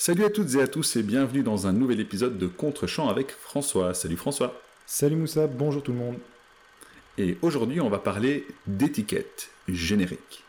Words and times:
Salut 0.00 0.24
à 0.24 0.30
toutes 0.30 0.54
et 0.54 0.62
à 0.62 0.68
tous 0.68 0.94
et 0.94 1.02
bienvenue 1.02 1.42
dans 1.42 1.66
un 1.66 1.72
nouvel 1.72 1.98
épisode 1.98 2.38
de 2.38 2.46
Contre-champ 2.46 3.08
avec 3.08 3.32
François. 3.32 3.94
Salut 3.94 4.16
François. 4.16 4.54
Salut 4.86 5.16
Moussa, 5.16 5.48
bonjour 5.48 5.82
tout 5.82 5.90
le 5.90 5.98
monde. 5.98 6.18
Et 7.18 7.36
aujourd'hui 7.42 7.80
on 7.80 7.90
va 7.90 7.98
parler 7.98 8.46
d'étiquette 8.68 9.50
générique. 9.66 10.44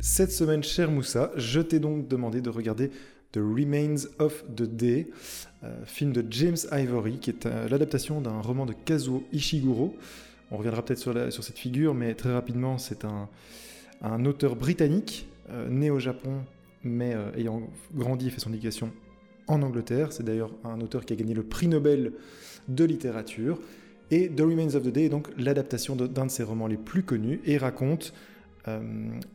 Cette 0.00 0.30
semaine, 0.30 0.62
cher 0.62 0.90
Moussa, 0.90 1.32
je 1.34 1.60
t'ai 1.60 1.80
donc 1.80 2.08
demandé 2.08 2.40
de 2.40 2.48
regarder 2.48 2.90
The 3.34 3.40
Remains 3.40 4.06
of 4.20 4.44
the 4.54 4.62
Day, 4.62 5.08
euh, 5.64 5.84
film 5.86 6.12
de 6.12 6.24
James 6.30 6.56
Ivory, 6.70 7.18
qui 7.18 7.30
est 7.30 7.46
euh, 7.46 7.68
l'adaptation 7.68 8.20
d'un 8.20 8.40
roman 8.40 8.64
de 8.64 8.72
Kazuo 8.72 9.24
Ishiguro. 9.32 9.96
On 10.52 10.56
reviendra 10.56 10.84
peut-être 10.84 11.00
sur, 11.00 11.42
cette 11.42 11.58
figure, 11.58 11.94
mais 11.94 12.14
très 12.14 12.32
rapidement, 12.32 12.78
c'est 12.78 13.04
un, 13.04 14.24
auteur 14.24 14.54
britannique, 14.54 15.26
euh, 15.50 15.68
né 15.68 15.90
au 15.90 15.98
Japon, 15.98 16.42
mais 16.84 17.16
ayant 17.36 17.62
grandi 17.92 18.28
et 18.28 18.30
fait 18.30 18.38
son 18.38 18.52
éducation 18.52 18.92
en 19.48 19.62
Angleterre. 19.62 20.12
C'est 20.12 20.22
d'ailleurs 20.22 20.52
un 20.62 20.80
auteur 20.80 21.04
qui 21.04 21.12
a 21.12 21.16
gagné 21.16 21.34
le 21.34 21.42
prix 21.42 21.66
Nobel 21.66 22.12
de 22.68 22.84
littérature. 22.84 23.58
Et 24.12 24.28
The 24.28 24.42
Remains 24.42 24.76
of 24.76 24.84
the 24.84 24.92
Day 24.92 25.06
est 25.06 25.08
donc 25.08 25.28
l'adaptation 25.38 25.96
d'un 25.96 26.26
de 26.26 26.30
ses 26.30 26.44
romans 26.44 26.68
les 26.68 26.76
plus 26.76 27.02
connus 27.02 27.40
et 27.46 27.56
raconte 27.56 28.12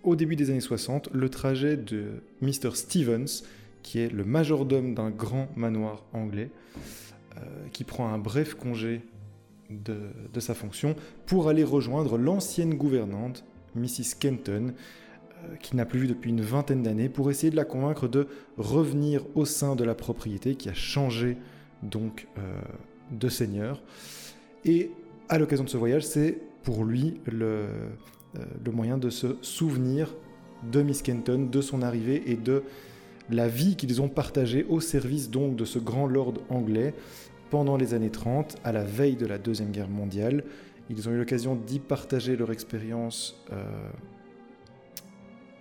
au 0.03 0.15
début 0.15 0.35
des 0.35 0.51
années 0.51 0.61
60 0.61 1.09
le 1.11 1.29
trajet 1.29 1.75
de 1.75 2.21
Mr. 2.41 2.75
Stevens, 2.75 3.43
qui 3.83 3.99
est 3.99 4.11
le 4.11 4.23
majordome 4.23 4.93
d'un 4.93 5.09
grand 5.09 5.47
manoir 5.55 6.03
anglais, 6.13 6.51
euh, 7.37 7.41
qui 7.71 7.83
prend 7.83 8.09
un 8.09 8.17
bref 8.17 8.55
congé 8.55 9.01
de, 9.69 9.97
de, 10.33 10.39
sa 10.39 10.55
fonction 10.55 10.95
pour 11.25 11.47
aller 11.47 11.63
rejoindre 11.63 12.17
l'ancienne 12.17 12.73
gouvernante, 12.73 13.45
Mrs. 13.75 14.15
Kenton, 14.19 14.73
euh, 14.73 15.55
qui 15.57 15.75
n'a 15.75 15.85
plus 15.85 15.99
vu 15.99 16.07
depuis 16.07 16.31
une 16.31 16.41
vingtaine 16.41 16.83
d'années, 16.83 17.09
pour 17.09 17.29
essayer 17.29 17.51
de 17.51 17.55
la 17.55 17.65
convaincre 17.65 18.07
de 18.07 18.27
revenir 18.57 19.23
au 19.35 19.45
sein 19.45 19.75
de 19.75 19.83
la 19.83 19.95
propriété 19.95 20.55
qui 20.55 20.69
a 20.69 20.73
changé 20.73 21.37
donc 21.81 22.27
de 23.11 23.29
seigneur. 23.29 23.81
Et 24.65 24.91
à 25.29 25.37
l'occasion 25.37 25.63
de 25.63 25.69
ce 25.69 25.77
voyage, 25.77 26.05
c'est 26.05 26.37
pour 26.63 26.83
lui 26.83 27.21
le, 27.25 27.67
euh, 28.37 28.45
le 28.63 28.71
moyen 28.71 28.97
de 28.97 29.09
se 29.09 29.37
souvenir 29.41 30.13
de 30.71 30.81
Miss 30.81 31.01
Kenton, 31.01 31.47
de 31.49 31.61
son 31.61 31.81
arrivée 31.81 32.23
et 32.27 32.35
de 32.35 32.63
la 33.29 33.47
vie 33.47 33.75
qu'ils 33.75 34.01
ont 34.01 34.09
partagée 34.09 34.65
au 34.69 34.79
service 34.79 35.29
donc 35.29 35.55
de 35.55 35.65
ce 35.65 35.79
grand 35.79 36.07
lord 36.07 36.33
anglais 36.49 36.93
pendant 37.49 37.77
les 37.77 37.93
années 37.93 38.11
30, 38.11 38.57
à 38.63 38.71
la 38.71 38.83
veille 38.83 39.15
de 39.15 39.25
la 39.25 39.37
Deuxième 39.37 39.71
Guerre 39.71 39.89
mondiale. 39.89 40.43
Ils 40.89 41.07
ont 41.07 41.11
eu 41.11 41.17
l'occasion 41.17 41.55
d'y 41.55 41.79
partager 41.79 42.35
leur 42.35 42.51
expérience 42.51 43.43
euh, 43.51 43.89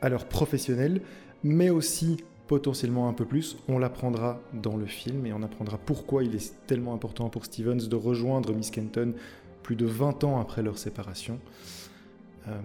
à 0.00 0.08
leur 0.08 0.27
professionnel, 0.27 1.00
mais 1.42 1.70
aussi 1.70 2.19
potentiellement 2.47 3.08
un 3.08 3.12
peu 3.12 3.25
plus. 3.25 3.56
On 3.69 3.78
l'apprendra 3.78 4.41
dans 4.55 4.77
le 4.77 4.86
film 4.86 5.27
et 5.27 5.32
on 5.32 5.42
apprendra 5.42 5.78
pourquoi 5.78 6.25
il 6.25 6.34
est 6.34 6.55
tellement 6.66 6.94
important 6.94 7.28
pour 7.28 7.44
Stevens 7.44 7.88
de 7.88 7.97
rejoindre 7.97 8.55
Miss 8.55 8.70
Kenton 8.70 9.14
plus 9.62 9.77
de 9.77 9.86
20 9.86 10.25
ans 10.25 10.41
après 10.41 10.62
leur 10.62 10.78
séparation. 10.78 11.38
Euh, 12.48 12.58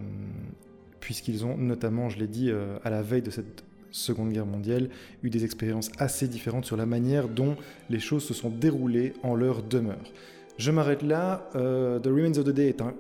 puisqu'ils 1.01 1.45
ont 1.45 1.57
notamment, 1.57 2.07
je 2.07 2.17
l'ai 2.17 2.27
dit, 2.27 2.49
euh, 2.49 2.77
à 2.85 2.89
la 2.89 3.01
veille 3.01 3.21
de 3.21 3.29
cette 3.29 3.65
Seconde 3.94 4.33
Guerre 4.33 4.45
mondiale, 4.45 4.89
eu 5.22 5.30
des 5.30 5.45
expériences 5.45 5.91
assez 5.99 6.27
différentes 6.27 6.66
sur 6.66 6.75
la 6.75 6.86
manière 6.86 7.30
dont 7.30 7.55
les 7.89 8.00
choses 8.00 8.25
se 8.25 8.33
sont 8.33 8.50
déroulées 8.50 9.13
en 9.23 9.35
leur 9.35 9.63
demeure. 9.63 10.11
Je 10.58 10.72
m'arrête 10.72 11.03
là. 11.03 11.50
Euh, 11.55 12.00
the 12.00 12.08
Remains 12.08 12.38
of 12.38 12.45
the 12.45 12.50
Day 12.50 12.67
est 12.67 12.81
un 12.81 12.94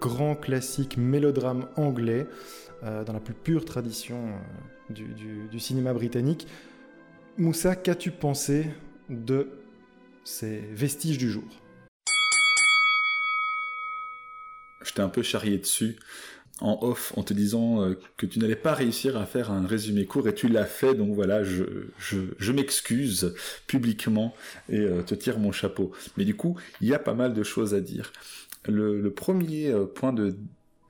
grand 0.00 0.34
classique 0.34 0.98
mélodrame 0.98 1.66
anglais, 1.76 2.26
dans 2.82 3.12
la 3.12 3.20
plus 3.20 3.34
pure 3.34 3.64
tradition 3.64 4.34
du, 4.90 5.06
du, 5.50 5.58
cinéma 5.58 5.92
britannique. 5.94 6.46
Moussa, 7.38 7.74
qu'as-tu 7.74 8.10
pensé 8.10 8.66
de 9.08 9.48
ces 10.24 10.58
vestiges 10.72 11.18
du 11.18 11.30
jour? 11.30 11.44
Je 14.82 14.92
t'ai 14.92 15.02
un 15.02 15.08
peu 15.08 15.22
charrié 15.22 15.58
dessus 15.58 15.96
en 16.60 16.78
off 16.82 17.12
en 17.16 17.22
te 17.22 17.34
disant 17.34 17.82
euh, 17.82 17.98
que 18.16 18.26
tu 18.26 18.38
n'allais 18.38 18.56
pas 18.56 18.74
réussir 18.74 19.16
à 19.16 19.26
faire 19.26 19.50
un 19.50 19.66
résumé 19.66 20.06
court 20.06 20.26
et 20.28 20.34
tu 20.34 20.48
l'as 20.48 20.64
fait 20.64 20.94
donc 20.94 21.14
voilà 21.14 21.42
je, 21.44 22.52
m'excuse 22.52 23.34
publiquement 23.66 24.34
et 24.70 24.78
euh, 24.78 25.02
te 25.02 25.14
tire 25.14 25.38
mon 25.38 25.52
chapeau. 25.52 25.92
Mais 26.16 26.24
du 26.24 26.34
coup 26.34 26.56
il 26.80 26.88
y 26.88 26.94
a 26.94 26.98
pas 26.98 27.14
mal 27.14 27.34
de 27.34 27.42
choses 27.42 27.74
à 27.74 27.80
dire. 27.80 28.12
Le, 28.68 29.10
premier 29.10 29.68
euh, 29.68 29.84
point 29.84 30.12
de 30.12 30.36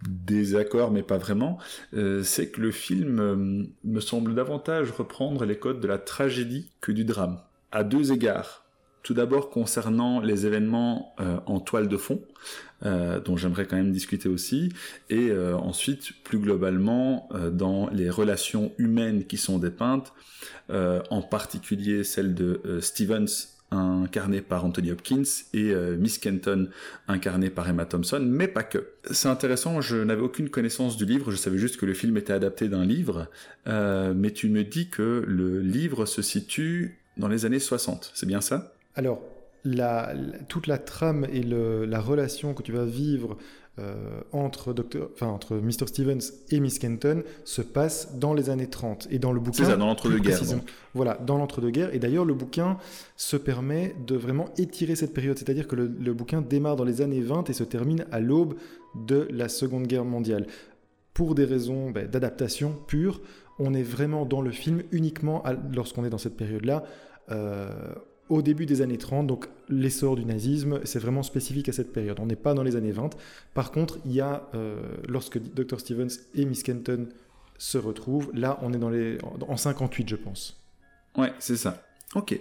désaccord 0.09 0.91
mais 0.91 1.03
pas 1.03 1.17
vraiment 1.17 1.59
c'est 2.23 2.51
que 2.51 2.61
le 2.61 2.71
film 2.71 3.67
me 3.83 4.01
semble 4.01 4.35
davantage 4.35 4.91
reprendre 4.91 5.47
les 5.47 5.59
codes 5.59 5.81
de 5.81 5.89
la 5.89 5.99
tragédie 5.99 6.71
que 6.83 6.93
du 6.93 7.05
drame 7.05 7.41
à 7.73 7.83
deux 7.83 8.13
égards 8.13 8.66
tout 9.07 9.15
d'abord 9.15 9.51
concernant 9.51 10.21
les 10.21 10.47
événements 10.47 11.15
euh, 11.21 11.39
en 11.47 11.61
toile 11.61 11.87
de 11.87 11.97
fond, 11.97 12.21
euh, 12.85 13.21
dont 13.21 13.37
j'aimerais 13.37 13.65
quand 13.65 13.77
même 13.77 13.93
discuter 13.93 14.29
aussi, 14.29 14.73
et 15.11 15.31
euh, 15.31 15.57
ensuite 15.57 16.11
plus 16.25 16.41
globalement 16.41 17.29
dans 17.53 17.89
les 17.91 18.11
relations 18.11 18.73
humaines 18.79 19.25
qui 19.27 19.37
sont 19.37 19.59
dépeintes, 19.59 20.13
en 20.69 21.23
particulier 21.23 22.03
celle 22.03 22.35
de 22.35 22.61
Stevens 22.81 23.29
incarnée 23.71 24.41
par 24.41 24.65
Anthony 24.65 24.91
Hopkins 24.91 25.23
et 25.55 25.73
Miss 25.97 26.19
Kenton 26.19 26.69
incarnée 27.07 27.51
par 27.51 27.69
Emma 27.69 27.85
Thompson, 27.85 28.25
mais 28.29 28.49
pas 28.49 28.65
que. 28.65 28.89
C'est 29.13 29.29
intéressant, 29.29 29.81
je 29.81 29.97
n'avais 29.97 30.23
aucune 30.23 30.51
connaissance 30.51 30.97
du 30.97 31.05
livre, 31.05 31.31
je 31.31 31.37
savais 31.37 31.59
juste 31.59 31.77
que 31.77 31.87
le 31.87 31.95
film 31.95 32.17
était 32.17 32.33
adapté 32.33 32.69
d'un 32.69 32.85
livre, 32.85 33.29
mais 33.67 34.33
tu 34.33 34.49
me 34.49 34.65
dis 34.65 34.89
que 34.89 35.25
le 35.27 35.61
livre 35.61 36.07
se 36.07 36.23
situe 36.23 36.99
dans 37.17 37.29
les 37.29 37.45
années 37.45 37.61
60, 37.61 38.11
c'est 38.15 38.27
bien 38.27 38.41
ça? 38.41 38.76
Alors, 38.97 39.21
toute 40.49 40.67
la 40.67 40.79
trame 40.79 41.27
et 41.33 41.43
la 41.43 42.01
relation 42.01 42.55
que 42.55 42.63
tu 42.63 42.73
vas 42.73 42.85
vivre 42.85 43.37
euh, 43.79 44.23
entre, 44.33 44.75
entre 45.21 45.57
Mr. 45.57 45.87
Stevens 45.87 46.33
et 46.49 46.61
Miss 46.61 46.79
Kenton 46.79 47.23
se 47.45 47.61
passe 47.61 48.17
dans 48.17 48.33
les 48.33 48.49
années 48.49 48.71
30. 48.71 49.09
Et 49.11 49.19
dans 49.19 49.33
le 49.33 49.41
bouquin. 49.41 49.65
C'est 49.65 49.71
ça, 49.71 49.77
dans 49.77 49.87
l'entre-deux-guerres. 49.87 50.41
Voilà, 50.95 51.19
dans 51.27 51.37
l'entre-deux-guerres. 51.37 51.95
Et 51.95 51.99
d'ailleurs, 51.99 52.25
le 52.25 52.33
bouquin 52.33 52.79
se 53.17 53.37
permet 53.37 53.95
de 54.07 54.17
vraiment 54.17 54.47
étirer 54.57 54.97
cette 54.97 55.13
période. 55.13 55.37
C'est-à-dire 55.37 55.69
que 55.69 55.77
le, 55.77 56.15
bouquin 56.15 56.41
démarre 56.41 56.77
dans 56.77 56.85
les 56.85 57.03
années 57.03 57.21
20 57.21 57.51
et 57.51 57.53
se 57.53 57.65
termine 57.65 58.07
à 58.11 58.21
l'aube 58.21 58.55
de 58.95 59.29
la 59.31 59.51
Seconde 59.51 59.87
Guerre 59.87 60.07
mondiale. 60.07 60.47
Pour 61.13 61.35
des 61.35 61.45
raisons 61.45 61.91
ben, 61.91 62.09
d'adaptation 62.09 62.75
pure, 62.87 63.21
on 63.59 63.75
est 63.75 63.83
vraiment 63.83 64.25
dans 64.25 64.41
le 64.41 64.53
film 64.53 64.85
uniquement 64.91 65.43
lorsqu'on 65.75 66.07
est 66.07 66.11
dans 66.11 66.17
cette 66.17 66.37
période-là. 66.39 66.85
Euh, 67.31 67.69
au 68.29 68.43
début 68.43 68.67
des 68.67 68.83
années 68.83 68.99
30, 68.99 69.27
donc 69.27 69.47
l'essor 69.69 70.17
du 70.17 70.25
nazisme, 70.25 70.81
c'est 70.85 70.99
vraiment 70.99 71.23
spécifique 71.23 71.69
à 71.69 71.73
cette 71.73 71.93
période. 71.93 72.19
On 72.21 72.27
n'est 72.27 72.37
pas 72.37 72.55
dans 72.55 72.63
les 72.63 72.77
années 72.77 72.93
20. 72.93 73.11
Par 73.55 73.71
contre, 73.71 73.99
il 74.05 74.13
y 74.13 74.21
a, 74.21 74.49
euh, 74.55 74.81
lorsque 75.09 75.39
Dr. 75.39 75.79
Stevens 75.79 76.09
et 76.35 76.45
Miss 76.45 76.63
Kenton 76.63 77.09
se 77.59 77.79
retrouvent, 77.79 78.31
là, 78.35 78.59
on 78.63 78.73
est 78.73 78.79
dans 78.79 78.91
les, 78.91 79.19
en 79.47 79.57
58, 79.57 80.09
je 80.09 80.17
pense. 80.17 80.61
Ouais, 81.17 81.33
c'est 81.39 81.57
ça. 81.57 81.83
Ok. 82.15 82.39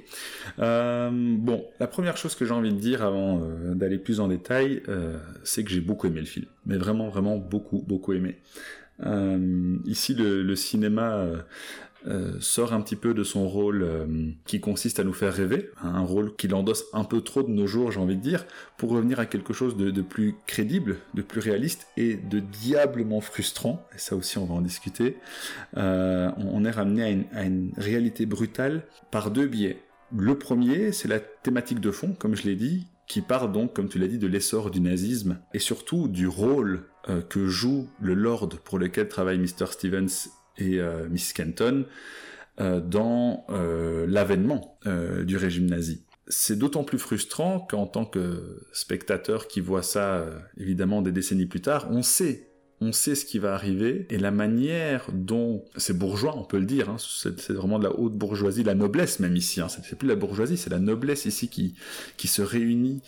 Euh, 0.60 1.10
bon, 1.12 1.66
la 1.80 1.88
première 1.88 2.18
chose 2.18 2.36
que 2.36 2.46
j'ai 2.46 2.54
envie 2.54 2.74
de 2.74 2.80
dire 2.80 3.04
avant 3.04 3.42
euh, 3.42 3.74
d'aller 3.74 3.98
plus 3.98 4.20
en 4.20 4.28
détail, 4.28 4.82
c'est 5.44 5.64
que 5.64 5.70
j'ai 5.70 5.82
beaucoup 5.82 6.08
aimé 6.08 6.20
le 6.20 6.26
film. 6.26 6.46
Mais 6.66 6.78
vraiment, 6.78 7.10
vraiment 7.10 7.38
beaucoup, 7.38 7.84
beaucoup 7.88 8.14
aimé. 8.14 8.40
ici, 9.86 10.16
le, 10.16 10.42
le 10.42 10.56
cinéma 10.56 11.28
euh, 12.08 12.40
sort 12.40 12.72
un 12.72 12.82
petit 12.82 12.96
peu 12.96 13.16
de 13.16 13.24
son 13.24 13.48
rôle 13.48 13.82
euh, 13.82 14.06
qui 14.46 14.60
consiste 14.60 15.00
à 15.00 15.04
nous 15.04 15.14
faire 15.14 15.34
rêver, 15.34 15.72
un 15.82 16.02
rôle 16.02 16.36
qu'il 16.36 16.54
endosse 16.54 16.86
un 16.94 17.04
peu 17.04 17.22
trop 17.22 17.42
de 17.42 17.50
nos 17.50 17.66
jours, 17.66 17.92
j'ai 17.92 18.00
envie 18.00 18.16
de 18.16 18.22
dire, 18.22 18.46
pour 18.78 18.92
revenir 18.92 19.20
à 19.20 19.26
quelque 19.26 19.54
chose 19.54 19.76
de, 19.76 20.02
plus 20.04 20.36
crédible, 20.46 20.98
de 21.16 21.24
plus 21.24 21.40
réaliste 21.40 21.88
et 21.98 22.16
de 22.16 22.40
diablement 22.40 23.22
frustrant, 23.22 23.84
et 23.96 23.98
ça 23.98 24.16
aussi 24.16 24.38
on 24.38 24.46
va 24.46 24.54
en 24.54 24.62
discuter. 24.62 25.18
Euh, 25.78 26.30
on 26.38 26.64
est 26.64 26.72
ramené 26.72 27.04
à 27.04 27.10
une, 27.10 27.26
à 27.34 27.44
une 27.44 27.72
réalité 27.76 28.28
brutale 28.28 28.84
par 29.10 29.32
deux 29.32 29.48
biais. 29.48 29.82
Le 30.16 30.38
premier, 30.38 30.92
c'est 30.92 31.08
la 31.08 31.20
thématique 31.20 31.80
de 31.80 31.90
fond, 31.90 32.14
comme 32.14 32.36
je 32.36 32.44
l'ai 32.44 32.56
dit, 32.56 32.86
qui 33.08 33.22
part 33.22 33.50
donc, 33.50 33.74
comme 33.74 33.90
tu 33.90 33.98
l'as 33.98 34.08
dit, 34.08 34.20
de 34.20 34.28
l'essor 34.28 34.70
du 34.70 34.80
nazisme 34.80 35.40
et 35.56 35.60
surtout 35.60 36.08
du 36.08 36.28
rôle 36.28 36.84
que 37.30 37.48
joue 37.48 37.88
le 38.00 38.16
Lord 38.16 38.50
pour 38.64 38.80
lequel 38.80 39.08
travaille 39.08 39.38
Mr. 39.38 39.68
Stevens 39.70 40.30
et 40.58 40.80
euh, 40.80 41.08
Miss 41.10 41.34
Kenton 41.34 41.86
euh, 42.60 42.80
dans 42.80 43.46
euh, 43.50 44.06
l'avènement 44.08 44.78
du 45.24 45.36
régime 45.36 45.66
nazi. 45.66 46.04
C'est 46.28 46.58
d'autant 46.58 46.84
plus 46.84 47.00
frustrant 47.00 47.60
qu'en 47.60 47.88
tant 47.88 48.06
que 48.06 48.62
spectateur 48.72 49.48
qui 49.48 49.62
voit 49.62 49.84
ça 49.84 50.26
évidemment 50.58 51.02
des 51.02 51.12
décennies 51.12 51.48
plus 51.48 51.62
tard, 51.62 51.88
on 51.92 52.04
sait 52.04 52.50
on 52.82 52.92
sait 52.92 53.16
ce 53.16 53.24
qui 53.24 53.40
va 53.40 53.54
arriver, 53.54 54.06
et 54.10 54.18
la 54.18 54.32
manière 54.32 55.08
dont 55.14 55.64
ces 55.78 55.94
bourgeois, 55.94 56.36
on 56.38 56.44
peut 56.44 56.60
le 56.60 56.66
dire, 56.66 56.90
hein, 56.90 56.98
c'est 57.00 57.52
vraiment 57.52 57.80
de 57.80 57.86
la 57.86 57.98
haute 57.98 58.18
bourgeoisie, 58.18 58.64
la 58.64 58.76
noblesse 58.76 59.22
même 59.22 59.38
ici, 59.38 59.62
hein, 59.62 59.70
c'est 59.70 59.98
plus 59.98 60.10
la 60.10 60.18
bourgeoisie, 60.18 60.58
c'est 60.58 60.70
la 60.70 60.80
noblesse 60.80 61.26
ici 61.26 61.48
qui, 61.48 61.74
qui 62.18 62.28
se 62.28 62.42
réunit 62.42 63.02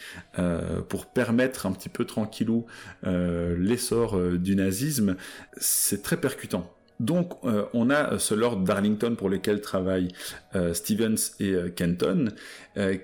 pour 0.88 1.06
permettre 1.08 1.66
un 1.66 1.74
petit 1.74 1.90
peu 1.90 2.06
tranquillou 2.06 2.66
l'essor 3.04 4.18
du 4.40 4.56
nazisme, 4.56 5.18
c'est 5.58 6.02
très 6.02 6.18
percutant. 6.18 6.77
Donc, 7.00 7.34
euh, 7.44 7.66
on 7.74 7.90
a 7.90 8.18
ce 8.18 8.34
Lord 8.34 8.58
Darlington 8.58 9.16
pour 9.16 9.30
lequel 9.30 9.62
travaillent 9.62 10.10
euh, 10.56 10.74
Stevens 10.74 11.16
et 11.40 11.52
euh, 11.52 11.70
Kenton, 11.70 12.30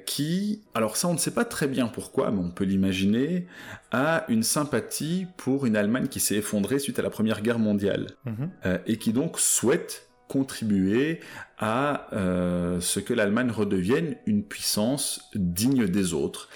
qui, 0.05 0.61
alors 0.75 0.97
ça 0.97 1.07
on 1.07 1.13
ne 1.13 1.17
sait 1.17 1.33
pas 1.33 1.45
très 1.45 1.67
bien 1.67 1.87
pourquoi, 1.87 2.29
mais 2.29 2.39
on 2.39 2.51
peut 2.51 2.63
l'imaginer, 2.63 3.47
a 3.91 4.23
une 4.27 4.43
sympathie 4.43 5.25
pour 5.35 5.65
une 5.65 5.75
Allemagne 5.75 6.09
qui 6.09 6.19
s'est 6.19 6.35
effondrée 6.35 6.77
suite 6.77 6.99
à 6.99 7.01
la 7.01 7.09
Première 7.09 7.41
Guerre 7.41 7.57
mondiale, 7.57 8.11
mhm. 8.25 8.51
et 8.85 8.99
qui 8.99 9.13
donc 9.13 9.39
souhaite 9.39 10.09
contribuer 10.27 11.21
à 11.57 12.07
ce 12.11 12.99
que 12.99 13.15
l'Allemagne 13.15 13.49
redevienne 13.49 14.15
une 14.27 14.43
puissance 14.43 15.31
digne 15.33 15.87
des 15.87 16.13
autres. 16.13 16.49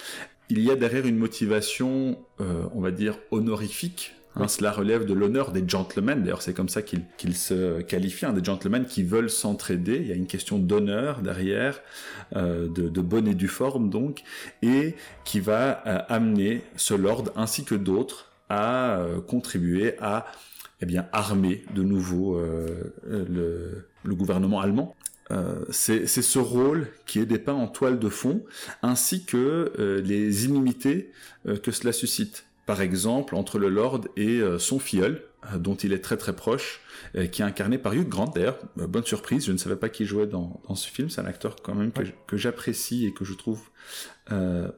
Il 0.50 0.60
y 0.60 0.70
a 0.70 0.76
derrière 0.76 1.08
une 1.08 1.18
motivation, 1.18 2.20
on 2.38 2.82
va 2.82 2.92
dire, 2.92 3.18
honorifique 3.32 4.14
Hein, 4.40 4.48
cela 4.48 4.72
relève 4.72 5.06
de 5.06 5.14
l'honneur 5.14 5.52
des 5.52 5.68
gentlemen, 5.68 6.22
d'ailleurs 6.22 6.44
c'est 6.44 6.54
comme 6.54 6.70
ça 6.70 6.84
qu'ils 6.84 7.36
se 7.36 7.82
qualifient, 7.82 8.28
hein, 8.28 8.34
des 8.34 8.44
gentlemen 8.44 8.86
qui 8.86 9.02
veulent 9.02 9.32
s'entraider, 9.32 9.98
il 9.98 10.08
y 10.08 10.12
a 10.12 10.16
une 10.16 10.28
question 10.28 10.60
d'honneur 10.60 11.22
derrière, 11.22 11.82
euh, 12.36 12.68
de, 12.68 13.02
bonne 13.02 13.28
et 13.28 13.34
due 13.34 13.48
forme 13.48 13.90
donc, 13.90 14.22
et 14.62 14.96
qui 15.24 15.40
va 15.40 15.82
euh, 15.88 16.00
amener 16.08 16.62
ce 16.76 16.94
lord 16.94 17.32
ainsi 17.36 17.64
que 17.64 17.74
d'autres 17.74 18.32
à 18.50 19.00
euh, 19.00 19.22
contribuer 19.22 19.96
à 20.00 20.28
eh 20.82 20.86
bien, 20.86 21.08
armer 21.12 21.64
de 21.74 21.82
nouveau 21.82 22.40
le, 23.04 23.88
gouvernement 24.06 24.60
allemand. 24.60 24.96
c'est 25.72 26.06
ce 26.06 26.38
rôle 26.38 26.88
qui 27.08 27.20
est 27.20 27.26
dépeint 27.26 27.56
en 27.56 27.68
toile 27.68 27.98
de 27.98 28.10
fond, 28.10 28.46
ainsi 28.84 29.26
que 29.26 29.74
les 30.06 30.46
inimitiés 30.46 31.12
que 31.64 31.72
cela 31.72 31.92
suscite 31.92 32.47
par 32.68 32.82
exemple, 32.82 33.34
entre 33.36 33.60
le 33.60 33.70
Lord 33.70 34.02
et 34.18 34.42
euh, 34.42 34.60
son 34.60 34.78
filleul, 34.78 35.24
euh, 35.54 35.58
dont 35.58 35.76
il 35.76 35.94
est 35.94 36.02
très 36.02 36.18
très 36.18 36.36
proche, 36.36 36.82
euh, 37.16 37.26
qui 37.26 37.42
est 37.42 37.46
incarné 37.46 37.78
par 37.78 37.94
Hugh 37.94 38.10
Grant 38.10 38.26
d'ailleurs. 38.36 38.60
bonne 38.76 39.06
surprise, 39.06 39.46
je 39.46 39.54
ne 39.54 39.58
savais 39.58 39.78
pas 39.78 39.88
qui 39.88 40.06
jouait 40.06 40.28
dans, 40.28 40.62
ce 40.76 40.90
film. 40.90 41.10
C'est 41.10 41.22
un 41.22 41.26
acteur 41.26 41.56
quand 41.64 41.74
même 41.74 41.94
que, 42.28 42.36
j'apprécie 42.36 43.06
et 43.06 43.14
que 43.14 43.24
je 43.24 43.34
trouve 43.34 43.62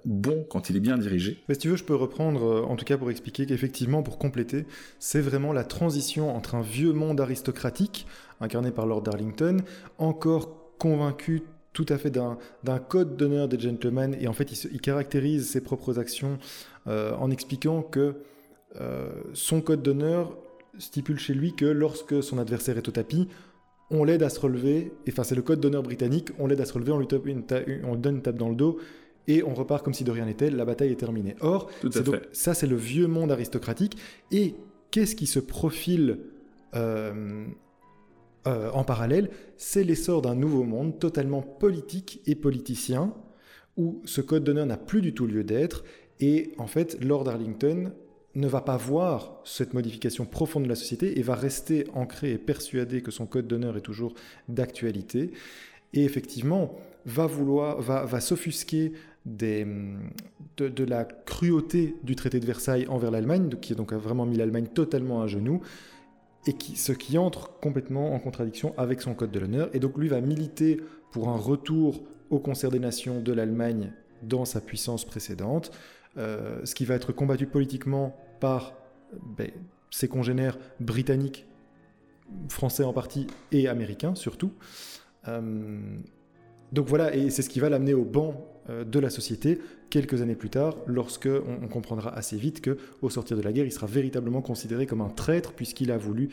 bon 0.06 0.46
quand 0.48 0.70
il 0.70 0.78
est 0.78 0.80
bien 0.80 1.00
dirigé. 1.00 1.44
Mais 1.50 1.56
si 1.56 1.62
tu 1.62 1.70
veux, 1.70 1.76
je 1.76 1.84
peux 1.84 1.96
reprendre, 1.96 2.64
en 2.70 2.76
tout 2.76 2.86
cas 2.86 2.96
pour 2.96 3.10
expliquer 3.10 3.48
qu'effectivement, 3.48 4.04
pour 4.04 4.20
compléter, 4.20 4.68
c'est 5.00 5.22
vraiment 5.22 5.52
la 5.52 5.64
transition 5.64 6.36
entre 6.36 6.54
un 6.54 6.62
vieux 6.62 6.94
monde 6.94 7.20
aristocratique, 7.20 8.06
incarné 8.40 8.70
par 8.70 8.86
Lord 8.86 9.02
Darlington, 9.02 9.58
encore 9.98 10.78
convaincu 10.78 11.42
tout 11.74 11.86
à 11.90 11.98
fait 11.98 12.10
d'un 12.10 12.38
code 12.80 13.16
d'honneur 13.16 13.48
des 13.48 13.60
gentlemen, 13.60 14.16
et 14.20 14.28
en 14.28 14.34
fait 14.34 14.52
il, 14.66 14.82
caractérise 14.82 15.50
ses 15.50 15.62
propres 15.62 16.00
actions 16.00 16.38
euh, 16.90 17.14
en 17.16 17.30
expliquant 17.32 17.82
que 17.82 18.16
euh, 18.82 19.10
son 19.34 19.62
code 19.62 19.84
d'honneur 19.84 20.38
stipule 20.78 21.20
chez 21.20 21.34
lui 21.34 21.56
que 21.56 21.66
lorsque 21.66 22.22
son 22.24 22.38
adversaire 22.38 22.78
est 22.78 22.88
au 22.88 22.92
tapis, 22.92 23.28
on 23.92 24.04
l'aide 24.04 24.24
à 24.24 24.30
se 24.30 24.40
relever, 24.40 24.92
enfin 25.08 25.24
c'est 25.24 25.36
le 25.36 25.42
code 25.42 25.60
d'honneur 25.60 25.84
britannique, 25.84 26.30
on 26.40 26.48
l'aide 26.48 26.62
à 26.62 26.66
se 26.66 26.74
relever, 26.74 26.92
on 26.92 27.00
lui, 27.00 27.08
on 27.84 27.96
donne 27.96 28.16
une 28.18 28.22
tape 28.22 28.38
dans 28.38 28.50
le 28.50 28.56
dos, 28.56 28.80
et 29.28 29.44
on 29.44 29.54
repart 29.54 29.84
comme 29.84 29.94
si 29.94 30.04
de 30.04 30.12
rien 30.12 30.26
n'était, 30.26 30.50
la 30.50 30.66
bataille 30.66 30.92
est 30.92 30.96
terminée. 30.96 31.36
Or, 31.42 31.70
ça 32.32 32.54
c'est 32.54 32.68
le 32.68 32.76
vieux 32.76 33.08
monde 33.08 33.32
aristocratique, 33.32 33.98
et 34.32 34.56
qu'est-ce 34.92 35.16
qui 35.16 35.28
se 35.28 35.40
profile 35.40 36.20
euh, 36.76 37.46
en 38.46 38.84
parallèle? 38.84 39.30
C'est 39.58 39.84
l'essor 39.84 40.22
d'un 40.22 40.36
nouveau 40.36 40.64
monde 40.64 41.00
totalement 41.00 41.42
politique 41.42 42.22
et 42.26 42.36
politicien, 42.36 43.14
où 43.78 44.02
ce 44.06 44.22
code 44.22 44.44
d'honneur 44.44 44.66
n'a 44.66 44.78
plus 44.78 45.02
du 45.02 45.14
tout 45.14 45.26
lieu 45.26 45.44
d'être, 45.44 45.84
et 46.20 46.52
en 46.58 46.68
fait, 46.68 47.04
Lord 47.04 47.28
Arlington 47.30 47.92
ne 48.36 48.48
va 48.48 48.62
pas 48.62 48.78
voir 48.78 49.42
cette 49.44 49.74
modification 49.74 50.26
profonde 50.26 50.64
de 50.64 50.70
la 50.70 50.76
société 50.76 51.20
et 51.20 51.24
va 51.24 51.36
rester 51.36 51.88
ancré 51.94 52.32
et 52.32 52.38
persuadé 52.38 53.02
que 53.02 53.12
son 53.12 53.26
code 53.26 53.48
d'honneur 53.48 53.78
est 53.78 53.82
toujours 53.82 54.14
d'actualité. 54.48 55.32
Et 55.94 56.04
effectivement, 56.04 56.76
va 57.06 57.26
vouloir, 57.26 57.82
va, 57.82 58.06
va 58.06 58.20
s'offusquer 58.20 58.94
des, 59.26 59.66
de, 60.58 60.84
la 60.84 61.06
cruauté 61.06 61.96
du 62.04 62.16
traité 62.16 62.40
de 62.40 62.46
Versailles 62.46 62.88
envers 62.88 63.12
l'Allemagne, 63.12 63.50
qui 63.62 63.74
a 63.74 63.76
donc 63.76 63.94
vraiment 63.94 64.26
mis 64.26 64.38
l'Allemagne 64.38 64.68
totalement 64.68 65.22
à 65.22 65.28
genoux, 65.28 65.62
et 66.46 66.54
qui, 66.54 66.76
ce 66.76 66.92
qui 66.92 67.18
entre 67.18 67.60
complètement 67.60 68.14
en 68.14 68.20
contradiction 68.20 68.74
avec 68.78 69.02
son 69.02 69.14
code 69.14 69.32
de 69.32 69.40
l'honneur. 69.40 69.70
Et 69.74 69.80
donc 69.80 69.98
lui 69.98 70.08
va 70.08 70.22
militer 70.22 70.80
pour 71.12 71.30
un 71.30 71.38
retour 71.38 72.04
au 72.30 72.40
concert 72.40 72.72
des 72.72 72.80
nations 72.80 73.22
de 73.22 73.34
l'Allemagne 73.34 73.92
dans 74.22 74.46
sa 74.46 74.62
puissance 74.62 75.06
précédente, 75.06 75.72
euh, 76.20 76.60
ce 76.66 76.76
qui 76.76 76.86
va 76.86 76.96
être 76.96 77.14
combattu 77.14 77.46
politiquement 77.46 78.16
par 78.40 78.74
ben, 79.38 79.52
ses 79.90 80.08
congénères 80.08 80.58
britanniques, 80.80 81.48
français 82.50 82.84
en 82.84 82.94
partie 82.94 83.28
et 83.52 83.68
américains 83.68 84.16
surtout. 84.16 84.52
Euh, 85.28 85.80
donc 86.72 86.88
voilà, 86.88 87.16
et 87.16 87.30
c'est 87.30 87.42
ce 87.42 87.50
qui 87.50 87.60
va 87.60 87.70
l'amener 87.70 87.94
au 87.94 88.04
banc 88.04 88.46
euh, 88.70 88.84
de 88.84 89.00
la 89.00 89.10
société 89.10 89.60
quelques 89.90 90.22
années 90.22 90.36
plus 90.36 90.52
tard, 90.52 90.76
lorsque 90.86 91.28
on, 91.28 91.68
comprendra 91.68 92.14
assez 92.14 92.38
vite 92.38 92.62
que, 92.62 92.78
au 93.02 93.10
sortir 93.10 93.36
de 93.38 93.42
la 93.42 93.52
guerre, 93.52 93.66
il 93.66 93.72
sera 93.72 93.88
véritablement 93.88 94.42
considéré 94.42 94.86
comme 94.86 95.02
un 95.02 95.10
traître 95.10 95.54
puisqu'il 95.54 95.92
a 95.92 95.98
voulu, 95.98 96.30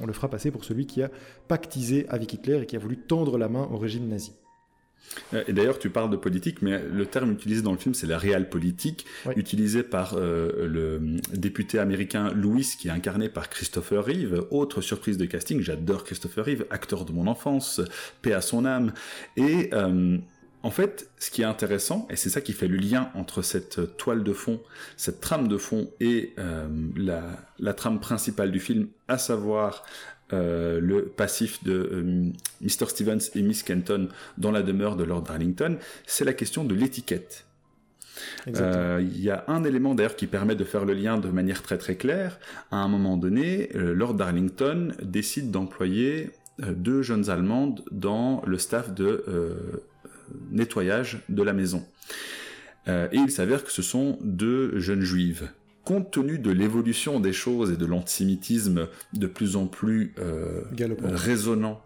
on 0.00 0.06
le 0.06 0.12
fera 0.12 0.28
passer 0.28 0.52
pour 0.52 0.64
celui 0.64 0.86
qui 0.86 1.02
a 1.02 1.10
pactisé 1.48 2.06
avec 2.08 2.32
Hitler 2.32 2.60
et 2.62 2.66
qui 2.66 2.76
a 2.76 2.78
voulu 2.78 2.98
tendre 2.98 3.36
la 3.36 3.48
main 3.48 3.68
au 3.72 3.78
régime 3.78 4.06
nazi. 4.06 4.32
Euh, 5.34 5.44
et 5.46 5.52
d'ailleurs, 5.52 5.78
tu 5.78 5.90
parles 5.90 6.10
de 6.10 6.16
politique, 6.16 6.62
mais 6.62 6.82
le 6.82 7.06
terme 7.06 7.32
utilisé 7.32 7.62
dans 7.62 7.72
le 7.72 7.78
film, 7.78 7.94
c'est 7.94 8.06
la 8.06 8.18
réelle 8.18 8.48
politique, 8.48 9.06
utilisé 9.36 9.82
par 9.82 10.14
euh, 10.16 10.66
le 10.66 11.00
député 11.32 11.78
américain 11.78 12.30
Louis, 12.32 12.68
qui 12.78 12.88
est 12.88 12.92
incarné 12.92 13.28
par 13.28 13.48
Christopher 13.48 14.04
Reeve. 14.04 14.44
Autre 14.50 14.80
surprise 14.80 15.16
de 15.16 15.24
casting, 15.26 15.60
j'adore 15.60 16.04
Christopher 16.04 16.44
Reeve, 16.44 16.66
acteur 16.70 17.04
de 17.04 17.12
mon 17.12 17.26
enfance, 17.26 17.80
paix 18.22 18.32
à 18.32 18.40
son 18.40 18.64
âme. 18.64 18.92
Et 19.36 19.70
euh, 19.72 20.18
en 20.62 20.70
fait, 20.70 21.10
ce 21.18 21.30
qui 21.30 21.42
est 21.42 21.46
intéressant, 21.46 22.08
et 22.10 22.16
c'est 22.16 22.30
ça 22.30 22.40
qui 22.40 22.52
fait 22.52 22.68
le 22.68 22.76
lien 22.76 23.10
entre 23.14 23.42
cette 23.42 23.96
toile 23.96 24.24
de 24.24 24.32
fond, 24.32 24.60
cette 24.96 25.20
trame 25.20 25.46
de 25.46 25.58
fond 25.58 25.90
et 26.00 26.34
la, 26.96 27.22
la, 27.60 27.72
trame 27.72 28.00
principale 28.00 28.50
du 28.50 28.58
film, 28.58 28.88
à 29.06 29.16
savoir 29.16 29.84
euh, 30.32 30.80
le 30.80 31.04
passif 31.04 31.62
de 31.62 31.72
euh, 31.72 32.32
Mr. 32.60 32.88
Stevens 32.88 33.30
et 33.36 33.42
Miss 33.42 33.62
Kenton 33.62 34.08
dans 34.38 34.50
la 34.50 34.62
demeure 34.62 34.96
de 34.96 35.04
Lord 35.04 35.22
Darlington, 35.22 35.76
c'est 36.04 36.24
la 36.24 36.32
question 36.32 36.64
de 36.64 36.74
l'étiquette. 36.74 37.46
Euh, 38.48 39.00
il 39.02 39.20
y 39.20 39.30
a 39.30 39.44
un 39.46 39.62
élément 39.62 39.94
d'ailleurs 39.94 40.16
qui 40.16 40.26
permet 40.26 40.56
de 40.56 40.64
faire 40.64 40.84
le 40.84 40.94
lien 40.94 41.18
de 41.18 41.28
manière 41.28 41.62
très 41.62 41.78
très 41.78 41.94
claire. 41.94 42.40
À 42.72 42.78
un 42.78 42.88
moment 42.88 43.16
donné, 43.16 43.70
Lord 43.74 44.14
Darlington 44.14 44.92
décide 45.02 45.50
d'employer 45.50 46.30
deux 46.58 47.02
jeunes 47.02 47.28
Allemandes 47.28 47.84
dans 47.92 48.42
le 48.46 48.58
staff 48.58 48.94
de 48.94 49.22
nettoyage 50.50 51.18
de 51.28 51.42
la 51.42 51.52
maison. 51.52 51.84
et 52.88 53.08
il 53.12 53.30
s'avère 53.30 53.64
que 53.64 53.70
ce 53.70 53.82
sont 53.82 54.18
deux 54.22 54.78
jeunes 54.78 55.02
juives 55.02 55.50
compte 55.86 56.10
tenu 56.10 56.38
de 56.38 56.50
l'évolution 56.50 57.20
des 57.20 57.32
choses 57.32 57.70
et 57.70 57.76
de 57.76 57.86
l'antisémitisme 57.86 58.88
de 59.14 59.26
plus 59.28 59.54
en 59.56 59.66
plus 59.66 60.14
euh, 60.18 60.62
résonnant 61.00 61.80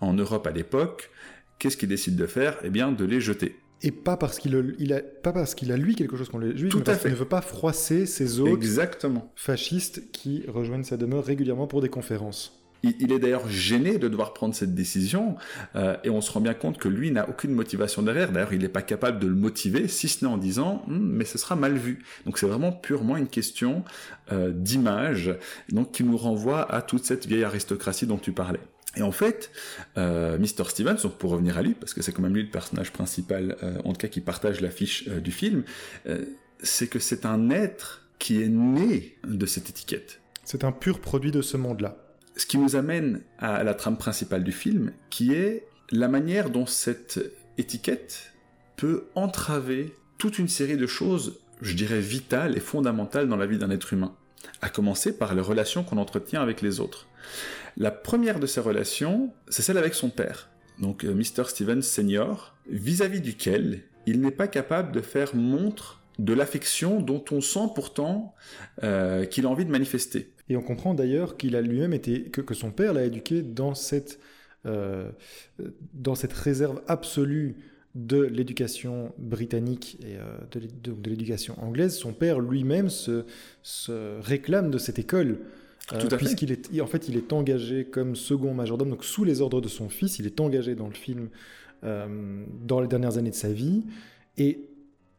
en 0.00 0.12
Europe 0.12 0.46
à 0.48 0.50
l'époque, 0.50 1.10
qu'est-ce 1.58 1.76
qu'il 1.76 1.88
décide 1.88 2.16
de 2.16 2.26
faire? 2.26 2.58
Eh 2.64 2.68
bien, 2.68 2.90
de 2.90 3.04
les 3.04 3.20
jeter. 3.20 3.56
Et 3.80 3.92
pas 3.92 4.16
parce 4.16 4.38
qu'il 4.38 4.56
a, 4.92 5.00
pas 5.00 5.32
parce 5.32 5.54
qu'il 5.54 5.70
a 5.70 5.76
lui 5.76 5.94
quelque 5.94 6.16
chose 6.16 6.28
contre 6.28 6.46
les 6.46 6.56
juifs, 6.56 6.70
Tout 6.70 6.78
mais 6.78 6.84
parce 6.84 7.02
qu'il 7.02 7.10
ne 7.12 7.16
veut 7.16 7.24
pas 7.26 7.42
froisser 7.42 8.06
ces 8.06 8.40
autres 8.40 8.52
Exactement. 8.52 9.32
fascistes 9.36 10.10
qui 10.10 10.42
rejoignent 10.48 10.84
sa 10.84 10.96
demeure 10.96 11.24
régulièrement 11.24 11.68
pour 11.68 11.80
des 11.80 11.88
conférences. 11.88 12.63
Il, 12.84 13.12
est 13.12 13.18
d'ailleurs 13.18 13.48
gêné 13.48 13.98
de 13.98 14.08
devoir 14.08 14.34
prendre 14.34 14.54
cette 14.54 14.74
décision, 14.74 15.36
euh, 15.74 15.96
et 16.04 16.10
on 16.10 16.20
se 16.20 16.30
rend 16.30 16.40
bien 16.40 16.54
compte 16.54 16.78
que 16.78 16.88
lui 16.88 17.10
n'a 17.10 17.28
aucune 17.28 17.52
motivation 17.52 18.02
derrière. 18.02 18.30
D'ailleurs, 18.30 18.52
il 18.52 18.60
n'est 18.60 18.68
pas 18.68 18.82
capable 18.82 19.18
de 19.18 19.26
le 19.26 19.34
motiver, 19.34 19.88
si 19.88 20.08
ce 20.08 20.24
n'est 20.24 20.30
en 20.30 20.36
disant 20.36 20.84
hm, 20.86 20.98
mais 20.98 21.24
ce 21.24 21.38
sera 21.38 21.56
mal 21.56 21.76
vu. 21.76 22.04
Donc 22.26 22.38
c'est 22.38 22.46
vraiment 22.46 22.72
purement 22.72 23.16
une 23.16 23.28
question 23.28 23.84
euh, 24.32 24.52
d'image, 24.54 25.34
donc 25.70 25.92
qui 25.92 26.04
nous 26.04 26.16
renvoie 26.16 26.70
à 26.70 26.82
toute 26.82 27.04
cette 27.04 27.26
vieille 27.26 27.44
aristocratie 27.44 28.06
dont 28.06 28.18
tu 28.18 28.32
parlais. 28.32 28.60
Et 28.96 29.02
en 29.02 29.12
fait, 29.12 29.50
euh, 29.96 30.38
Mr. 30.38 30.68
Stevens, 30.68 30.96
pour 31.18 31.30
revenir 31.30 31.58
à 31.58 31.62
lui, 31.62 31.74
parce 31.74 31.94
que 31.94 32.02
c'est 32.02 32.12
quand 32.12 32.22
même 32.22 32.34
lui 32.34 32.44
le 32.44 32.50
personnage 32.50 32.92
principal, 32.92 33.56
euh, 33.62 33.78
en 33.84 33.92
tout 33.92 33.98
cas 33.98 34.08
qui 34.08 34.20
partage 34.20 34.60
l'affiche 34.60 35.08
du 35.08 35.32
film, 35.32 35.64
c'est 36.62 36.86
que 36.86 36.98
c'est 36.98 37.26
un 37.26 37.50
être 37.50 38.04
qui 38.18 38.42
est 38.42 38.48
né 38.48 39.16
de 39.26 39.46
cette 39.46 39.68
étiquette. 39.70 40.20
C'est 40.44 40.64
un 40.64 40.72
pur 40.72 41.00
produit 41.00 41.32
de 41.32 41.42
ce 41.42 41.56
monde-là. 41.56 42.03
Ce 42.36 42.46
qui 42.46 42.58
nous 42.58 42.76
amène 42.76 43.22
à 43.38 43.62
la 43.62 43.74
trame 43.74 43.96
principale 43.96 44.44
du 44.44 44.52
film, 44.52 44.92
qui 45.10 45.32
est 45.32 45.66
la 45.90 46.08
manière 46.08 46.50
dont 46.50 46.66
cette 46.66 47.20
étiquette 47.58 48.32
peut 48.76 49.06
entraver 49.14 49.94
toute 50.18 50.38
une 50.38 50.48
série 50.48 50.76
de 50.76 50.86
choses, 50.86 51.38
je 51.60 51.74
dirais, 51.74 52.00
vitales 52.00 52.56
et 52.56 52.60
fondamentales 52.60 53.28
dans 53.28 53.36
la 53.36 53.46
vie 53.46 53.58
d'un 53.58 53.70
être 53.70 53.92
humain. 53.92 54.14
à 54.60 54.68
commencer 54.68 55.16
par 55.16 55.34
les 55.34 55.40
relations 55.40 55.84
qu'on 55.84 55.96
entretient 55.96 56.42
avec 56.42 56.60
les 56.60 56.78
autres. 56.78 57.06
La 57.78 57.90
première 57.90 58.38
de 58.38 58.46
ces 58.46 58.60
relations, 58.60 59.32
c'est 59.48 59.62
celle 59.62 59.78
avec 59.78 59.94
son 59.94 60.10
père, 60.10 60.50
donc 60.78 61.04
euh, 61.04 61.14
Mr. 61.14 61.44
Stevens 61.48 61.82
Senior, 61.82 62.54
vis-à-vis 62.68 63.20
duquel 63.20 63.82
il 64.06 64.20
n'est 64.20 64.30
pas 64.30 64.48
capable 64.48 64.92
de 64.92 65.00
faire 65.00 65.34
montre 65.34 66.00
de 66.18 66.32
l'affection 66.32 67.00
dont 67.00 67.24
on 67.30 67.40
sent 67.40 67.68
pourtant 67.74 68.34
euh, 68.82 69.24
qu'il 69.24 69.46
a 69.46 69.48
envie 69.48 69.64
de 69.64 69.70
manifester. 69.70 70.32
Et 70.48 70.56
on 70.56 70.62
comprend 70.62 70.94
d'ailleurs 70.94 71.36
qu'il 71.36 71.56
a 71.56 71.60
lui-même 71.60 71.92
été, 71.92 72.24
que, 72.24 72.54
son 72.54 72.70
père 72.70 72.92
l'a 72.92 73.04
éduqué 73.04 73.42
dans 73.42 73.74
cette, 73.74 74.20
euh, 74.66 75.10
dans 75.92 76.14
cette 76.14 76.32
réserve 76.32 76.82
absolue 76.86 77.56
de 77.94 78.20
l'éducation 78.22 79.12
britannique 79.18 79.98
et 80.04 80.16
de, 80.58 81.08
l'éducation 81.08 81.54
anglaise. 81.62 81.94
Son 81.94 82.12
père 82.12 82.40
lui-même 82.40 82.90
se, 82.90 83.24
se, 83.62 84.20
réclame 84.20 84.70
de 84.70 84.78
cette 84.78 84.98
école. 84.98 85.38
Puisqu'il 86.16 86.50
est, 86.50 86.80
en 86.80 86.86
fait, 86.86 87.08
il 87.08 87.16
est 87.16 87.32
engagé 87.32 87.84
comme 87.84 88.16
second 88.16 88.52
majordome, 88.54 88.90
donc 88.90 89.04
sous 89.04 89.22
les 89.22 89.40
ordres 89.42 89.60
de 89.60 89.68
son 89.68 89.88
fils, 89.88 90.18
il 90.18 90.26
est 90.26 90.40
engagé 90.40 90.74
dans 90.74 90.88
le 90.88 90.94
film 90.94 91.28
dans 91.82 92.80
les 92.80 92.88
dernières 92.88 93.18
années 93.18 93.30
de 93.30 93.34
sa 93.34 93.52
vie. 93.52 93.84
Et 94.38 94.66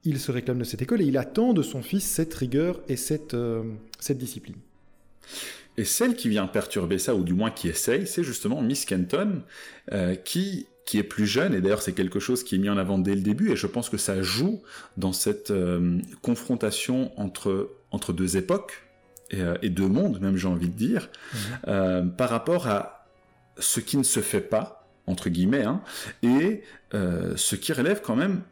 il 0.06 0.20
se 0.20 0.32
réclame 0.32 0.60
de 0.60 0.64
cette 0.64 0.82
école 0.82 1.02
et 1.02 1.06
il 1.06 1.18
attend 1.18 1.54
de 1.54 1.64
son 1.64 1.82
fils 1.82 2.06
cette 2.06 2.34
rigueur 2.34 2.80
et 2.88 2.96
cette, 2.96 3.34
euh, 3.34 3.64
cette 4.00 4.20
discipline. 4.20 4.56
Et 5.78 5.84
celle 5.84 6.16
qui 6.16 6.30
vient 6.30 6.48
perturber 6.48 7.00
ça, 7.00 7.16
ou 7.16 7.24
du 7.24 7.34
moins 7.34 7.52
qui 7.52 7.68
essaye, 7.68 8.08
c'est 8.08 8.24
justement 8.24 8.62
Miss 8.62 8.86
Kenton, 8.86 9.42
euh, 9.92 10.16
qui, 10.16 10.68
qui 10.86 11.00
est 11.00 11.04
plus 11.04 11.26
jeune, 11.26 11.54
et 11.54 11.60
d'ailleurs 11.60 11.82
c'est 11.82 11.94
quelque 11.94 12.20
chose 12.20 12.44
qui 12.44 12.56
est 12.56 12.58
mis 12.60 12.70
en 12.70 12.78
avant 12.78 12.98
dès 12.98 13.16
le 13.16 13.22
début, 13.22 13.52
et 13.52 13.56
je 13.56 13.68
pense 13.68 13.90
que 13.90 13.98
ça 13.98 14.22
joue 14.22 14.62
dans 14.96 15.12
cette 15.12 15.52
euh, 15.52 16.00
confrontation 16.22 17.12
entre, 17.20 17.72
entre 17.92 18.14
deux 18.14 18.38
époques, 18.38 18.84
et, 19.32 19.70
deux 19.70 19.88
mondes, 19.88 20.22
même 20.22 20.38
j'ai 20.38 20.48
envie 20.48 20.70
de 20.70 20.76
dire, 20.76 21.10
par 21.64 22.30
rapport 22.30 22.68
à 22.68 23.08
ce 23.58 23.80
qui 23.80 23.98
ne 23.98 24.04
se 24.04 24.20
fait 24.20 24.40
pas, 24.40 24.88
entre 25.08 25.30
guillemets, 25.30 25.64
hein, 25.64 25.82
et 26.22 26.62
ce 26.94 27.56
qui 27.56 27.74
relève 27.74 28.02
quand 28.02 28.16
même 28.16 28.44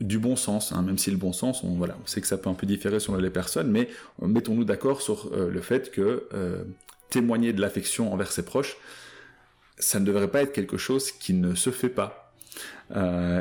du 0.00 0.18
bon 0.18 0.36
sens, 0.36 0.72
hein, 0.72 0.82
même 0.82 0.98
si 0.98 1.10
le 1.10 1.16
bon 1.16 1.32
sens, 1.32 1.64
on, 1.64 1.74
voilà, 1.74 1.96
on 2.02 2.06
sait 2.06 2.20
que 2.20 2.26
ça 2.26 2.38
peut 2.38 2.48
un 2.48 2.54
peu 2.54 2.66
différer 2.66 3.00
selon 3.00 3.18
les 3.18 3.30
personnes, 3.30 3.70
mais 3.70 3.88
euh, 4.22 4.26
mettons-nous 4.26 4.64
d'accord 4.64 5.02
sur 5.02 5.30
euh, 5.32 5.50
le 5.50 5.60
fait 5.60 5.90
que 5.90 6.28
euh, 6.34 6.62
témoigner 7.10 7.52
de 7.52 7.60
l'affection 7.60 8.12
envers 8.12 8.30
ses 8.30 8.44
proches, 8.44 8.76
ça 9.78 9.98
ne 9.98 10.04
devrait 10.04 10.28
pas 10.28 10.42
être 10.42 10.52
quelque 10.52 10.76
chose 10.76 11.10
qui 11.10 11.34
ne 11.34 11.54
se 11.54 11.70
fait 11.70 11.88
pas. 11.88 12.34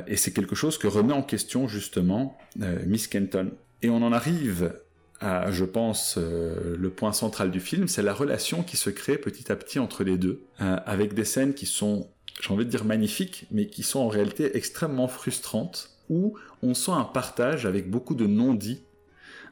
et 0.07 0.17
c'est 0.17 0.31
quelque 0.31 0.55
chose 0.55 0.77
que 0.77 0.87
remet 0.87 1.13
en 1.13 1.23
question 1.23 1.67
justement 1.67 2.37
Miss 2.85 3.07
Kenton. 3.07 3.51
Et 3.81 3.89
on 3.89 4.03
en 4.03 4.13
arrive 4.13 4.79
à, 5.19 5.51
je 5.51 5.65
pense, 5.65 6.17
le 6.17 6.89
point 6.91 7.11
central 7.11 7.49
du 7.49 7.59
film, 7.59 7.87
c'est 7.87 8.03
la 8.03 8.13
relation 8.13 8.61
qui 8.61 8.77
se 8.77 8.91
crée 8.91 9.17
petit 9.17 9.51
à 9.51 9.55
petit 9.55 9.79
entre 9.79 10.03
les 10.03 10.17
deux, 10.17 10.43
avec 10.59 11.15
des 11.15 11.25
scènes 11.25 11.55
qui 11.55 11.65
sont, 11.65 12.07
j'ai 12.39 12.53
envie 12.53 12.65
de 12.65 12.69
dire 12.69 12.85
magnifiques, 12.85 13.47
mais 13.49 13.65
qui 13.65 13.81
sont 13.81 13.99
en 13.99 14.09
réalité 14.09 14.55
extrêmement 14.55 15.07
frustrantes 15.07 15.96
où 16.09 16.37
on 16.63 16.73
sent 16.73 16.91
un 16.91 17.03
partage 17.03 17.65
avec 17.65 17.89
beaucoup 17.89 18.15
de 18.15 18.27
non-dits, 18.27 18.83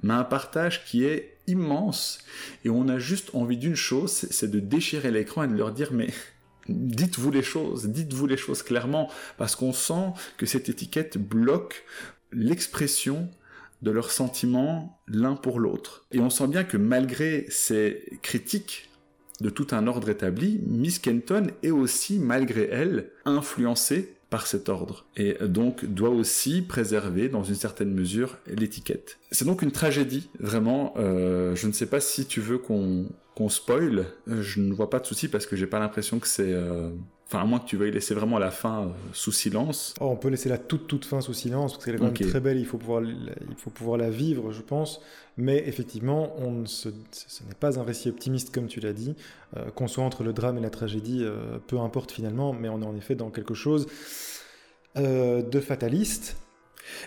mais 0.04 0.14
un 0.14 0.24
partage 0.24 0.86
qui 0.86 1.04
est 1.04 1.38
immense, 1.48 2.20
et 2.64 2.70
on 2.70 2.88
a 2.88 3.00
juste 3.00 3.34
envie 3.34 3.58
d'une 3.58 3.76
chose, 3.76 4.12
c'est 4.12 4.50
de 4.50 4.60
déchirer 4.60 5.12
l'écran 5.12 5.44
et 5.44 5.48
de 5.48 5.56
leur 5.56 5.72
dire 5.72 5.94
mais 5.94 6.10
dites-vous 6.70 7.32
les 7.32 7.44
choses, 7.44 7.88
dites-vous 7.88 8.28
les 8.28 8.38
choses 8.38 8.64
clairement, 8.64 9.10
parce 9.38 9.56
qu'on 9.56 9.74
sent 9.74 10.14
que 10.38 10.46
cette 10.46 10.70
étiquette 10.70 11.18
bloque 11.18 11.86
l'expression 12.32 13.30
de 13.82 13.92
leurs 13.92 14.12
sentiments 14.12 15.00
l'un 15.08 15.36
pour 15.36 15.60
l'autre. 15.60 16.06
Et 16.12 16.20
on 16.20 16.30
sent 16.30 16.48
bien 16.48 16.64
que 16.64 16.78
malgré 16.78 17.46
ces 17.50 18.20
critiques 18.22 18.90
de 19.42 19.50
tout 19.50 19.68
un 19.72 19.88
ordre 19.88 20.10
établi, 20.10 20.62
Miss 20.66 21.00
Kenton 21.00 21.48
est 21.62 21.72
aussi, 21.72 22.20
malgré 22.20 22.68
elle, 22.72 23.12
influencée 23.26 24.15
par 24.30 24.48
cet 24.48 24.70
ordre 24.70 25.06
et 25.16 25.38
donc 25.42 25.86
doit 25.86 26.10
aussi 26.10 26.62
préserver 26.62 27.30
dans 27.30 27.44
une 27.44 27.56
certaine 27.56 27.94
mesure 27.94 28.38
l'étiquette. 28.48 29.20
C'est 29.32 29.46
donc 29.46 29.62
une 29.62 29.72
tragédie, 29.72 30.30
vraiment. 30.40 30.94
Euh, 30.98 31.56
je 31.56 31.68
ne 31.68 31.72
sais 31.72 31.86
pas 31.86 32.00
si 32.00 32.26
tu 32.26 32.42
veux 32.42 32.58
qu'on 32.58 33.08
qu'on 33.36 33.50
spoil, 33.50 34.06
je 34.28 34.62
ne 34.62 34.74
vois 34.74 34.90
pas 34.90 35.00
de 35.00 35.06
souci 35.06 35.28
parce 35.28 35.46
que 35.46 35.58
j'ai 35.58 35.68
pas 35.68 35.80
l'impression 35.80 36.20
que 36.20 36.28
c'est... 36.28 36.54
Euh, 36.54 36.90
enfin, 37.28 37.40
à 37.40 37.46
moins 37.46 37.60
que 37.60 37.66
tu 37.66 37.78
veuilles 37.78 37.92
laisser 37.92 38.14
vraiment 38.14 38.40
la 38.40 38.52
fin 38.52 38.84
euh, 38.84 38.88
sous 39.14 39.32
silence. 39.32 39.94
Oh, 40.00 40.06
on 40.06 40.16
peut 40.16 40.30
laisser 40.30 40.50
la 40.50 40.58
toute 40.58 40.88
toute 40.88 41.06
fin 41.06 41.22
sous 41.22 41.34
silence 41.34 41.74
parce 41.74 41.86
qu'elle 41.86 41.96
est 41.96 42.00
quand 42.00 42.06
même 42.06 42.14
très 42.14 42.40
belle. 42.40 42.58
Il 42.58 42.66
faut 42.66 42.78
pouvoir, 42.78 43.04
il 43.04 43.56
faut 43.58 43.70
pouvoir 43.70 43.98
la 43.98 44.10
vivre, 44.10 44.52
je 44.52 44.62
pense. 44.62 45.02
Mais 45.38 45.68
effectivement, 45.68 46.34
on 46.40 46.66
ce 46.66 46.90
n'est 46.90 47.56
pas 47.60 47.80
un 47.80 47.84
récit 47.84 48.10
optimiste 48.10 48.54
comme 48.54 48.68
tu 48.68 48.80
l'as 48.80 48.94
dit. 48.94 49.16
qu'on 49.76 49.88
soit 49.88 50.04
entre 50.04 50.24
le 50.24 50.32
drame 50.32 50.58
et 50.58 50.62
la 50.62 50.70
tragédie, 50.70 51.26
peu 51.68 51.80
importe 51.80 52.14
finalement. 52.14 52.54
Mais 52.54 52.70
on 52.70 52.82
est 52.82 52.86
en 52.86 52.96
effet 52.96 53.16
dans 53.16 53.32
quelque 53.32 53.54
chose 53.54 53.88
euh, 54.98 55.42
de 55.42 55.60
fataliste. 55.60 56.38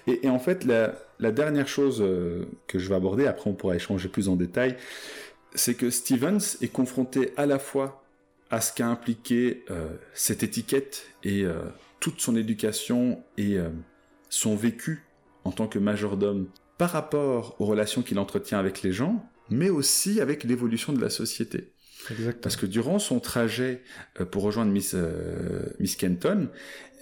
Et, 0.06 0.28
en 0.28 0.38
fait, 0.38 0.64
la, 0.64 1.32
dernière 1.32 1.68
chose 1.68 2.02
euh, 2.02 2.44
que 2.66 2.78
je 2.78 2.86
vais 2.86 2.94
aborder, 2.94 3.26
après 3.26 3.48
on 3.48 3.54
pourra 3.54 3.76
échanger 3.76 4.10
plus 4.10 4.28
en 4.28 4.36
détail, 4.36 4.76
c'est 5.54 5.72
que 5.72 5.88
Stevens 5.88 6.58
est 6.60 6.68
confronté 6.68 7.32
à 7.38 7.46
la 7.46 7.58
fois 7.58 8.04
à 8.50 8.60
ce 8.60 8.72
qu'a 8.72 8.86
impliqué 8.86 9.64
euh, 9.70 9.88
cette 10.14 10.42
étiquette 10.42 11.06
et 11.24 11.44
toute 12.00 12.20
son 12.20 12.36
éducation 12.36 13.22
et 13.36 13.56
son 14.28 14.54
vécu 14.54 15.04
en 15.44 15.50
tant 15.50 15.66
que 15.66 15.78
majordome 15.78 16.48
par 16.78 16.90
rapport 16.90 17.56
aux 17.58 17.66
relations 17.66 18.02
qu'il 18.02 18.18
entretient 18.18 18.58
avec 18.58 18.82
les 18.82 18.92
gens, 18.92 19.28
mais 19.50 19.68
aussi 19.68 20.20
avec 20.20 20.44
l'évolution 20.44 20.92
de 20.92 21.00
la 21.00 21.10
société. 21.10 21.72
Parce 22.40 22.54
que 22.56 22.66
durant 22.66 23.00
son 23.00 23.18
trajet 23.18 23.82
pour 24.30 24.44
rejoindre 24.44 24.70
Miss, 24.70 24.94
Miss 25.80 25.96
Kenton, 25.96 26.48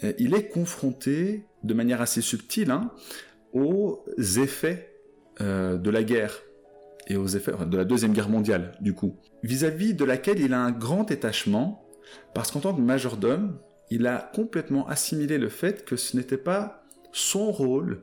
euh, 0.05 0.12
il 0.19 0.35
est 0.35 0.49
confronté 0.49 1.45
de 1.62 1.75
manière 1.75 2.00
assez 2.00 2.21
subtile 2.21 2.71
hein, 2.71 2.91
aux 3.53 4.05
effets 4.19 4.93
euh, 5.41 5.76
de 5.76 5.91
la 5.91 6.03
guerre 6.03 6.43
et 7.07 7.17
aux 7.17 7.27
effets 7.27 7.53
de 7.67 7.77
la 7.77 7.85
Deuxième 7.85 8.13
Guerre 8.13 8.29
mondiale, 8.29 8.73
du 8.81 8.95
coup, 8.95 9.17
vis-à-vis 9.43 9.95
de 9.95 10.05
laquelle 10.05 10.41
il 10.41 10.53
a 10.53 10.61
un 10.61 10.73
grand 10.73 11.05
détachement, 11.05 11.87
parce 12.35 12.51
qu'en 12.51 12.61
tant 12.61 12.75
que 12.75 12.81
majordome, 12.81 13.59
il 13.91 14.07
a 14.07 14.31
complètement 14.35 14.87
assimilé 14.89 15.39
le 15.39 15.49
fait 15.49 15.85
que 15.85 15.97
ce 15.97 16.17
n'était 16.17 16.37
pas 16.37 16.85
son 17.13 17.51
rôle 17.51 18.03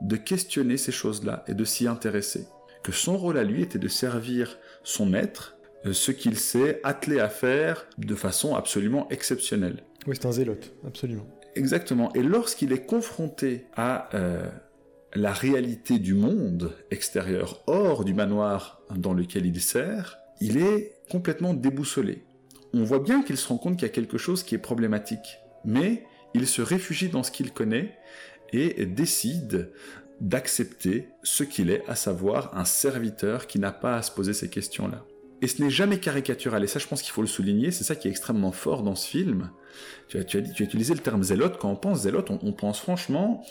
de 0.00 0.16
questionner 0.16 0.76
ces 0.76 0.92
choses-là 0.92 1.44
et 1.48 1.54
de 1.54 1.64
s'y 1.64 1.86
intéresser, 1.86 2.46
que 2.82 2.92
son 2.92 3.16
rôle 3.16 3.38
à 3.38 3.44
lui 3.44 3.62
était 3.62 3.78
de 3.78 3.88
servir 3.88 4.58
son 4.82 5.06
maître, 5.06 5.56
euh, 5.86 5.92
ce 5.92 6.12
qu'il 6.12 6.38
s'est 6.38 6.80
attelé 6.84 7.20
à 7.20 7.28
faire 7.28 7.86
de 7.98 8.14
façon 8.14 8.54
absolument 8.54 9.08
exceptionnelle. 9.10 9.82
Oui, 10.06 10.16
c'est 10.18 10.26
un 10.26 10.32
zélote, 10.32 10.72
absolument. 10.86 11.26
Exactement. 11.56 12.12
Et 12.14 12.22
lorsqu'il 12.22 12.72
est 12.72 12.84
confronté 12.84 13.66
à 13.76 14.08
euh, 14.14 14.48
la 15.14 15.32
réalité 15.32 15.98
du 15.98 16.14
monde 16.14 16.72
extérieur, 16.90 17.62
hors 17.66 18.04
du 18.04 18.14
manoir 18.14 18.80
dans 18.94 19.14
lequel 19.14 19.46
il 19.46 19.60
sert, 19.60 20.18
il 20.40 20.56
est 20.56 20.96
complètement 21.10 21.54
déboussolé. 21.54 22.24
On 22.72 22.82
voit 22.82 22.98
bien 22.98 23.22
qu'il 23.22 23.36
se 23.36 23.48
rend 23.48 23.58
compte 23.58 23.76
qu'il 23.76 23.86
y 23.86 23.90
a 23.90 23.94
quelque 23.94 24.18
chose 24.18 24.42
qui 24.42 24.54
est 24.54 24.58
problématique, 24.58 25.38
mais 25.64 26.04
il 26.34 26.46
se 26.46 26.62
réfugie 26.62 27.08
dans 27.08 27.22
ce 27.22 27.30
qu'il 27.30 27.52
connaît 27.52 27.96
et 28.52 28.86
décide 28.86 29.70
d'accepter 30.20 31.08
ce 31.22 31.44
qu'il 31.44 31.70
est, 31.70 31.82
à 31.88 31.94
savoir 31.94 32.56
un 32.56 32.64
serviteur 32.64 33.46
qui 33.46 33.58
n'a 33.58 33.72
pas 33.72 33.96
à 33.96 34.02
se 34.02 34.10
poser 34.10 34.32
ces 34.32 34.48
questions-là. 34.48 35.04
Et 35.44 35.46
ce 35.46 35.62
n'est 35.62 35.68
jamais 35.68 35.98
caricatural, 35.98 36.64
et 36.64 36.66
ça 36.66 36.78
je 36.78 36.86
pense 36.86 37.02
qu'il 37.02 37.12
faut 37.12 37.20
le 37.20 37.28
souligner, 37.28 37.70
c'est 37.70 37.84
ça 37.84 37.96
qui 37.96 38.08
est 38.08 38.10
extrêmement 38.10 38.50
fort 38.50 38.82
dans 38.82 38.94
ce 38.94 39.06
film. 39.06 39.50
Tu 40.08 40.16
as, 40.16 40.24
tu 40.24 40.38
as, 40.38 40.40
dit, 40.40 40.50
tu 40.54 40.62
as 40.62 40.64
utilisé 40.64 40.94
le 40.94 41.00
terme 41.00 41.22
zélote, 41.22 41.58
quand 41.58 41.70
on 41.70 41.76
pense 41.76 42.00
zélote, 42.00 42.30
on, 42.30 42.52
pense 42.54 42.80
franchement 42.80 43.44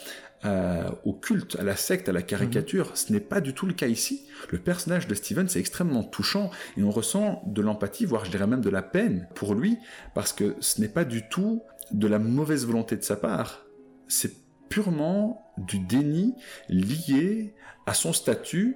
euh, 0.44 0.90
au 1.04 1.12
culte, 1.12 1.54
à 1.54 1.62
la 1.62 1.76
secte, 1.76 2.08
à 2.08 2.12
la 2.12 2.22
caricature. 2.22 2.86
Mhm. 2.86 2.96
Ce 2.96 3.12
n'est 3.12 3.20
pas 3.20 3.40
du 3.40 3.54
tout 3.54 3.66
le 3.66 3.74
cas 3.74 3.86
ici. 3.86 4.26
Le 4.50 4.58
personnage 4.58 5.06
de 5.06 5.14
Steven, 5.14 5.48
c'est 5.48 5.60
extrêmement 5.60 6.02
touchant, 6.02 6.50
et 6.76 6.82
on 6.82 6.90
ressent 6.90 7.44
de 7.46 7.62
l'empathie, 7.62 8.06
voire 8.06 8.24
je 8.24 8.32
dirais 8.32 8.48
même 8.48 8.60
de 8.60 8.70
la 8.70 8.82
peine 8.82 9.28
pour 9.36 9.54
lui, 9.54 9.78
parce 10.16 10.32
que 10.32 10.56
ce 10.58 10.80
n'est 10.80 10.88
pas 10.88 11.04
du 11.04 11.28
tout 11.28 11.62
de 11.92 12.08
la 12.08 12.18
mauvaise 12.18 12.66
volonté 12.66 12.96
de 12.96 13.04
sa 13.04 13.14
part, 13.14 13.66
c'est 14.08 14.32
purement 14.68 15.52
du 15.58 15.78
déni 15.78 16.34
lié 16.68 17.54
à 17.86 17.94
son 17.94 18.12
statut 18.12 18.74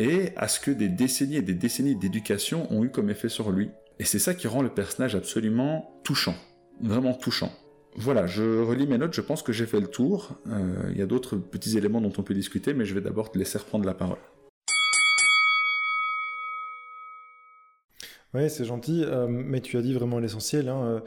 et 0.00 0.32
à 0.36 0.48
ce 0.48 0.58
que 0.58 0.70
des 0.70 0.88
décennies 0.88 1.36
et 1.36 1.42
des 1.42 1.54
décennies 1.54 1.94
d'éducation 1.94 2.66
ont 2.72 2.82
eu 2.82 2.90
comme 2.90 3.10
effet 3.10 3.28
sur 3.28 3.52
lui. 3.52 3.70
Et 3.98 4.04
c'est 4.04 4.18
ça 4.18 4.32
qui 4.32 4.48
rend 4.48 4.62
le 4.62 4.70
personnage 4.70 5.14
absolument 5.14 6.00
touchant, 6.04 6.34
vraiment 6.80 7.12
touchant. 7.12 7.52
Voilà, 7.96 8.26
je 8.26 8.62
relis 8.62 8.86
mes 8.86 8.96
notes, 8.96 9.12
je 9.12 9.20
pense 9.20 9.42
que 9.42 9.52
j'ai 9.52 9.66
fait 9.66 9.78
le 9.78 9.88
tour. 9.88 10.38
Euh, 10.46 10.88
il 10.90 10.96
y 10.96 11.02
a 11.02 11.06
d'autres 11.06 11.36
petits 11.36 11.76
éléments 11.76 12.00
dont 12.00 12.12
on 12.16 12.22
peut 12.22 12.32
discuter, 12.32 12.72
mais 12.72 12.86
je 12.86 12.94
vais 12.94 13.02
d'abord 13.02 13.30
te 13.30 13.36
laisser 13.36 13.58
reprendre 13.58 13.84
la 13.84 13.92
parole. 13.92 14.16
Oui, 18.32 18.48
c'est 18.48 18.64
gentil, 18.64 19.04
euh, 19.04 19.26
mais 19.28 19.60
tu 19.60 19.76
as 19.76 19.82
dit 19.82 19.92
vraiment 19.92 20.18
l'essentiel. 20.18 20.70
Hein, 20.70 21.02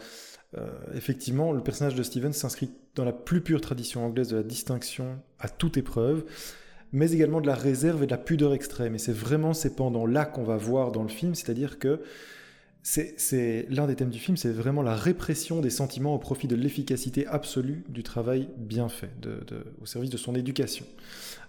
euh, 0.56 0.68
effectivement, 0.94 1.52
le 1.52 1.64
personnage 1.64 1.96
de 1.96 2.04
Steven 2.04 2.32
s'inscrit 2.32 2.70
dans 2.94 3.06
la 3.06 3.14
plus 3.14 3.42
pure 3.42 3.62
tradition 3.62 4.06
anglaise 4.06 4.28
de 4.28 4.38
la 4.38 4.44
distinction 4.44 5.20
à 5.40 5.50
toute 5.50 5.78
épreuve. 5.78 6.26
Mais 6.94 7.12
également 7.12 7.42
de 7.42 7.48
la 7.48 7.56
réserve 7.56 8.04
et 8.04 8.06
de 8.06 8.12
la 8.12 8.18
pudeur 8.18 8.54
extrême. 8.54 8.96
Et 8.96 9.00
c'est 9.00 9.14
vraiment 9.14 9.54
ces 9.54 9.76
pendants-là 9.76 10.26
qu'on 10.26 10.44
va 10.44 10.58
voir 10.58 10.92
dans 10.92 11.04
le 11.04 11.10
film, 11.10 11.36
c'est-à-dire 11.36 11.80
que 11.80 12.00
c'est 12.84 13.66
l'un 13.70 13.88
des 13.88 13.96
thèmes 13.96 14.10
du 14.10 14.20
film, 14.20 14.36
c'est 14.36 14.52
vraiment 14.52 14.82
la 14.82 14.96
répression 14.96 15.62
des 15.62 15.70
sentiments 15.70 16.14
au 16.16 16.18
profit 16.18 16.48
de 16.48 16.56
l'efficacité 16.56 17.26
absolue 17.28 17.84
du 17.88 18.04
travail 18.04 18.50
bien 18.58 18.90
fait, 18.90 19.12
au 19.82 19.86
service 19.86 20.10
de 20.10 20.18
son 20.18 20.36
éducation. 20.36 20.86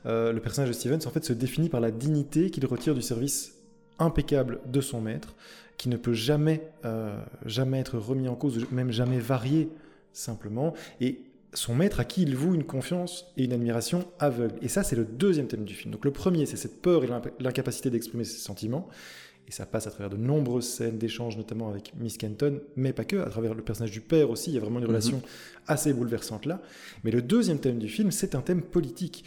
Euh, 0.06 0.32
le 0.32 0.40
personnage 0.40 0.68
de 0.68 0.74
Stevens, 0.74 1.00
en 1.06 1.10
fait, 1.10 1.24
se 1.24 1.32
définit 1.32 1.68
par 1.68 1.80
la 1.80 1.90
dignité 1.90 2.50
qu'il 2.50 2.64
retire 2.66 2.94
du 2.94 3.02
service 3.02 3.56
impeccable 3.98 4.60
de 4.66 4.80
son 4.80 5.00
maître, 5.00 5.34
qui 5.76 5.88
ne 5.88 5.96
peut 5.96 6.14
jamais, 6.14 6.68
euh, 6.84 7.18
jamais 7.46 7.80
être 7.80 7.98
remis 7.98 8.28
en 8.28 8.36
cause, 8.36 8.64
même 8.70 8.92
jamais 8.92 9.18
varié 9.18 9.68
simplement, 10.12 10.72
et 11.00 11.18
son 11.54 11.74
maître 11.74 12.00
à 12.00 12.04
qui 12.04 12.22
il 12.22 12.36
voue 12.36 12.54
une 12.54 12.64
confiance 12.64 13.26
et 13.36 13.44
une 13.44 13.52
admiration 13.52 14.06
aveugle. 14.18 14.56
Et 14.62 14.68
ça, 14.68 14.82
c'est 14.82 14.96
le 14.96 15.04
deuxième 15.04 15.46
thème 15.46 15.64
du 15.64 15.74
film. 15.74 15.92
Donc 15.92 16.04
le 16.04 16.10
premier, 16.10 16.46
c'est 16.46 16.56
cette 16.56 16.82
peur 16.82 17.04
et 17.04 17.08
l'incapacité 17.40 17.90
d'exprimer 17.90 18.24
ses 18.24 18.38
sentiments. 18.38 18.88
Et 19.46 19.52
ça 19.52 19.66
passe 19.66 19.86
à 19.86 19.90
travers 19.90 20.10
de 20.10 20.16
nombreuses 20.16 20.66
scènes 20.66 20.96
d'échanges, 20.96 21.36
notamment 21.36 21.68
avec 21.68 21.92
Miss 21.98 22.16
Kenton, 22.16 22.60
mais 22.76 22.92
pas 22.92 23.04
que, 23.04 23.16
à 23.16 23.28
travers 23.28 23.54
le 23.54 23.62
personnage 23.62 23.90
du 23.90 24.00
père 24.00 24.30
aussi. 24.30 24.50
Il 24.50 24.54
y 24.54 24.56
a 24.56 24.60
vraiment 24.60 24.78
une 24.78 24.84
mhm. 24.84 24.90
relation 24.90 25.22
assez 25.66 25.92
bouleversante 25.92 26.46
là. 26.46 26.60
Mais 27.04 27.10
le 27.10 27.22
deuxième 27.22 27.58
thème 27.58 27.78
du 27.78 27.88
film, 27.88 28.10
c'est 28.10 28.34
un 28.34 28.40
thème 28.40 28.62
politique. 28.62 29.24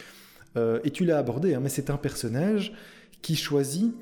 Euh, 0.56 0.80
et 0.84 0.90
tu 0.90 1.04
l'as 1.04 1.18
abordé, 1.18 1.54
hein, 1.54 1.60
mais 1.62 1.68
c'est 1.68 1.90
un 1.90 1.96
personnage 1.96 2.72
qui 3.22 3.36
choisit, 3.36 3.94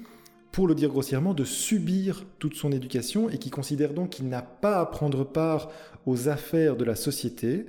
pour 0.52 0.66
le 0.66 0.74
dire 0.74 0.88
grossièrement, 0.88 1.34
de 1.34 1.44
subir 1.44 2.24
toute 2.38 2.54
son 2.54 2.72
éducation 2.72 3.28
et 3.28 3.36
qui 3.36 3.50
considère 3.50 3.92
donc 3.92 4.10
qu'il 4.10 4.28
n'a 4.28 4.42
pas 4.42 4.80
à 4.80 4.86
prendre 4.86 5.24
part 5.24 5.70
aux 6.06 6.28
affaires 6.28 6.76
de 6.76 6.84
la 6.84 6.96
société 6.96 7.66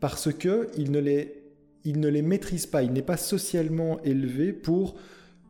parce 0.00 0.32
qu'il 0.32 0.90
ne 0.90 0.98
les, 0.98 1.34
il 1.84 2.00
ne 2.00 2.08
les 2.08 2.22
maîtrise 2.22 2.66
pas, 2.66 2.82
il 2.82 2.92
n'est 2.92 3.02
pas 3.02 3.16
socialement 3.16 4.00
élevé 4.02 4.52
pour 4.52 4.96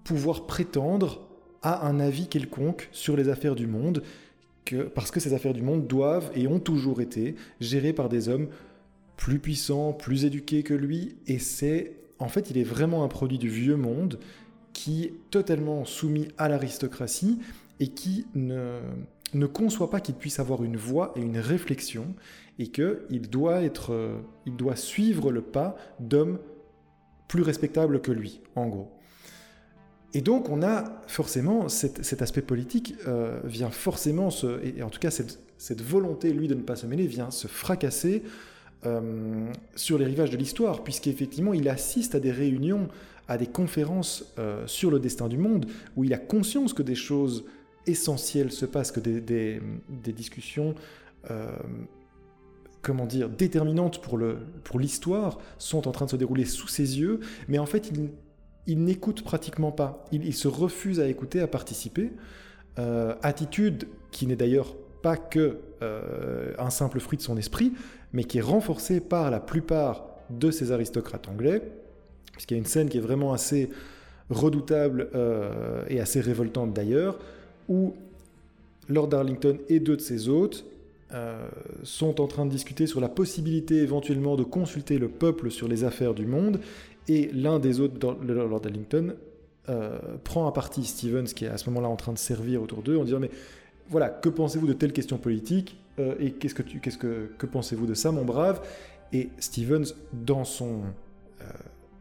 pouvoir 0.04 0.46
prétendre 0.46 1.26
a 1.62 1.86
un 1.86 2.00
avis 2.00 2.26
quelconque 2.26 2.88
sur 2.92 3.16
les 3.16 3.28
affaires 3.28 3.54
du 3.54 3.66
monde, 3.66 4.02
que, 4.64 4.82
parce 4.82 5.10
que 5.10 5.20
ces 5.20 5.34
affaires 5.34 5.52
du 5.52 5.62
monde 5.62 5.86
doivent 5.86 6.30
et 6.34 6.46
ont 6.46 6.60
toujours 6.60 7.00
été 7.00 7.34
gérées 7.60 7.92
par 7.92 8.08
des 8.08 8.28
hommes 8.28 8.48
plus 9.16 9.38
puissants, 9.38 9.92
plus 9.92 10.24
éduqués 10.24 10.62
que 10.62 10.74
lui, 10.74 11.16
et 11.26 11.38
c'est 11.38 11.96
en 12.18 12.28
fait 12.28 12.50
il 12.50 12.58
est 12.58 12.64
vraiment 12.64 13.04
un 13.04 13.08
produit 13.08 13.38
du 13.38 13.48
vieux 13.48 13.76
monde 13.76 14.18
qui 14.72 15.04
est 15.04 15.14
totalement 15.30 15.84
soumis 15.84 16.28
à 16.38 16.48
l'aristocratie 16.48 17.38
et 17.80 17.88
qui 17.88 18.26
ne, 18.34 18.80
ne 19.34 19.46
conçoit 19.46 19.90
pas 19.90 20.00
qu'il 20.00 20.14
puisse 20.14 20.38
avoir 20.38 20.64
une 20.64 20.76
voix 20.76 21.12
et 21.16 21.20
une 21.20 21.38
réflexion 21.38 22.14
et 22.60 22.68
qu'il 22.68 23.22
doit 23.28 23.62
être, 23.62 24.20
il 24.46 24.54
doit 24.54 24.76
suivre 24.76 25.32
le 25.32 25.40
pas 25.40 25.76
d'hommes 25.98 26.38
plus 27.26 27.42
respectables 27.42 28.00
que 28.00 28.12
lui, 28.12 28.40
en 28.54 28.68
gros. 28.68 28.92
Et 30.12 30.20
donc 30.20 30.48
on 30.48 30.62
a 30.62 31.00
forcément 31.06 31.68
cet, 31.68 32.20
aspect 32.20 32.42
politique 32.42 32.94
euh, 33.06 33.40
vient 33.44 33.70
forcément 33.70 34.30
se, 34.30 34.60
et 34.64 34.82
en 34.82 34.90
tout 34.90 34.98
cas 34.98 35.10
cette, 35.10 35.80
volonté 35.80 36.32
lui 36.32 36.48
de 36.48 36.54
ne 36.54 36.62
pas 36.62 36.74
se 36.74 36.86
mêler 36.86 37.06
vient 37.06 37.30
se 37.30 37.46
fracasser 37.46 38.22
euh, 38.86 39.46
sur 39.76 39.98
les 39.98 40.06
rivages 40.06 40.30
de 40.30 40.36
l'histoire, 40.36 40.82
puisqu'effectivement 40.82 41.54
il 41.54 41.68
assiste 41.68 42.14
à 42.14 42.20
des 42.20 42.32
réunions, 42.32 42.88
à 43.28 43.38
des 43.38 43.46
conférences 43.46 44.34
euh, 44.38 44.66
sur 44.66 44.90
le 44.90 44.98
destin 44.98 45.28
du 45.28 45.38
monde, 45.38 45.66
où 45.96 46.04
il 46.04 46.12
a 46.12 46.18
conscience 46.18 46.72
que 46.72 46.82
des 46.82 46.94
choses 46.94 47.44
essentielles 47.86 48.50
se 48.50 48.66
passent, 48.66 48.90
que 48.90 49.00
des 49.00 49.60
discussions 50.12 50.74
comment 52.82 53.06
dire, 53.06 53.28
déterminantes 53.28 54.00
pour 54.00 54.18
l'histoire 54.78 55.36
pour 55.36 55.44
sont 55.58 55.88
en 55.88 55.92
train 55.92 56.06
de 56.06 56.10
se 56.10 56.16
dérouler 56.16 56.44
sous 56.44 56.68
ses 56.68 56.98
yeux, 56.98 57.20
mais 57.48 57.58
en 57.58 57.66
fait 57.66 57.90
il 57.90 58.10
il 58.66 58.84
n'écoute 58.84 59.22
pratiquement 59.22 59.72
pas. 59.72 60.04
Il, 60.12 60.34
se 60.34 60.48
refuse 60.48 61.00
à 61.00 61.08
écouter, 61.08 61.40
à 61.40 61.46
participer. 61.46 62.12
Euh, 62.78 63.14
attitude 63.22 63.88
qui 64.12 64.26
n'est 64.26 64.36
d'ailleurs 64.36 64.76
pas 65.02 65.16
que 65.16 65.58
euh, 65.82 66.52
un 66.58 66.70
simple 66.70 67.00
fruit 67.00 67.18
de 67.18 67.22
son 67.22 67.36
esprit, 67.36 67.72
mais 68.12 68.24
qui 68.24 68.38
est 68.38 68.42
renforcée 68.42 69.00
par 69.00 69.30
la 69.30 69.40
plupart 69.40 70.06
de 70.30 70.50
ces 70.50 70.70
aristocrates 70.72 71.28
anglais, 71.28 71.62
puisqu'il 72.32 72.54
y 72.54 72.56
a 72.56 72.58
une 72.58 72.66
scène 72.66 72.88
qui 72.88 72.98
est 72.98 73.02
vraiment 73.02 73.32
assez 73.32 73.70
redoutable 74.28 75.08
euh, 75.14 75.82
et 75.88 76.00
assez 76.00 76.20
révoltante 76.20 76.72
d'ailleurs, 76.72 77.18
où 77.68 77.94
Lord 78.88 79.08
Darlington 79.08 79.58
et 79.68 79.80
deux 79.80 79.96
de 79.96 80.02
ses 80.02 80.28
hôtes 80.28 80.64
sont 81.82 82.20
en 82.20 82.26
train 82.26 82.46
de 82.46 82.50
discuter 82.50 82.86
sur 82.86 83.00
la 83.00 83.08
possibilité 83.08 83.76
éventuellement 83.76 84.36
de 84.36 84.44
consulter 84.44 84.98
le 84.98 85.08
peuple 85.08 85.50
sur 85.50 85.66
les 85.66 85.84
affaires 85.84 86.14
du 86.14 86.26
monde, 86.26 86.60
et 87.08 87.30
l'un 87.32 87.58
des 87.58 87.80
autres, 87.80 88.16
Lord 88.22 88.62
Ellington, 88.66 89.14
euh, 89.68 89.98
prend 90.24 90.48
à 90.48 90.52
partie 90.52 90.84
Stevens, 90.84 91.26
qui 91.26 91.44
est 91.44 91.48
à 91.48 91.58
ce 91.58 91.68
moment-là 91.70 91.88
en 91.88 91.96
train 91.96 92.12
de 92.12 92.18
servir 92.18 92.62
autour 92.62 92.82
d'eux, 92.82 92.96
en 92.96 93.04
disant 93.04 93.20
Mais 93.20 93.30
voilà, 93.88 94.08
que 94.08 94.28
pensez-vous 94.28 94.66
de 94.66 94.72
telle 94.72 94.92
question 94.92 95.18
politique 95.18 95.78
euh, 95.98 96.14
Et 96.18 96.32
qu'est-ce 96.32 96.54
que, 96.54 96.62
tu, 96.62 96.80
qu'est-ce 96.80 96.98
que, 96.98 97.30
que 97.36 97.46
pensez-vous 97.46 97.86
de 97.86 97.94
ça, 97.94 98.10
mon 98.10 98.24
brave? 98.24 98.62
Et 99.12 99.28
Stevens, 99.38 99.94
dans 100.12 100.44
son. 100.44 100.80
Euh, 101.42 101.44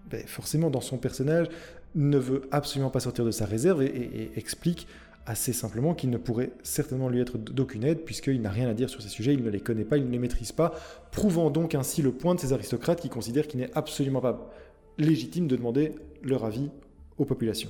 ben, 0.10 0.26
forcément, 0.26 0.70
dans 0.70 0.82
son 0.82 0.98
personnage, 0.98 1.48
ne 1.96 2.18
veut 2.18 2.42
absolument 2.52 2.90
pas 2.90 3.02
sortir 3.02 3.26
de 3.26 3.32
sa 3.32 3.46
réserve 3.46 3.84
et, 3.84 4.32
explique 4.36 4.88
assez 5.30 5.54
simplement 5.54 5.94
qu'il 5.94 6.10
ne 6.10 6.18
pourrait 6.18 6.52
certainement 6.64 7.08
lui 7.08 7.22
être 7.22 7.38
d'aucune 7.38 7.84
aide 7.84 8.04
puisqu'il 8.04 8.42
n'a 8.42 8.50
rien 8.50 8.68
à 8.68 8.74
dire 8.74 8.90
sur 8.90 9.00
ces 9.02 9.10
sujets, 9.10 9.36
il 9.36 9.44
ne 9.44 9.50
les 9.50 9.60
connaît 9.60 9.86
pas, 9.86 9.98
il 9.98 10.06
ne 10.08 10.12
les 10.12 10.18
maîtrise 10.18 10.52
pas, 10.52 10.74
prouvant 11.12 11.52
donc 11.52 11.76
ainsi 11.76 12.02
le 12.02 12.12
point 12.12 12.34
de 12.34 12.40
ces 12.40 12.52
aristocrates 12.52 13.00
qui 13.00 13.10
considèrent 13.10 13.48
qu'il 13.48 13.60
n'est 13.60 13.72
absolument 13.76 14.22
pas 14.22 14.52
légitime 14.98 15.48
de 15.48 15.56
demander 15.56 15.94
leur 16.24 16.46
avis 16.46 16.72
aux 17.20 17.26
populations. 17.26 17.70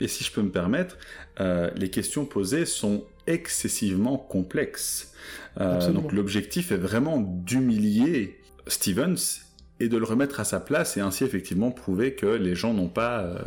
Et 0.00 0.06
si 0.06 0.22
je 0.22 0.30
peux 0.30 0.42
me 0.42 0.50
permettre, 0.50 0.98
euh, 1.40 1.70
les 1.76 1.88
questions 1.88 2.26
posées 2.26 2.66
sont 2.66 3.04
excessivement 3.26 4.18
complexes. 4.18 5.14
Euh, 5.60 5.90
donc 5.90 6.12
l'objectif 6.12 6.72
est 6.72 6.76
vraiment 6.76 7.18
d'humilier 7.18 8.38
Stevens 8.66 9.40
et 9.80 9.88
de 9.88 9.96
le 9.96 10.04
remettre 10.04 10.40
à 10.40 10.44
sa 10.44 10.60
place 10.60 10.98
et 10.98 11.00
ainsi 11.00 11.24
effectivement 11.24 11.70
prouver 11.70 12.14
que 12.14 12.26
les 12.26 12.54
gens 12.54 12.74
n'ont 12.74 12.88
pas, 12.88 13.20
euh, 13.22 13.38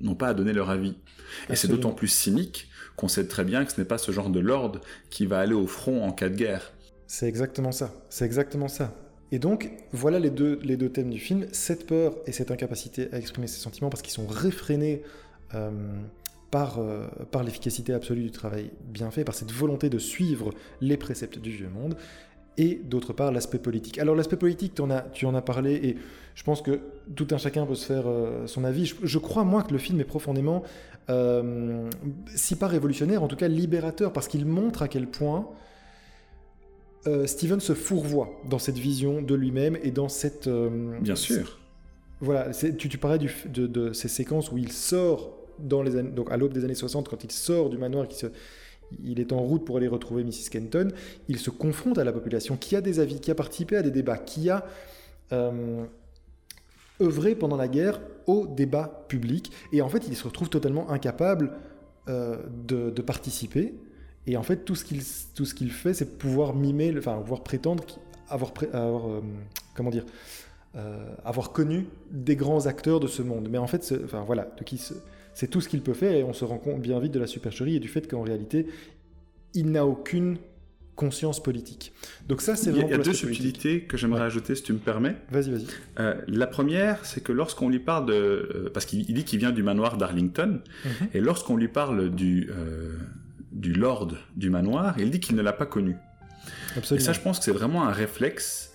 n'ont 0.00 0.16
pas 0.16 0.28
à 0.28 0.34
donner 0.34 0.52
leur 0.52 0.68
avis. 0.68 0.96
Et 1.48 1.54
c'est 1.54 1.68
d'autant 1.68 1.92
plus 1.92 2.08
cynique 2.08 2.68
qu'on 2.96 3.08
sait 3.08 3.26
très 3.26 3.44
bien 3.44 3.64
que 3.64 3.72
ce 3.72 3.80
n'est 3.80 3.86
pas 3.86 3.98
ce 3.98 4.12
genre 4.12 4.30
de 4.30 4.40
lord 4.40 4.80
qui 5.10 5.26
va 5.26 5.40
aller 5.40 5.54
au 5.54 5.66
front 5.66 6.04
en 6.04 6.12
cas 6.12 6.28
de 6.28 6.36
guerre. 6.36 6.72
C'est 7.06 7.28
exactement 7.28 7.72
ça. 7.72 7.92
C'est 8.08 8.24
exactement 8.24 8.68
ça. 8.68 8.94
Et 9.32 9.38
donc, 9.38 9.70
voilà 9.92 10.18
les 10.18 10.30
deux, 10.30 10.60
les 10.62 10.76
deux 10.76 10.90
thèmes 10.90 11.10
du 11.10 11.18
film, 11.18 11.46
cette 11.52 11.86
peur 11.86 12.14
et 12.26 12.32
cette 12.32 12.50
incapacité 12.50 13.08
à 13.12 13.18
exprimer 13.18 13.46
ses 13.46 13.60
sentiments 13.60 13.90
parce 13.90 14.02
qu'ils 14.02 14.12
sont 14.12 14.26
réfrénés 14.26 15.02
euh, 15.54 15.70
par, 16.50 16.78
euh, 16.78 17.08
par 17.32 17.42
l'efficacité 17.42 17.92
absolue 17.92 18.22
du 18.22 18.30
travail 18.30 18.70
bien 18.84 19.10
fait, 19.10 19.24
par 19.24 19.34
cette 19.34 19.50
volonté 19.50 19.90
de 19.90 19.98
suivre 19.98 20.52
les 20.80 20.96
préceptes 20.96 21.38
du 21.38 21.50
vieux 21.50 21.68
monde, 21.68 21.96
et 22.56 22.76
d'autre 22.84 23.12
part 23.12 23.32
l'aspect 23.32 23.58
politique. 23.58 23.98
Alors 23.98 24.14
l'aspect 24.14 24.36
politique, 24.36 24.78
en 24.78 24.88
as, 24.90 25.00
tu 25.00 25.26
en 25.26 25.34
as 25.34 25.42
parlé, 25.42 25.74
et 25.74 25.96
je 26.36 26.44
pense 26.44 26.62
que 26.62 26.78
tout 27.16 27.26
un 27.32 27.38
chacun 27.38 27.66
peut 27.66 27.74
se 27.74 27.86
faire 27.86 28.04
euh, 28.06 28.46
son 28.46 28.62
avis. 28.62 28.86
Je, 28.86 28.94
je, 29.02 29.18
crois, 29.18 29.42
moi, 29.42 29.64
que 29.64 29.72
le 29.72 29.78
film 29.78 29.98
est 30.00 30.04
profondément, 30.04 30.62
si 31.08 32.56
pas 32.56 32.66
révolutionnaire, 32.66 33.22
en 33.22 33.28
tout 33.28 33.36
cas 33.36 33.48
libérateur, 33.48 34.12
parce 34.12 34.28
qu'il 34.28 34.46
montre 34.46 34.82
à 34.82 34.88
quel 34.88 35.06
point 35.06 35.48
euh, 37.06 37.26
Steven 37.26 37.60
se 37.60 37.74
fourvoie 37.74 38.30
dans 38.48 38.58
cette 38.58 38.78
vision 38.78 39.20
de 39.20 39.34
lui-même 39.34 39.76
et 39.82 39.90
dans 39.90 40.08
cette... 40.08 40.46
Euh, 40.46 40.98
Bien 41.00 41.16
sûr. 41.16 41.60
Voilà, 42.20 42.50
tu, 42.52 42.88
tu 42.88 42.96
parlais 42.96 43.18
de, 43.18 43.92
ces 43.92 44.08
séquences 44.08 44.50
où 44.50 44.56
il 44.56 44.72
sort 44.72 45.36
dans 45.58 45.82
les 45.82 46.02
donc 46.02 46.32
à 46.32 46.36
l'aube 46.36 46.52
des 46.52 46.64
années 46.64 46.74
60, 46.74 47.08
quand 47.08 47.22
il 47.22 47.30
sort 47.30 47.68
du 47.68 47.76
manoir, 47.76 48.08
qui 48.08 48.16
se, 48.16 48.26
il 49.04 49.20
est 49.20 49.32
en 49.32 49.40
route 49.40 49.64
pour 49.64 49.76
aller 49.76 49.88
retrouver 49.88 50.24
Mrs. 50.24 50.48
Kenton, 50.50 50.88
il 51.28 51.38
se 51.38 51.50
confronte 51.50 51.98
à 51.98 52.04
la 52.04 52.12
population 52.12 52.56
qui 52.56 52.76
a 52.76 52.80
des 52.80 52.98
avis, 52.98 53.20
qui 53.20 53.30
a 53.30 53.34
participé 53.34 53.76
à 53.76 53.82
des 53.82 53.90
débats, 53.90 54.16
qui 54.16 54.48
a 54.48 54.64
euh, 55.32 55.84
œuvré 57.00 57.34
pendant 57.34 57.56
la 57.56 57.68
guerre 57.68 58.00
au 58.26 58.46
débat 58.46 59.04
public, 59.08 59.52
et 59.72 59.82
en 59.82 59.88
fait 59.88 60.06
il 60.08 60.16
se 60.16 60.24
retrouve 60.24 60.48
totalement 60.48 60.90
incapable 60.90 61.52
de, 62.06 62.90
de, 62.90 63.02
participer, 63.02 63.74
et 64.26 64.36
en 64.36 64.42
fait, 64.42 64.64
tout 64.64 64.74
ce 64.74 64.84
qu'il 64.84 65.02
ce 65.02 65.54
fait, 65.72 65.94
c'est 65.94 66.18
pouvoir 66.18 66.54
mimer, 66.54 66.94
enfin, 66.96 67.18
pouvoir 67.18 67.42
prétendre 67.42 67.84
avoir, 68.28 68.52
avoir 68.72 69.08
euh, 69.08 69.20
comment 69.74 69.90
dire, 69.90 70.04
euh, 70.76 71.14
avoir 71.24 71.52
connu 71.52 71.86
des 72.10 72.36
grands 72.36 72.66
acteurs 72.66 73.00
de 73.00 73.06
ce 73.06 73.22
monde. 73.22 73.48
Mais 73.50 73.58
en 73.58 73.66
fait, 73.66 73.94
enfin 74.04 74.22
voilà, 74.22 74.48
c'est 75.34 75.48
tout 75.48 75.60
ce 75.60 75.68
qu'il 75.68 75.82
peut 75.82 75.94
faire, 75.94 76.12
et 76.12 76.24
on 76.24 76.32
se 76.32 76.44
rend 76.44 76.58
compte 76.58 76.80
bien 76.80 76.98
vite 77.00 77.12
de 77.12 77.20
la 77.20 77.26
supercherie 77.26 77.76
et 77.76 77.80
du 77.80 77.88
fait 77.88 78.08
qu'en 78.08 78.22
réalité, 78.22 78.66
il 79.52 79.70
n'a 79.70 79.86
aucune 79.86 80.38
conscience 80.96 81.42
politique. 81.42 81.92
Donc 82.28 82.40
ça, 82.40 82.56
c'est 82.56 82.70
vraiment. 82.70 82.88
Il 82.88 82.90
y 82.90 82.94
a, 82.94 82.98
deux 82.98 83.12
subtilités 83.12 83.82
que 83.82 83.96
j'aimerais 83.96 84.22
ajouter, 84.22 84.54
si 84.54 84.62
tu 84.62 84.72
me 84.72 84.78
permets. 84.78 85.16
Vas-y, 85.30 85.50
vas-y. 85.50 85.66
Euh, 85.98 86.14
la 86.28 86.46
première, 86.46 87.04
c'est 87.04 87.22
que 87.22 87.32
lorsqu'on 87.32 87.68
lui 87.68 87.80
parle 87.80 88.06
de, 88.06 88.70
parce 88.72 88.86
qu'il 88.86 89.04
dit 89.04 89.24
qu'il 89.24 89.38
vient 89.38 89.52
du 89.52 89.62
manoir 89.62 89.96
d'Arlington, 89.96 90.60
mhm. 90.84 91.08
et 91.14 91.20
lorsqu'on 91.20 91.56
lui 91.56 91.68
parle 91.68 92.10
du 92.10 92.50
du 93.52 93.72
lord 93.72 94.08
du 94.36 94.50
manoir, 94.50 94.98
il 94.98 95.10
dit 95.10 95.20
qu'il 95.20 95.36
ne 95.36 95.42
l'a 95.42 95.52
pas 95.52 95.66
connu. 95.66 95.96
Et 96.76 96.98
ça, 96.98 97.12
je 97.12 97.20
pense 97.20 97.38
que 97.38 97.44
c'est 97.44 97.52
vraiment 97.52 97.84
un 97.84 97.92
réflexe 97.92 98.72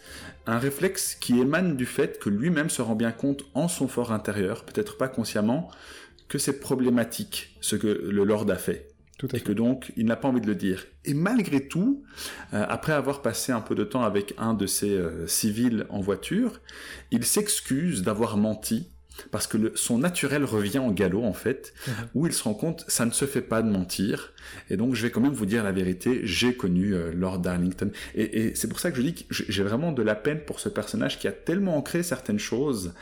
un 0.49 0.57
réflexe 0.57 1.15
qui 1.15 1.39
émane 1.39 1.77
du 1.77 1.85
fait 1.85 2.17
que 2.19 2.29
lui-même 2.29 2.69
se 2.69 2.81
rend 2.81 2.95
bien 2.95 3.11
compte 3.11 3.43
en 3.53 3.67
son 3.67 3.87
fort 3.87 4.11
intérieur, 4.11 4.63
peut-être 4.63 4.97
pas 4.97 5.07
consciemment, 5.07 5.69
que 6.27 6.37
c'est 6.37 6.59
problématique 6.59 7.55
ce 7.61 7.75
que 7.75 7.87
le 7.87 8.23
Lord 8.23 8.49
a 8.49 8.55
fait. 8.55 8.87
Tout 9.19 9.27
à 9.31 9.35
et 9.35 9.39
fait. 9.39 9.45
que 9.45 9.51
donc 9.51 9.91
il 9.97 10.05
n'a 10.07 10.15
pas 10.15 10.27
envie 10.29 10.41
de 10.41 10.47
le 10.47 10.55
dire. 10.55 10.87
Et 11.05 11.13
malgré 11.13 11.67
tout, 11.67 12.03
euh, 12.53 12.65
après 12.67 12.93
avoir 12.93 13.21
passé 13.21 13.51
un 13.51 13.61
peu 13.61 13.75
de 13.75 13.83
temps 13.83 14.01
avec 14.03 14.33
un 14.39 14.55
de 14.55 14.65
ces 14.65 14.89
euh, 14.95 15.27
civils 15.27 15.85
en 15.89 15.99
voiture, 15.99 16.61
il 17.11 17.23
s'excuse 17.25 18.01
d'avoir 18.01 18.37
menti 18.37 18.89
parce 19.31 19.47
que 19.47 19.57
le- 19.57 19.73
son 19.75 19.97
naturel 19.97 20.45
revient 20.45 20.79
en 20.79 20.91
galop 20.91 21.25
en 21.25 21.33
fait, 21.33 21.73
Mhm. 21.87 21.93
où 22.15 22.27
il 22.27 22.31
se 22.31 22.41
rend 22.43 22.53
compte 22.53 22.85
ça 22.87 23.05
ne 23.05 23.11
se 23.11 23.25
fait 23.25 23.41
pas 23.41 23.61
de 23.61 23.69
mentir. 23.69 24.31
Et 24.69 24.77
donc 24.77 24.95
je 24.95 25.01
vais 25.03 25.11
quand 25.11 25.19
même 25.19 25.33
vous 25.33 25.45
dire 25.45 25.61
la 25.65 25.73
vérité, 25.73 26.21
j'ai 26.23 26.53
connu 26.55 26.93
euh, 26.95 27.11
Lord 27.13 27.39
Darlington. 27.39 27.91
Et, 28.15 28.23
et 28.45 28.55
c'est 28.55 28.69
pour 28.69 28.79
ça 28.79 28.89
que 28.91 28.95
je 28.97 29.01
dis 29.01 29.13
que 29.15 29.23
j'ai 29.31 29.43
j'ai 29.49 29.63
vraiment 29.63 29.91
de 29.91 30.01
la 30.03 30.15
peine 30.15 30.39
pour 30.45 30.61
ce 30.61 30.69
personnage 30.69 31.19
qui 31.19 31.27
a 31.27 31.33
tellement 31.33 31.75
ancré 31.75 32.01
certaines 32.01 32.39
choses. 32.39 32.93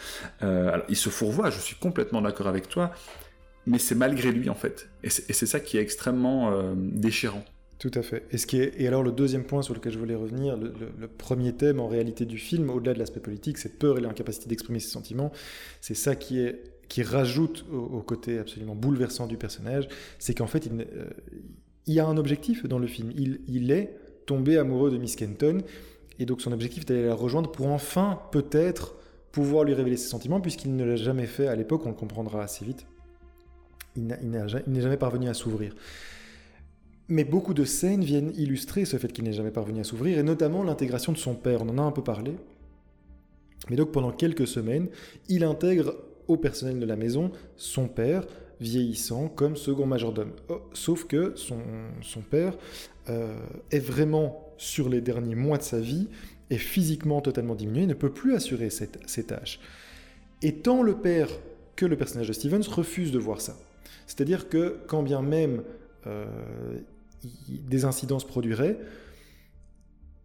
Euh, 0.41 0.73
alors, 0.73 0.85
il 0.89 0.95
se 0.95 1.09
fourvoie, 1.09 1.51
je 1.51 1.59
suis 1.59 1.75
complètement 1.75 2.23
d'accord 2.23 2.47
avec 2.47 2.67
toi, 2.67 2.91
mais 3.67 3.79
c'est 3.79 3.95
malgré 3.95 4.31
lui 4.31 4.49
en 4.49 4.55
fait. 4.55 4.89
Et 5.03 5.09
c'est 5.09 5.45
ça 5.45 5.59
qui 5.59 5.77
est 5.77 5.81
extrêmement 5.81 6.51
euh, 6.51 6.73
déchirant. 6.75 7.43
Tout 7.79 7.91
à 7.93 8.01
fait. 8.01 8.23
Et, 8.53 8.87
alors 8.87 9.03
le 9.03 9.11
deuxième 9.11 9.43
point 9.43 9.61
sur 9.61 9.75
lequel 9.75 9.91
je 9.91 9.99
voulais 9.99 10.15
revenir, 10.15 10.57
le, 10.57 11.07
premier 11.07 11.53
thème 11.53 11.79
en 11.79 11.87
réalité 11.87 12.25
du 12.25 12.39
film, 12.39 12.71
au-delà 12.71 12.95
de 12.95 12.99
l'aspect 12.99 13.19
politique, 13.19 13.59
c'est 13.59 13.77
peur 13.77 13.99
et 13.99 14.01
l'incapacité 14.01 14.47
d'exprimer 14.47 14.79
ses 14.79 14.89
sentiments. 14.89 15.31
C'est 15.79 15.93
ça 15.93 16.15
qui, 16.15 16.39
est... 16.39 16.63
qui 16.87 17.03
rajoute 17.03 17.65
au, 17.71 18.01
côté 18.01 18.39
absolument 18.39 18.73
bouleversant 18.73 19.27
du 19.27 19.37
personnage, 19.37 19.87
c'est 20.17 20.33
qu'en 20.33 20.47
fait, 20.47 20.65
il, 20.65 20.81
euh, 20.81 21.09
y 21.85 21.99
a 21.99 22.07
un 22.07 22.17
objectif 22.17 22.65
dans 22.65 22.79
le 22.79 22.87
film. 22.87 23.11
Il, 23.15 23.41
il 23.47 23.69
est 23.69 23.93
tombé 24.25 24.57
amoureux 24.57 24.89
de 24.89 24.97
Miss 24.97 25.15
Kenton, 25.15 25.59
et 26.17 26.25
donc 26.25 26.41
son 26.41 26.51
objectif 26.53 26.83
est 26.83 26.87
d'aller 26.87 27.05
la 27.05 27.13
rejoindre 27.13 27.51
pour 27.51 27.67
enfin, 27.67 28.21
peut-être, 28.31 28.95
pouvoir 29.31 29.65
lui 29.65 29.75
révéler 29.75 29.97
ses 29.97 30.09
sentiments, 30.09 30.41
puisqu'il 30.41 30.75
ne 30.75 30.83
l'a 30.83 30.95
jamais 30.95 31.27
fait 31.27 31.47
à 31.47 31.55
l'époque, 31.55 31.85
on 31.85 31.89
le 31.89 31.95
comprendra 31.95 32.41
assez 32.41 32.65
vite. 32.65 32.87
Il 33.97 34.05
n'est 34.05 34.81
jamais 34.81 34.97
parvenu 34.97 35.27
à 35.27 35.33
s'ouvrir. 35.33 35.73
Mais 37.09 37.23
beaucoup 37.23 37.53
de 37.53 37.63
scènes 37.63 38.03
viennent 38.03 38.33
illustrer 38.35 38.85
ce 38.85 38.97
fait 38.97 39.11
qu'il 39.11 39.23
n'est 39.23 39.33
jamais 39.33 39.51
parvenu 39.51 39.79
à 39.79 39.83
s'ouvrir, 39.83 40.17
et 40.17 40.23
notamment 40.23 40.63
l'intégration 40.63 41.11
de 41.11 41.17
son 41.17 41.35
père. 41.35 41.61
On 41.61 41.69
en 41.69 41.77
a 41.77 41.81
un 41.81 41.91
peu 41.91 42.03
parlé. 42.03 42.33
Mais 43.69 43.75
donc 43.75 43.91
pendant 43.91 44.11
quelques 44.11 44.47
semaines, 44.47 44.87
il 45.29 45.43
intègre 45.43 45.95
au 46.27 46.37
personnel 46.37 46.79
de 46.79 46.85
la 46.85 46.95
maison 46.95 47.31
son 47.55 47.87
père, 47.87 48.25
vieillissant, 48.59 49.29
comme 49.29 49.55
second 49.55 49.85
majordome. 49.85 50.31
Oh, 50.49 50.61
sauf 50.73 51.05
que 51.05 51.33
son, 51.35 52.21
père 52.29 52.57
euh, 53.09 53.37
est 53.71 53.79
vraiment, 53.79 54.53
sur 54.57 54.89
les 54.89 54.99
derniers 54.99 55.35
mois 55.35 55.57
de 55.57 55.63
sa 55.63 55.79
vie, 55.79 56.07
est 56.49 56.57
physiquement 56.57 57.21
totalement 57.21 57.55
diminué, 57.55 57.85
ne 57.85 57.93
peut 57.93 58.11
plus 58.11 58.35
assurer 58.35 58.69
cette, 58.69 58.99
ces 59.05 59.25
tâches. 59.25 59.59
Et 60.41 60.55
tant 60.55 60.81
le 60.81 60.97
père 60.97 61.29
que 61.75 61.85
le 61.85 61.95
personnage 61.95 62.27
de 62.27 62.33
Stevens 62.33 62.67
refusent 62.67 63.11
de 63.11 63.19
voir 63.19 63.39
ça. 63.39 63.55
C'est-à-dire 64.07 64.49
que 64.49 64.79
quand 64.87 65.03
bien 65.03 65.21
même 65.21 65.63
euh, 66.07 66.25
des 67.49 67.85
incidents 67.85 68.19
se 68.19 68.25
produiraient, 68.25 68.79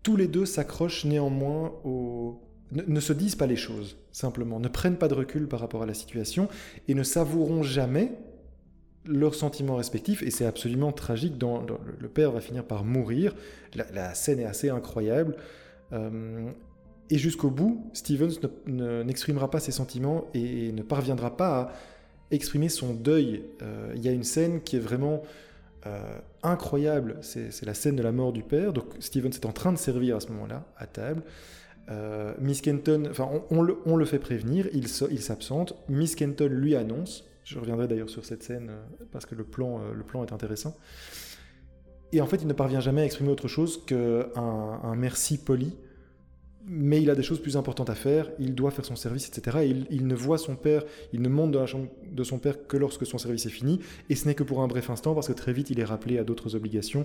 tous 0.03 0.17
les 0.17 0.29
deux 0.29 0.47
s'accrochent 0.47 1.05
néanmoins 1.05 1.73
au... 1.85 2.41
Ne, 2.73 3.01
se 3.01 3.13
disent 3.13 3.35
pas 3.37 3.47
les 3.47 3.57
choses, 3.57 3.99
simplement, 4.13 4.59
ne 4.59 4.69
prennent 4.69 4.97
pas 4.97 5.09
de 5.09 5.13
recul 5.13 5.47
par 5.47 5.61
rapport 5.61 5.83
à 5.83 5.87
la 5.87 5.93
situation 5.93 6.49
et 6.89 6.95
ne 6.95 7.03
savoureront 7.03 7.63
jamais 7.63 8.13
leurs 9.05 9.35
sentiments 9.35 9.77
respectifs. 9.77 10.23
Et 10.23 10.31
c'est 10.31 10.47
absolument 10.47 10.91
tragique. 10.91 11.35
Le- 11.99 12.09
père 12.09 12.33
va 12.33 12.41
finir 12.41 12.65
par 12.65 12.85
mourir. 12.85 13.35
La, 13.75 14.15
scène 14.15 14.41
est 14.41 14.47
assez 14.47 14.71
incroyable. 14.71 15.37
Euh, 15.93 16.51
et 17.11 17.19
jusqu'au 17.19 17.51
bout, 17.51 17.91
Stevens 17.93 18.39
ne- 18.43 18.73
ne- 18.73 19.03
n'exprimera 19.03 19.51
pas 19.51 19.61
ses 19.61 19.73
sentiments 19.73 20.25
et 20.33 20.73
ne 20.73 20.83
parviendra 20.83 21.37
pas 21.37 21.61
à 21.61 21.73
exprimer 22.33 22.69
son 22.69 22.95
deuil. 22.95 23.45
Euh, 23.63 23.93
Il 23.95 24.03
y 24.03 24.09
a 24.09 24.13
une 24.13 24.25
scène 24.25 24.61
qui 24.63 24.77
est 24.77 24.81
vraiment 24.81 25.23
euh, 25.87 26.19
incroyable, 26.43 27.17
c'est 27.23 27.53
c'est 27.53 27.67
la 27.67 27.75
scène 27.75 27.97
de 27.97 28.03
la 28.03 28.13
mort 28.13 28.33
du 28.33 28.43
père. 28.43 28.73
Donc 28.73 28.87
Stevens 29.01 29.31
est 29.31 29.47
en 29.47 29.53
train 29.53 29.73
de 29.73 29.79
servir 29.79 30.17
à 30.17 30.21
ce 30.21 30.29
moment-là, 30.29 30.65
à 30.77 30.87
table. 30.87 31.23
Euh, 31.91 32.33
Miss 32.41 32.61
Kenton, 32.61 33.09
enfin 33.11 33.29
on, 33.51 33.63
le, 33.63 34.05
fait 34.05 34.19
prévenir, 34.19 34.69
il 34.73 34.89
s'absente. 34.89 35.75
Miss 35.89 36.15
Kenton 36.15 36.49
lui 36.49 36.77
annonce, 36.77 37.25
je 37.45 37.59
reviendrai 37.59 37.89
d'ailleurs 37.89 38.11
sur 38.11 38.25
cette 38.25 38.43
scène 38.43 38.71
parce 39.11 39.27
que 39.27 39.35
le 39.35 39.45
plan, 39.45 39.81
le 39.93 40.05
plan 40.05 40.25
est 40.25 40.33
intéressant. 40.33 40.77
Et 42.13 42.21
en 42.21 42.27
fait, 42.27 42.37
il 42.37 42.47
ne 42.47 42.53
parvient 42.53 42.81
jamais 42.81 43.01
à 43.01 43.05
exprimer 43.05 43.31
autre 43.31 43.49
chose 43.49 43.85
qu'un 43.85 44.29
un 44.37 44.95
merci 44.95 45.39
poli, 45.39 45.75
mais 46.67 47.03
il 47.03 47.11
a 47.11 47.15
des 47.15 47.23
choses 47.23 47.41
plus 47.41 47.57
importantes 47.57 47.91
à 47.91 47.95
faire, 47.95 48.31
il 48.39 48.55
doit 48.55 48.71
faire 48.71 48.85
son 48.85 48.97
service, 48.97 49.29
etc. 49.29 49.59
Et 49.63 49.77
il, 49.91 50.07
ne 50.07 50.15
voit 50.15 50.39
son 50.39 50.55
père, 50.55 50.85
il 51.13 51.21
ne 51.21 51.29
monte 51.29 51.51
dans 51.51 51.61
la 51.61 51.67
chambre 51.67 51.89
de 52.11 52.25
son 52.25 52.39
père 52.39 52.67
que 52.67 52.77
lorsque 52.77 53.07
son 53.07 53.19
service 53.19 53.47
est 53.47 53.51
fini, 53.51 53.81
et 54.09 54.15
ce 54.15 54.27
n'est 54.27 54.35
que 54.35 54.43
pour 54.43 54.63
un 54.63 54.69
bref 54.69 54.91
instant, 54.91 55.15
parce 55.15 55.29
que 55.29 55.33
très 55.33 55.53
vite 55.53 55.71
il 55.71 55.81
est 55.81 55.85
rappelé 55.85 56.19
à 56.19 56.25
d'autres 56.25 56.55
obligations. 56.55 57.05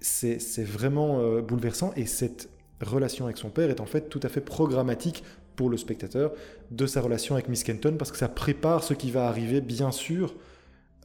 C'est 0.00 0.40
c'est 0.40 0.64
vraiment 0.64 1.20
euh, 1.20 1.42
bouleversant, 1.42 1.92
et 1.96 2.06
cette 2.06 2.48
relation 2.80 3.26
avec 3.26 3.36
son 3.36 3.50
père 3.50 3.70
est 3.70 3.80
en 3.80 3.86
fait 3.86 4.08
tout 4.08 4.20
à 4.22 4.28
fait 4.28 4.40
programmatique 4.40 5.22
pour 5.54 5.68
le 5.68 5.76
spectateur 5.76 6.32
de 6.70 6.86
sa 6.86 7.00
relation 7.00 7.34
avec 7.34 7.48
Miss 7.48 7.62
Kenton, 7.64 7.96
parce 7.98 8.10
que 8.10 8.16
ça 8.16 8.28
prépare 8.28 8.82
ce 8.84 8.94
qui 8.94 9.10
va 9.10 9.28
arriver, 9.28 9.60
bien 9.60 9.92
sûr, 9.92 10.34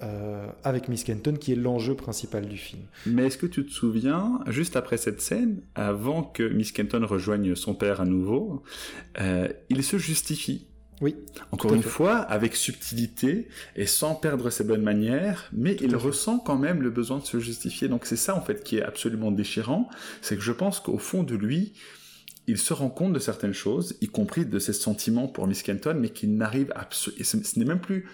euh, 0.04 0.48
avec 0.64 0.90
Miss 0.90 1.04
Kenton, 1.04 1.34
qui 1.34 1.54
est 1.54 1.56
l'enjeu 1.56 1.96
principal 1.96 2.48
du 2.48 2.58
film. 2.58 2.84
Mais 3.06 3.28
est-ce 3.28 3.38
que 3.38 3.48
tu 3.48 3.66
te 3.66 3.72
souviens, 3.72 4.40
juste 4.48 4.76
après 4.76 4.98
cette 4.98 5.22
scène, 5.22 5.62
avant 5.74 6.22
que 6.22 6.44
Miss 6.44 6.72
Kenton 6.72 7.06
rejoigne 7.06 7.56
son 7.56 7.74
père 7.74 8.00
à 8.00 8.06
nouveau, 8.06 8.64
euh, 9.20 9.48
il 9.70 9.84
se 9.84 9.98
justifie? 9.98 10.68
Oui. 11.02 11.16
Encore 11.52 11.74
une 11.74 11.84
fait. 11.84 11.90
fois, 11.90 12.18
avec 12.18 12.56
subtilité 12.56 13.48
et 13.76 13.86
sans 13.86 14.16
perdre 14.16 14.50
ses 14.50 14.64
bonnes 14.64 14.82
manières, 14.82 15.50
mais 15.52 15.76
Tout 15.76 15.86
il 15.86 15.96
ressent 15.96 16.40
quand 16.40 16.58
même 16.58 16.82
le 16.82 16.90
besoin 16.90 17.20
de 17.20 17.26
se 17.26 17.40
justifier. 17.40 17.88
Donc 17.88 18.06
c'est 18.06 18.16
ça 18.16 18.36
en 18.36 18.42
fait 18.42 18.64
qui 18.64 18.78
est 18.78 18.84
absolument 18.84 19.32
déchirant, 19.32 19.90
c'est 20.22 20.36
que 20.36 20.42
je 20.42 20.52
pense 20.52 20.80
qu'au 20.80 20.98
fond 20.98 21.24
de 21.24 21.36
lui, 21.36 21.74
il 22.48 22.58
se 22.58 22.74
rend 22.74 22.90
compte 22.90 23.14
de 23.14 23.20
certaines 23.20 23.54
choses, 23.54 23.96
y 24.02 24.08
compris 24.08 24.46
de 24.46 24.58
ses 24.58 24.74
sentiments 24.74 25.28
pour 25.28 25.48
Miss 25.48 25.64
Kenton, 25.64 25.98
mais 26.00 26.10
qu'il 26.10 26.36
n'arrive 26.36 26.72
absolument... 26.76 27.24
Ce 27.24 27.60
n'est 27.60 27.66
même 27.66 27.82
plus 27.82 28.08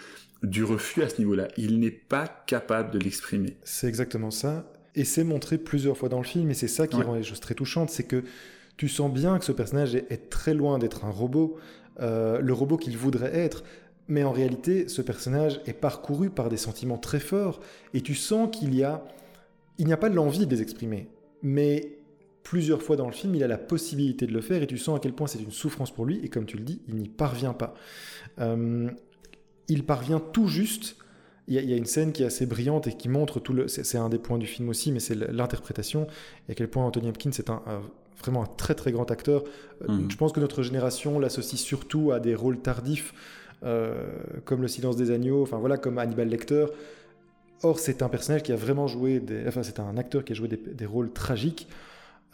du 0.44 0.64
refus 0.64 1.02
à 1.04 1.10
ce 1.10 1.20
niveau-là. 1.20 1.48
Il 1.58 1.80
n'est 1.80 1.92
pas 1.92 2.28
capable 2.46 2.92
de 2.92 3.00
l'exprimer. 3.00 3.58
C'est 3.64 3.88
exactement 3.88 4.32
ça. 4.32 4.72
Et 4.96 5.06
c'est 5.06 5.24
montré 5.24 5.58
plusieurs 5.58 5.98
fois 5.98 6.10
dans 6.10 6.20
le 6.20 6.24
film, 6.26 6.52
et 6.52 6.54
c'est 6.54 6.68
ça 6.68 6.86
qui 6.88 6.98
Ouais. 6.98 7.04
rend 7.04 7.16
les 7.16 7.24
choses 7.24 7.40
très 7.40 7.56
touchantes, 7.56 7.90
c'est 7.90 8.04
que 8.04 8.24
tu 8.78 8.88
sens 8.90 9.12
bien 9.12 9.40
que 9.40 9.46
ce 9.46 9.52
personnage 9.52 9.96
est, 9.96 10.12
est 10.12 10.30
très 10.30 10.54
loin 10.54 10.78
d'être 10.80 11.06
un 11.06 11.10
robot, 11.10 11.58
euh, 12.00 12.40
le 12.40 12.54
robot 12.54 12.78
qu'il 12.78 12.98
voudrait 12.98 13.36
être. 13.36 13.64
Mais 14.08 14.24
en 14.24 14.32
réalité, 14.32 14.90
ce 14.90 15.02
personnage 15.02 15.62
est 15.66 15.74
parcouru 15.74 16.30
par 16.30 16.50
des 16.50 16.58
sentiments 16.58 16.98
très 16.98 17.20
forts, 17.22 17.60
et 17.94 18.02
tu 18.02 18.14
sens 18.16 18.50
qu'il 18.56 18.76
y 18.76 18.84
a... 18.84 19.04
Il 19.80 19.88
n'y 19.88 19.94
a 19.94 19.98
pas 19.98 20.10
de 20.10 20.16
l'envie 20.16 20.46
de 20.46 20.54
les 20.54 20.62
exprimer, 20.62 21.08
mais 21.42 21.98
plusieurs 22.44 22.82
fois 22.84 22.96
dans 22.96 23.08
le 23.08 23.14
film, 23.14 23.34
il 23.34 23.44
a 23.44 23.48
la 23.48 23.58
possibilité 23.58 24.28
de 24.28 24.34
le 24.34 24.42
faire, 24.42 24.62
et 24.62 24.68
tu 24.68 24.78
sens 24.78 24.98
à 24.98 25.00
quel 25.00 25.14
point 25.14 25.26
c'est 25.26 25.40
une 25.40 25.52
souffrance 25.52 25.90
pour 25.92 26.06
lui, 26.06 26.20
et 26.24 26.28
comme 26.30 26.46
tu 26.46 26.58
le 26.58 26.64
dis, 26.64 26.82
il 26.90 26.96
n'y 26.96 27.08
parvient 27.10 27.54
pas. 27.54 27.74
Euh, 28.40 28.90
il 29.70 29.84
parvient 29.86 30.20
tout 30.20 30.48
juste 30.48 30.98
il 31.50 31.56
y, 31.56 31.58
a, 31.58 31.62
il 31.62 31.70
y 31.70 31.74
a 31.74 31.78
une 31.78 31.86
scène 31.86 32.14
qui 32.14 32.24
est 32.24 32.26
assez 32.26 32.46
brillante 32.46 32.88
et 32.88 32.94
qui 32.94 33.10
montre 33.10 33.42
tout 33.42 33.52
le. 33.52 33.68
C'est 33.68 33.98
un 33.98 34.08
des 34.08 34.18
points 34.18 34.38
du 34.38 34.48
film 34.48 34.70
aussi, 34.70 34.94
mais 34.94 35.02
c'est 35.02 35.14
l'interprétation 35.16 36.08
et 36.48 36.54
à 36.54 36.56
quel 36.56 36.70
point 36.70 36.86
Anthony 36.86 37.10
Hopkins 37.10 37.32
est 37.32 37.50
un, 37.50 37.62
un- 37.68 37.82
vraiment 38.22 38.44
un 38.44 38.50
très 38.58 38.76
très 38.76 38.94
grand 38.94 39.12
acteur. 39.12 39.44
Euh, 39.82 39.88
Mhm. 39.92 40.10
Je 40.10 40.16
pense 40.16 40.32
que 40.32 40.40
notre 40.40 40.64
génération 40.64 41.20
l'associe 41.20 41.60
surtout 41.60 42.12
à 42.14 42.22
des 42.22 42.34
rôles 42.34 42.60
tardifs 42.62 43.14
euh, 43.66 44.06
comme 44.46 44.62
Le 44.62 44.70
Silence 44.70 44.96
des 44.96 45.12
agneaux, 45.12 45.42
enfin 45.44 45.58
voilà, 45.58 45.78
comme 45.78 45.98
Hannibal 45.98 46.30
Lecter. 46.30 46.68
Or, 47.62 47.78
c'est 47.80 48.02
un 48.02 48.10
personnage 48.10 48.44
qui 48.44 48.52
a 48.54 48.56
vraiment 48.58 48.88
joué, 48.88 49.20
des, 49.20 49.46
enfin 49.48 49.64
c'est 49.64 49.80
un 49.82 49.98
acteur 49.98 50.24
qui 50.24 50.32
a 50.34 50.36
joué 50.36 50.48
des, 50.48 50.58
des 50.58 50.86
rôles 50.86 51.12
tragiques 51.12 51.68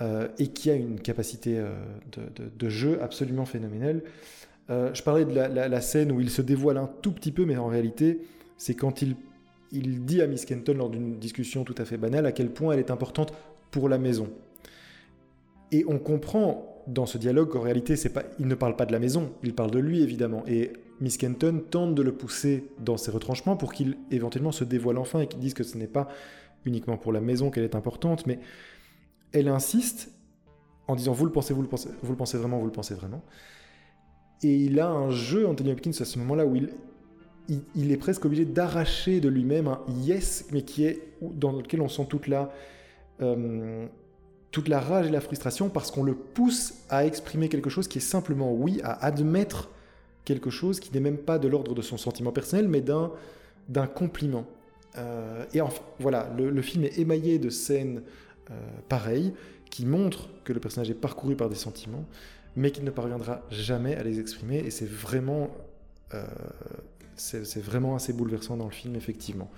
euh, 0.02 0.28
et 0.38 0.48
qui 0.48 0.70
a 0.70 0.76
une 0.76 1.00
capacité 1.00 1.58
euh, 1.60 1.72
de, 2.12 2.44
de- 2.44 2.50
de 2.56 2.70
jeu 2.70 3.00
absolument 3.02 3.46
phénoménale. 3.46 4.02
Euh, 4.70 4.94
je 4.94 5.02
parlais 5.02 5.26
de 5.26 5.34
la, 5.34 5.82
scène 5.82 6.12
où 6.12 6.22
il 6.22 6.30
se 6.30 6.42
dévoile 6.42 6.78
un 6.78 6.90
tout 7.02 7.12
petit 7.12 7.32
peu, 7.32 7.46
mais 7.46 7.58
en 7.58 7.68
réalité, 7.68 8.22
c'est 8.58 8.76
quand 8.76 9.02
il, 9.02 9.16
dit 9.72 10.22
à 10.22 10.28
Miss 10.28 10.46
Kenton 10.46 10.74
lors 10.74 10.90
d'une 10.90 11.18
discussion 11.18 11.64
tout 11.64 11.76
à 11.78 11.86
fait 11.86 11.98
banale 11.98 12.26
à 12.26 12.32
quel 12.32 12.52
point 12.52 12.74
elle 12.74 12.80
est 12.80 12.92
importante 12.92 13.34
pour 13.72 13.90
la 13.90 13.98
maison. 13.98 14.30
Et 15.72 15.86
on 15.88 16.00
comprend 16.00 16.84
dans 16.88 17.06
ce 17.06 17.18
dialogue 17.18 17.50
qu'en 17.50 17.62
réalité, 17.62 17.96
il 18.40 18.48
ne 18.48 18.56
parle 18.56 18.76
pas 18.76 18.86
de 18.86 18.92
la 18.92 19.00
maison, 19.00 19.32
il 19.44 19.54
parle 19.54 19.72
de 19.72 19.80
lui 19.80 20.02
évidemment. 20.02 20.44
Et 20.48 20.74
Miss 21.02 21.18
Kenton 21.18 21.62
tente 21.70 21.94
de 21.94 22.02
le 22.02 22.12
pousser 22.12 22.66
dans 22.80 22.98
ses 22.98 23.12
retranchements 23.12 23.56
pour 23.56 23.74
qu'il 23.74 23.98
éventuellement 24.12 24.52
se 24.52 24.64
dévoile 24.64 24.98
enfin 24.98 25.22
et 25.22 25.28
qu'il 25.28 25.40
dise 25.40 25.54
que 25.54 25.64
ce 25.64 25.78
n'est 25.78 25.88
pas 25.88 26.08
uniquement 26.66 26.98
pour 26.98 27.14
la 27.14 27.22
maison 27.22 27.52
qu'elle 27.52 27.64
est 27.64 27.76
importante, 27.76 28.26
mais 28.26 28.40
elle 29.32 29.48
insiste 29.48 30.12
en 30.88 30.96
disant 30.96 31.14
vous 31.14 31.26
le 31.26 31.32
pensez, 31.32 31.54
vous 31.54 31.62
le 31.62 31.68
pensez, 31.68 31.90
vous 32.02 32.12
le 32.12 32.18
pensez 32.18 32.38
vraiment, 32.38 32.58
vous 32.58 32.66
le 32.66 32.72
pensez 32.72 32.96
vraiment. 32.96 33.24
Et 34.42 34.56
il 34.56 34.80
a 34.80 34.90
un 34.90 35.10
jeu, 35.12 35.48
Anthony 35.48 35.72
Hopkins, 35.72 35.92
à 36.00 36.06
ce 36.06 36.18
moment-là 36.20 36.46
où 36.46 36.56
il, 36.56 37.92
est 37.92 37.98
presque 37.98 38.26
obligé 38.26 38.46
d'arracher 38.46 39.20
de 39.20 39.28
lui-même 39.28 39.68
un 39.68 39.82
yes, 40.04 40.48
mais 40.52 40.62
qui 40.62 40.86
est 40.86 41.02
dans 41.22 41.52
lequel 41.52 41.82
on 41.82 41.90
sent 41.90 42.06
toute 42.10 42.28
la, 42.28 42.52
euh, 43.22 43.86
toute 44.52 44.68
la 44.68 44.80
rage 44.80 45.08
et 45.08 45.12
la 45.12 45.22
frustration 45.22 45.70
parce 45.70 45.92
qu'on 45.92 46.04
le 46.04 46.16
pousse 46.16 46.76
à 46.90 47.06
exprimer 47.06 47.50
quelque 47.50 47.70
chose 47.70 47.88
qui 47.88 47.98
est 47.98 48.02
simplement 48.02 48.54
oui, 48.54 48.80
à 48.84 49.06
admettre 49.06 49.70
quelque 50.26 50.50
chose 50.50 50.80
qui 50.80 50.94
n'est 50.94 51.00
même 51.00 51.18
pas 51.18 51.40
de 51.40 51.48
l'ordre 51.48 51.74
de 51.74 51.82
son 51.82 51.98
sentiment 51.98 52.32
personnel, 52.32 52.68
mais 52.68 52.82
d'un, 52.82 53.12
d'un 53.68 53.88
compliment. 53.88 54.46
Euh, 54.98 55.46
et 55.54 55.62
enfin, 55.62 55.82
voilà, 56.00 56.32
le, 56.38 56.62
film 56.62 56.84
est 56.84 56.98
émaillé 56.98 57.40
de 57.40 57.50
scènes 57.50 58.04
euh, 58.52 58.54
pareilles 58.88 59.34
qui 59.70 59.86
montrent 59.86 60.30
que 60.44 60.54
le 60.54 60.60
personnage 60.60 60.90
est 60.90 60.96
parcouru 60.96 61.36
par 61.36 61.50
des 61.50 61.56
sentiments, 61.56 62.06
mais 62.60 62.72
qu'il 62.72 62.84
ne 62.84 62.92
parviendra 62.92 63.42
jamais 63.50 63.96
à 63.96 64.04
les 64.04 64.20
exprimer. 64.20 64.58
Et 64.58 64.70
c'est 64.70 64.88
vraiment, 64.88 65.50
euh, 66.14 66.26
c'est, 67.16 67.64
vraiment 67.64 67.96
assez 67.96 68.12
bouleversant 68.12 68.58
dans 68.58 68.66
le 68.66 68.72
film, 68.72 68.98
effectivement. 68.98 69.50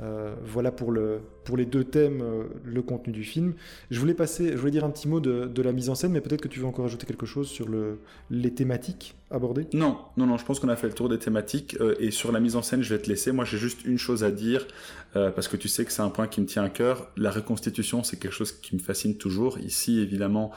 Euh, 0.00 0.34
voilà 0.42 0.72
pour, 0.72 0.90
le, 0.90 1.20
pour 1.44 1.56
les 1.56 1.66
deux 1.66 1.84
thèmes, 1.84 2.22
euh, 2.22 2.44
le 2.64 2.82
contenu 2.82 3.12
du 3.12 3.24
film. 3.24 3.54
Je 3.90 4.00
voulais 4.00 4.14
passer, 4.14 4.52
je 4.52 4.56
voulais 4.56 4.70
dire 4.70 4.84
un 4.84 4.90
petit 4.90 5.06
mot 5.06 5.20
de, 5.20 5.62
la 5.62 5.72
mise 5.72 5.90
en 5.90 5.94
scène, 5.94 6.12
mais 6.12 6.20
peut-être 6.20 6.40
que 6.40 6.48
tu 6.48 6.60
veux 6.60 6.66
encore 6.66 6.86
ajouter 6.86 7.06
quelque 7.06 7.26
chose 7.26 7.48
sur 7.48 7.68
le, 7.68 7.98
les 8.30 8.52
thématiques 8.52 9.14
abordées? 9.30 9.66
Non, 9.72 9.98
non, 10.16 10.26
non, 10.26 10.38
je 10.38 10.44
pense 10.44 10.60
qu'on 10.60 10.68
a 10.68 10.76
fait 10.76 10.88
le 10.88 10.94
tour 10.94 11.08
des 11.08 11.18
thématiques. 11.18 11.76
Euh, 11.80 11.94
et 11.98 12.10
sur 12.10 12.32
la 12.32 12.40
mise 12.40 12.56
en 12.56 12.62
scène, 12.62 12.82
je 12.82 12.94
vais 12.94 13.00
te 13.00 13.08
laisser. 13.08 13.32
Moi, 13.32 13.44
j'ai 13.44 13.58
juste 13.58 13.84
une 13.84 13.98
chose 13.98 14.24
à 14.24 14.30
dire, 14.30 14.66
parce 15.12 15.46
que 15.46 15.56
tu 15.58 15.68
sais 15.68 15.84
que 15.84 15.92
c'est 15.92 16.02
un 16.02 16.08
point 16.08 16.26
qui 16.26 16.40
me 16.40 16.46
tient 16.46 16.64
à 16.64 16.70
cœur. 16.70 17.10
La 17.16 17.30
reconstitution, 17.30 18.02
c'est 18.02 18.18
quelque 18.18 18.32
chose 18.32 18.52
qui 18.52 18.74
me 18.74 18.80
fascine 18.80 19.16
toujours. 19.16 19.58
Ici, 19.58 20.00
évidemment, 20.00 20.52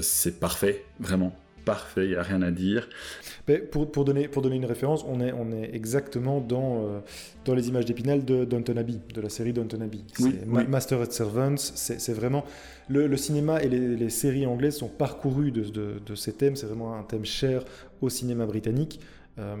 c'est 0.00 0.40
parfait, 0.40 0.84
vraiment 0.98 1.34
parfait, 1.68 2.04
il 2.04 2.10
n'y 2.10 2.16
a 2.16 2.22
rien 2.22 2.42
à 2.42 2.50
dire. 2.50 2.88
pour, 3.70 3.90
pour, 3.90 4.04
donner, 4.04 4.26
pour 4.28 4.42
donner 4.42 4.56
une 4.56 4.64
référence, 4.64 5.04
on 5.06 5.20
est, 5.20 5.32
on 5.32 5.52
est 5.52 5.74
exactement 5.74 6.40
dans, 6.40 6.82
euh, 6.82 7.00
dans 7.44 7.54
les 7.54 7.68
images 7.68 7.84
d'Épinal 7.84 8.24
de 8.24 8.44
Downton 8.44 8.78
Abbey, 8.78 8.94
de 9.14 9.20
la 9.20 9.28
série 9.28 9.52
Downton 9.52 9.82
Abbey. 9.82 10.00
Oui, 10.20 10.34
Master 10.46 11.00
and 11.00 11.10
Servants, 11.10 11.56
c'est 11.56 12.14
vraiment... 12.14 12.44
Le, 12.88 13.06
le, 13.06 13.16
cinéma 13.18 13.62
et 13.62 13.68
les, 13.68 13.96
les, 13.96 14.10
séries 14.10 14.46
anglaises 14.46 14.76
sont 14.76 14.88
de, 14.88 15.50
de, 15.50 16.00
de 16.04 16.14
ces 16.14 16.32
thèmes, 16.32 16.56
c'est 16.56 16.66
vraiment 16.66 16.94
un 16.94 17.02
thème 17.02 17.26
cher 17.26 17.64
au 18.00 18.08
cinéma 18.08 18.46
britannique. 18.46 19.00
Euh, 19.38 19.56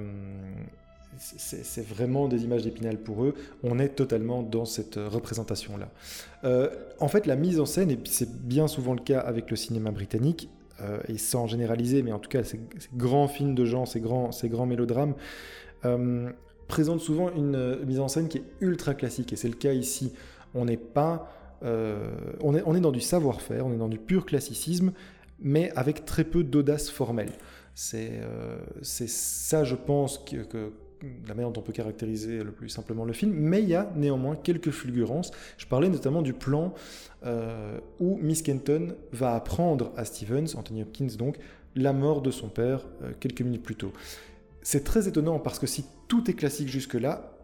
c'est 1.18 1.86
vraiment 1.86 2.28
des 2.28 2.44
images 2.44 2.62
d'épinal 2.62 2.96
pour 2.96 3.24
eux. 3.24 3.34
On 3.62 3.78
est 3.78 3.88
totalement 3.88 4.42
dans 4.42 4.64
cette 4.64 4.96
représentation-là. 4.96 5.90
Euh, 6.44 6.70
en 7.00 7.08
fait, 7.08 7.26
la 7.26 7.34
mise 7.34 7.58
en 7.58 7.66
scène, 7.66 7.90
et 7.90 7.98
c'est 8.04 8.30
bien 8.46 8.68
souvent 8.68 8.94
le 8.94 9.00
cas 9.00 9.20
avec 9.20 9.50
le 9.50 9.56
cinéma 9.56 9.90
britannique, 9.90 10.48
euh, 10.80 10.98
et 11.08 11.18
sans 11.18 11.46
généraliser, 11.46 12.02
mais 12.02 12.12
en 12.12 12.18
tout 12.18 12.28
cas 12.28 12.44
ces, 12.44 12.60
grands 12.94 13.28
films 13.28 13.54
de 13.54 13.64
gens, 13.64 13.86
ces 13.86 14.00
grands, 14.00 14.32
ces 14.32 14.48
grands 14.48 14.66
mélodrames, 14.66 15.14
euh, 15.84 16.30
présentent 16.68 17.00
souvent 17.00 17.30
une 17.32 17.56
euh, 17.56 17.84
mise 17.84 18.00
en 18.00 18.08
scène 18.08 18.28
qui 18.28 18.38
est 18.38 18.44
ultra 18.60 18.94
classique, 18.94 19.32
et 19.32 19.36
c'est 19.36 19.48
le 19.48 19.54
cas 19.54 19.72
ici. 19.72 20.12
On 20.54 20.64
n'est 20.64 20.76
pas... 20.76 21.30
on, 21.62 22.54
est, 22.54 22.62
on 22.64 22.74
est 22.74 22.80
dans 22.80 22.92
du 22.92 23.00
savoir-faire, 23.00 23.66
on 23.66 23.72
est 23.72 23.78
dans 23.78 23.88
du 23.88 23.98
pur 23.98 24.24
classicisme, 24.24 24.92
mais 25.40 25.70
avec 25.76 26.04
très 26.04 26.24
peu 26.24 26.42
d'audace 26.44 26.88
formelle. 26.88 27.32
C'est 27.74 28.20
ça, 28.82 29.64
je 29.64 29.74
pense, 29.74 30.18
que 30.18 30.72
la 31.26 31.34
manière 31.34 31.50
dont 31.50 31.60
on 31.60 31.62
peut 31.62 31.72
caractériser 31.72 32.42
le 32.42 32.52
plus 32.52 32.68
simplement 32.68 33.04
le 33.04 33.12
film, 33.12 33.32
mais 33.32 33.62
il 33.62 33.68
y 33.68 33.74
a 33.74 33.92
néanmoins 33.96 34.36
quelques 34.36 34.70
fulgurances. 34.70 35.30
Je 35.56 35.66
parlais 35.66 35.88
notamment 35.88 36.22
du 36.22 36.32
plan 36.32 36.74
euh, 37.24 37.78
où 38.00 38.18
Miss 38.18 38.42
Kenton 38.42 38.94
va 39.12 39.34
apprendre 39.34 39.92
à 39.96 40.04
Stevens, 40.04 40.56
Anthony 40.56 40.82
Hopkins 40.82 41.16
donc, 41.18 41.36
la 41.74 41.92
mort 41.92 42.22
de 42.22 42.30
son 42.30 42.48
père 42.48 42.86
euh, 43.02 43.12
quelques 43.18 43.42
minutes 43.42 43.62
plus 43.62 43.76
tôt. 43.76 43.92
C'est 44.62 44.84
très 44.84 45.08
étonnant 45.08 45.38
parce 45.38 45.58
que 45.58 45.66
si 45.66 45.84
tout 46.08 46.30
est 46.30 46.34
classique 46.34 46.68
jusque-là, 46.68 47.34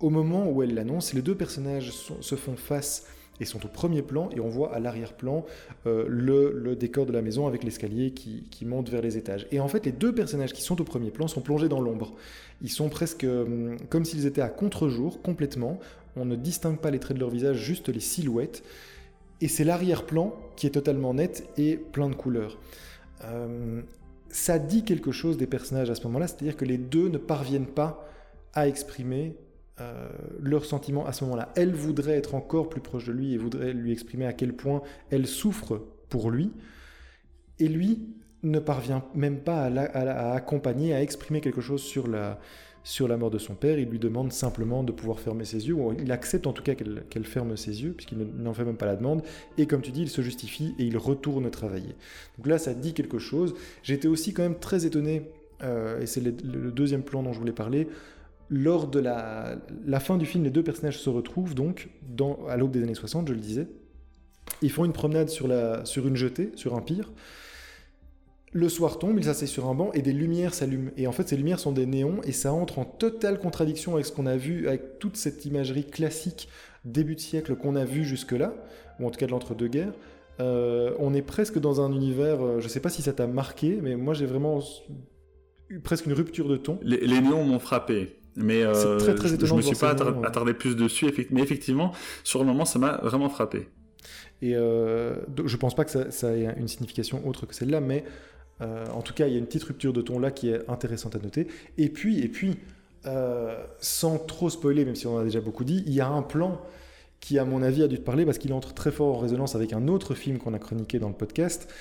au 0.00 0.10
moment 0.10 0.50
où 0.50 0.62
elle 0.62 0.74
l'annonce, 0.74 1.14
les 1.14 1.22
deux 1.22 1.34
personnages 1.34 1.90
se 1.92 2.34
font 2.34 2.56
face 2.56 3.06
et 3.40 3.44
sont 3.44 3.64
au 3.64 3.68
premier 3.68 4.02
plan 4.02 4.28
et 4.34 4.40
on 4.40 4.48
voit 4.48 4.74
à 4.74 4.80
l'arrière-plan 4.80 5.44
euh, 5.86 6.04
le, 6.08 6.76
décor 6.76 7.06
de 7.06 7.12
la 7.12 7.22
maison 7.22 7.46
avec 7.46 7.64
l'escalier 7.64 8.12
qui, 8.12 8.64
monte 8.64 8.88
vers 8.88 9.02
les 9.02 9.16
étages. 9.16 9.46
Et 9.52 9.60
en 9.60 9.68
fait, 9.68 9.86
les 9.86 9.92
deux 9.92 10.14
personnages 10.14 10.52
qui 10.52 10.62
sont 10.62 10.80
au 10.80 10.84
premier 10.84 11.10
plan 11.10 11.28
sont 11.28 11.40
plongés 11.40 11.68
dans 11.68 11.80
l'ombre. 11.80 12.14
Ils 12.62 12.70
sont 12.70 12.88
presque 12.88 13.24
euh, 13.24 13.76
comme 13.90 14.04
s'ils 14.04 14.26
étaient 14.26 14.40
à 14.40 14.48
contre-jour 14.48 15.22
complètement. 15.22 15.78
On 16.16 16.24
ne 16.24 16.36
distingue 16.36 16.78
pas 16.78 16.90
les 16.90 16.98
traits 16.98 17.16
de 17.16 17.20
leur 17.20 17.30
visage, 17.30 17.56
juste 17.56 17.88
les 17.88 18.00
silhouettes. 18.00 18.64
Et 19.40 19.48
c'est 19.48 19.64
l'arrière-plan 19.64 20.34
qui 20.56 20.66
est 20.66 20.70
totalement 20.70 21.12
net 21.12 21.48
et 21.58 21.76
plein 21.76 22.08
de 22.08 22.14
couleurs. 22.14 22.58
Euh, 23.24 23.82
ça 24.28 24.58
dit 24.58 24.82
quelque 24.82 25.12
chose 25.12 25.36
des 25.36 25.46
personnages 25.46 25.90
à 25.90 25.94
ce 25.94 26.02
moment-là, 26.04 26.26
c'est-à-dire 26.26 26.56
que 26.56 26.64
les 26.64 26.78
deux 26.78 27.08
ne 27.08 27.18
parviennent 27.18 27.66
pas 27.66 28.08
à 28.54 28.66
exprimer 28.66 29.36
euh, 29.80 30.08
leurs 30.40 30.64
sentiments 30.64 31.06
à 31.06 31.12
ce 31.12 31.24
moment-là. 31.24 31.52
Elle 31.54 31.72
voudrait 31.72 32.16
être 32.16 32.34
encore 32.34 32.68
plus 32.68 32.80
proche 32.80 33.06
de 33.06 33.12
lui 33.12 33.34
et 33.34 33.38
voudrait 33.38 33.72
lui 33.72 33.92
exprimer 33.92 34.26
à 34.26 34.32
quel 34.32 34.54
point 34.54 34.82
elle 35.10 35.26
souffre 35.26 35.86
pour 36.08 36.30
lui. 36.30 36.50
Et 37.58 37.68
lui 37.68 38.08
ne 38.42 38.58
parvient 38.58 39.04
même 39.14 39.40
pas 39.40 39.64
à, 39.64 40.32
accompagner, 40.32 40.94
à 40.94 41.02
exprimer 41.02 41.40
quelque 41.40 41.60
chose 41.60 41.82
sur 41.82 42.06
la, 42.06 42.38
sur 42.84 43.08
la 43.08 43.16
mort 43.16 43.30
de 43.30 43.38
son 43.38 43.54
père. 43.54 43.78
Il 43.78 43.88
lui 43.88 43.98
demande 43.98 44.32
simplement 44.32 44.84
de 44.84 44.92
pouvoir 44.92 45.18
fermer 45.20 45.44
ses 45.44 45.66
yeux, 45.68 45.76
il 45.98 46.12
accepte 46.12 46.46
en 46.46 46.52
tout 46.52 46.62
cas 46.62 46.74
qu'elle 46.74 47.24
ferme 47.24 47.56
ses 47.56 47.82
yeux, 47.82 47.92
puisqu'il 47.92 48.18
n'en 48.18 48.54
fait 48.54 48.64
même 48.64 48.76
pas 48.76 48.86
la 48.86 48.96
demande. 48.96 49.22
Et 49.58 49.66
comme 49.66 49.82
tu 49.82 49.90
dis, 49.90 50.02
il 50.02 50.10
se 50.10 50.22
justifie 50.22 50.74
et 50.78 50.84
il 50.84 50.96
retourne 50.96 51.50
travailler. 51.50 51.96
Donc 52.38 52.46
là, 52.46 52.58
ça 52.58 52.74
dit 52.74 52.94
quelque 52.94 53.18
chose. 53.18 53.54
J'étais 53.82 54.08
aussi 54.08 54.32
quand 54.32 54.42
même 54.42 54.58
très 54.58 54.86
étonné, 54.86 55.30
euh, 55.62 56.00
et 56.00 56.06
c'est 56.06 56.20
le, 56.20 56.70
deuxième 56.70 57.02
plan 57.02 57.22
dont 57.22 57.32
je 57.32 57.38
voulais 57.38 57.52
parler, 57.52 57.88
lors 58.48 58.86
de 58.86 59.00
la, 59.00 60.00
fin 60.00 60.18
du 60.18 60.26
film, 60.26 60.44
les 60.44 60.50
deux 60.50 60.62
personnages 60.62 60.98
se 60.98 61.10
retrouvent 61.10 61.54
donc 61.54 61.88
à 62.48 62.56
l'aube 62.56 62.70
des 62.70 62.82
années 62.82 62.94
60, 62.94 63.28
je 63.28 63.32
le 63.32 63.40
disais. 63.40 63.68
Ils 64.62 64.70
font 64.70 64.84
une 64.84 64.92
promenade 64.92 65.28
sur, 65.28 65.46
une 65.46 66.16
jetée, 66.16 66.52
sur 66.54 66.76
un 66.76 66.80
pire. 66.80 67.12
Le 68.52 68.68
soir 68.68 68.98
tombe, 68.98 69.18
ils 69.18 69.24
s'asseyent 69.24 69.48
sur 69.48 69.66
un 69.68 69.74
banc 69.74 69.90
et 69.92 70.02
des 70.02 70.12
lumières 70.12 70.54
s'allument. 70.54 70.90
Et 70.96 71.06
en 71.06 71.12
fait, 71.12 71.28
ces 71.28 71.36
lumières 71.36 71.58
sont 71.58 71.72
des 71.72 71.84
néons 71.84 72.22
et 72.22 72.32
ça 72.32 72.52
entre 72.52 72.78
en 72.78 72.84
totale 72.84 73.38
contradiction 73.38 73.94
avec 73.94 74.06
ce 74.06 74.12
qu'on 74.12 74.26
a 74.26 74.36
vu, 74.36 74.68
avec 74.68 74.98
toute 74.98 75.16
cette 75.16 75.44
imagerie 75.44 75.84
classique 75.84 76.48
début 76.84 77.16
de 77.16 77.20
siècle 77.20 77.56
qu'on 77.56 77.74
a 77.74 77.84
vu 77.84 78.04
jusque-là, 78.04 78.54
ou 79.00 79.06
en 79.06 79.10
tout 79.10 79.18
cas 79.18 79.26
de 79.26 79.32
l'entre-deux-guerres. 79.32 79.92
Euh, 80.38 80.94
on 80.98 81.12
est 81.14 81.22
presque 81.22 81.58
dans 81.58 81.80
un 81.80 81.92
univers, 81.92 82.40
euh, 82.42 82.60
je 82.60 82.68
sais 82.68 82.80
pas 82.80 82.90
si 82.90 83.02
ça 83.02 83.12
t'a 83.12 83.26
marqué, 83.26 83.78
mais 83.82 83.96
moi 83.96 84.14
j'ai 84.14 84.26
vraiment 84.26 84.60
eu 85.68 85.80
presque 85.80 86.06
une 86.06 86.12
rupture 86.12 86.48
de 86.48 86.56
ton. 86.56 86.78
Les 86.82 87.20
néons 87.20 87.44
m'ont 87.44 87.58
frappé. 87.58 88.16
Mais 88.36 88.62
euh, 88.62 88.98
très, 88.98 89.14
très 89.14 89.28
je, 89.28 89.34
ne 89.34 89.56
me 89.56 89.62
suis 89.62 89.76
pas 89.76 89.90
attardé, 89.90 90.52
plus 90.52 90.76
dessus, 90.76 91.06
mais 91.30 91.40
effectivement, 91.40 91.92
sur 92.22 92.40
le 92.40 92.46
moment, 92.46 92.64
ça 92.64 92.78
m'a 92.78 92.98
vraiment 92.98 93.28
frappé. 93.28 93.68
Et 94.42 94.54
euh, 94.54 95.16
je 95.44 95.56
pense 95.56 95.74
pas 95.74 95.84
que 95.84 95.90
ça, 95.90 96.10
ça, 96.10 96.36
ait 96.36 96.54
une 96.58 96.68
signification 96.68 97.26
autre 97.26 97.46
que 97.46 97.54
celle-là, 97.54 97.80
mais 97.80 98.04
euh, 98.60 98.84
en 98.92 99.02
tout 99.02 99.14
cas, 99.14 99.26
il 99.26 99.32
y 99.32 99.36
a 99.36 99.38
une 99.38 99.46
petite 99.46 99.64
rupture 99.64 99.92
de 99.92 100.02
ton 100.02 100.18
là 100.18 100.30
qui 100.30 100.50
est 100.50 100.68
intéressante 100.68 101.16
à 101.16 101.18
noter. 101.18 101.46
Et 101.78 101.88
puis, 101.88 102.20
et 102.20 102.28
puis 102.28 102.58
euh, 103.06 103.56
sans 103.80 104.18
trop 104.18 104.50
spoiler, 104.50 104.84
même 104.84 104.96
si 104.96 105.06
on 105.06 105.16
en 105.16 105.18
a 105.18 105.24
déjà 105.24 105.40
beaucoup 105.40 105.64
dit, 105.64 105.82
il 105.86 105.92
y 105.92 106.00
a 106.00 106.08
un 106.08 106.22
plan 106.22 106.60
qui, 107.20 107.38
à 107.38 107.44
mon 107.44 107.62
avis, 107.62 107.82
a 107.82 107.88
dû 107.88 107.96
te 107.96 108.04
parler 108.04 108.24
parce 108.24 108.38
qu'il 108.38 108.52
entre 108.52 108.74
très 108.74 108.90
fort 108.90 109.16
en 109.16 109.18
résonance 109.18 109.54
avec 109.54 109.72
un 109.72 109.88
autre 109.88 110.14
film 110.14 110.38
qu'on 110.38 110.54
a 110.54 110.58
chroniqué 110.58 110.98
dans 110.98 111.08
le 111.08 111.14
podcast, 111.14 111.72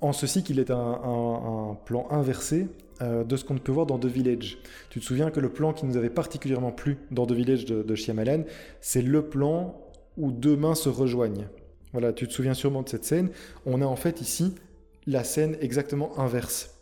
en 0.00 0.12
ceci 0.12 0.42
qu'il 0.42 0.58
est 0.58 0.70
un, 0.70 0.76
un, 0.76 1.70
un 1.70 1.74
plan 1.74 2.06
inversé 2.10 2.66
euh, 3.02 3.24
de 3.24 3.36
ce 3.36 3.44
qu'on 3.44 3.58
peut 3.58 3.72
voir 3.72 3.84
dans 3.84 3.98
The 3.98 4.06
Village. 4.06 4.58
Tu 4.88 5.00
te 5.00 5.04
souviens 5.04 5.30
que 5.30 5.40
le 5.40 5.50
plan 5.50 5.72
qui 5.72 5.84
nous 5.84 5.96
avait 5.96 6.10
particulièrement 6.10 6.72
plu 6.72 6.96
dans 7.10 7.26
The 7.26 7.32
Village 7.32 7.64
de, 7.66 7.82
de 7.82 7.94
Shyamalan, 7.94 8.44
c'est 8.80 9.02
le 9.02 9.28
plan 9.28 9.78
où 10.16 10.32
deux 10.32 10.56
mains 10.56 10.74
se 10.74 10.88
rejoignent. 10.88 11.46
Voilà, 11.92 12.12
tu 12.12 12.26
te 12.26 12.32
souviens 12.32 12.54
sûrement 12.54 12.82
de 12.82 12.88
cette 12.88 13.04
scène. 13.04 13.30
On 13.66 13.82
a 13.82 13.86
en 13.86 13.96
fait 13.96 14.20
ici 14.20 14.54
la 15.06 15.24
scène 15.24 15.56
exactement 15.60 16.18
inverse. 16.18 16.74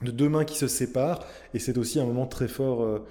De 0.00 0.10
deux 0.10 0.28
mains 0.28 0.44
qui 0.44 0.56
se 0.56 0.66
séparent, 0.66 1.26
et 1.54 1.58
c'est 1.58 1.78
aussi 1.78 2.00
un 2.00 2.06
moment 2.06 2.26
très 2.26 2.48
fort, 2.48 2.82
euh, 2.82 3.06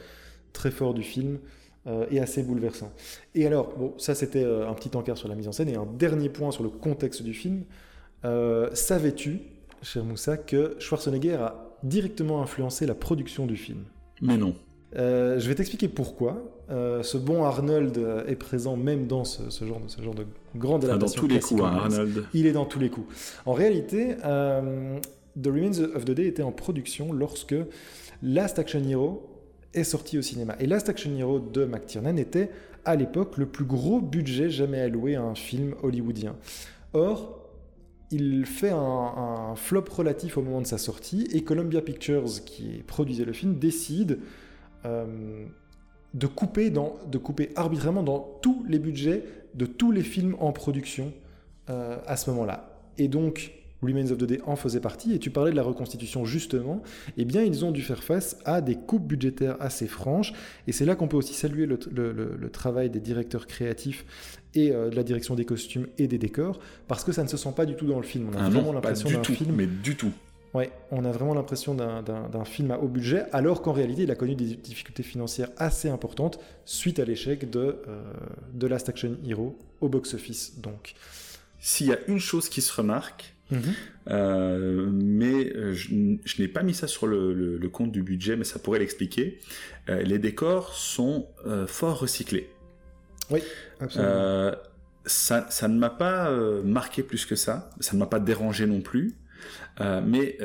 très 0.53 0.71
fort 0.71 0.93
du 0.93 1.03
film. 1.03 1.39
Euh, 1.87 2.05
et 2.11 2.19
assez 2.19 2.43
bouleversant. 2.43 2.91
Et 3.33 3.47
alors, 3.47 3.75
bon, 3.75 3.95
ça 3.97 4.13
c'était 4.13 4.43
un 4.45 4.71
petit 4.75 4.95
encart 4.95 5.17
sur 5.17 5.27
la 5.27 5.33
mise 5.33 5.47
en 5.47 5.51
scène, 5.51 5.67
et 5.67 5.75
un 5.75 5.87
dernier 5.87 6.29
point 6.29 6.51
sur 6.51 6.61
le 6.61 6.69
contexte 6.69 7.23
du 7.23 7.33
film. 7.33 7.63
Savais-tu, 8.73 9.39
cher 9.81 10.03
Moussa, 10.03 10.37
que 10.37 10.75
Schwarzenegger 10.77 11.37
a 11.37 11.70
directement 11.83 12.41
influencé 12.41 12.85
la 12.85 12.95
production 12.95 13.45
du 13.45 13.57
film. 13.57 13.83
Mais 14.21 14.37
non. 14.37 14.55
Euh, 14.97 15.39
je 15.39 15.47
vais 15.47 15.55
t'expliquer 15.55 15.87
pourquoi. 15.87 16.43
Euh, 16.69 17.01
ce 17.03 17.17
bon 17.17 17.43
Arnold 17.43 17.99
est 18.27 18.35
présent 18.35 18.75
même 18.77 19.07
dans 19.07 19.23
ce, 19.23 19.43
genre, 19.65 19.79
de, 19.79 19.89
ce 19.89 20.01
genre 20.01 20.15
de 20.15 20.25
grande 20.55 20.85
adaptation. 20.85 21.21
dans 21.21 21.27
tous 21.27 21.33
les 21.33 21.39
coups, 21.39 21.61
hein, 21.61 21.79
Arnold. 21.83 22.25
Il 22.33 22.45
est 22.45 22.51
dans 22.51 22.65
tous 22.65 22.79
les 22.79 22.89
coups. 22.89 23.07
En 23.45 23.53
réalité, 23.53 24.15
euh, 24.25 24.99
The 25.41 25.47
Remains 25.47 25.79
of 25.95 26.05
the 26.05 26.11
Day 26.11 26.27
était 26.27 26.43
en 26.43 26.51
production 26.51 27.13
lorsque 27.13 27.55
Last 28.21 28.59
Action 28.59 28.83
Hero 28.87 29.27
est 29.73 29.83
sorti 29.83 30.17
au 30.17 30.21
cinéma. 30.21 30.55
Et 30.59 30.65
Last 30.65 30.89
Action 30.89 31.15
Hero 31.17 31.39
de 31.39 31.65
McTiernan 31.65 32.17
était 32.17 32.49
à 32.85 32.95
l'époque 32.95 33.37
le 33.37 33.45
plus 33.45 33.65
gros 33.65 34.01
budget 34.01 34.49
jamais 34.49 34.81
alloué 34.81 35.15
à 35.15 35.23
un 35.23 35.35
film 35.35 35.75
hollywoodien. 35.83 36.35
Or, 36.93 37.40
il 38.11 38.45
fait 38.45 38.71
un, 38.71 39.55
flop 39.55 39.85
relatif 39.89 40.37
au 40.37 40.41
moment 40.41 40.61
de 40.61 40.67
sa 40.67 40.77
sortie 40.77 41.27
et 41.33 41.43
Columbia 41.43 41.81
Pictures, 41.81 42.25
qui 42.45 42.83
produisait 42.85 43.25
le 43.25 43.33
film, 43.33 43.57
décide 43.57 44.19
euh, 44.85 45.45
de, 46.13 46.27
couper 46.27 46.69
dans, 46.69 46.97
de 47.09 47.17
couper 47.17 47.51
arbitrairement 47.55 48.03
dans 48.03 48.37
tous 48.41 48.65
les 48.67 48.79
budgets 48.79 49.23
de 49.53 49.65
tous 49.65 49.91
les 49.91 50.03
films 50.03 50.35
en 50.39 50.51
production 50.51 51.13
à 51.67 52.17
ce 52.17 52.29
moment-là. 52.31 52.81
Et 52.97 53.07
donc, 53.07 53.53
Remains 53.81 54.11
of 54.11 54.17
the 54.17 54.25
Day 54.25 54.39
en 54.45 54.55
faisait 54.55 54.79
partie, 54.79 55.13
et 55.13 55.19
tu 55.19 55.29
parlais 55.29 55.51
de 55.51 55.55
la 55.55 55.63
reconstitution 55.63 56.25
justement, 56.25 56.81
eh 57.17 57.25
bien 57.25 57.43
ils 57.43 57.65
ont 57.65 57.71
dû 57.71 57.81
faire 57.81 58.03
face 58.03 58.37
à 58.45 58.61
des 58.61 58.75
coupes 58.75 59.07
budgétaires 59.07 59.57
assez 59.59 59.87
franches, 59.87 60.33
et 60.67 60.71
c'est 60.71 60.85
là 60.85 60.95
qu'on 60.95 61.07
peut 61.07 61.17
aussi 61.17 61.33
saluer 61.33 61.65
le, 61.65 62.49
travail 62.51 62.89
des 62.89 62.99
directeurs 62.99 63.47
créatifs 63.47 64.05
et 64.53 64.71
euh, 64.71 64.89
de 64.89 64.95
la 64.95 65.03
direction 65.03 65.35
des 65.35 65.45
costumes 65.45 65.87
et 65.97 66.07
des 66.07 66.17
décors, 66.17 66.59
parce 66.87 67.03
que 67.03 67.11
ça 67.11 67.23
ne 67.23 67.27
se 67.27 67.37
sent 67.37 67.53
pas 67.55 67.65
du 67.65 67.75
tout 67.75 67.87
dans 67.87 67.97
le 67.97 68.03
film. 68.03 68.29
On 68.31 68.37
a 68.37 68.45
ah 68.45 68.49
vraiment 68.49 68.73
l'impression 68.73 69.09
d'un 69.09 69.23
film... 69.23 69.55
Mais 69.55 69.65
du 69.65 69.95
tout. 69.95 70.11
Ouais, 70.53 70.69
on 70.91 71.05
a 71.05 71.11
vraiment 71.11 71.33
l'impression 71.33 71.73
d'un 71.73 72.45
film 72.45 72.71
à 72.71 72.79
haut 72.79 72.89
budget, 72.89 73.23
alors 73.31 73.61
qu'en 73.61 73.71
réalité, 73.71 74.03
il 74.03 74.11
a 74.11 74.15
connu 74.15 74.35
des 74.35 74.55
difficultés 74.55 75.03
financières 75.03 75.49
assez 75.55 75.87
importantes 75.87 76.39
suite 76.65 76.99
à 76.99 77.05
l'échec 77.05 77.49
de, 77.49 77.77
euh, 77.87 78.13
de 78.53 78.67
Last 78.67 78.89
Action 78.89 79.15
Hero 79.25 79.57
au 79.79 79.87
box-office. 79.87 80.59
Donc, 80.59 80.93
s'il 81.59 81.87
y 81.87 81.93
a 81.93 81.99
une 82.07 82.19
chose 82.19 82.49
qui 82.49 82.61
se 82.61 82.73
remarque, 82.73 83.33
Euh, 84.09 84.89
mais 84.91 85.51
euh, 85.55 85.73
je, 85.73 85.93
n'ai 85.93 86.47
pas 86.47 86.63
mis 86.63 86.73
ça 86.73 86.87
sur 86.87 87.07
le, 87.07 87.59
compte 87.71 87.91
du 87.91 88.03
budget, 88.03 88.35
mais 88.35 88.43
ça 88.43 88.59
pourrait 88.59 88.79
l'expliquer. 88.79 89.39
Euh, 89.89 90.01
les 90.01 90.19
décors 90.19 90.73
sont 90.73 91.27
fort 91.67 91.99
recyclés. 91.99 92.49
Oui, 93.29 93.41
absolument. 93.79 94.51
Ça, 95.07 95.47
ça, 95.49 95.67
ne 95.67 95.79
m'a 95.79 95.89
pas 95.89 96.29
marqué 96.63 97.01
plus 97.01 97.25
que 97.25 97.35
ça, 97.35 97.71
ça 97.79 97.93
ne 97.93 97.99
m'a 97.99 98.05
pas 98.05 98.19
dérangé 98.19 98.67
non 98.67 98.81
plus, 98.81 99.15
mais 99.79 100.37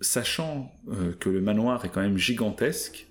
sachant 0.00 0.72
que 1.18 1.28
le 1.28 1.42
manoir 1.42 1.84
est 1.84 1.90
quand 1.90 2.00
même 2.00 2.16
gigantesque, 2.16 3.09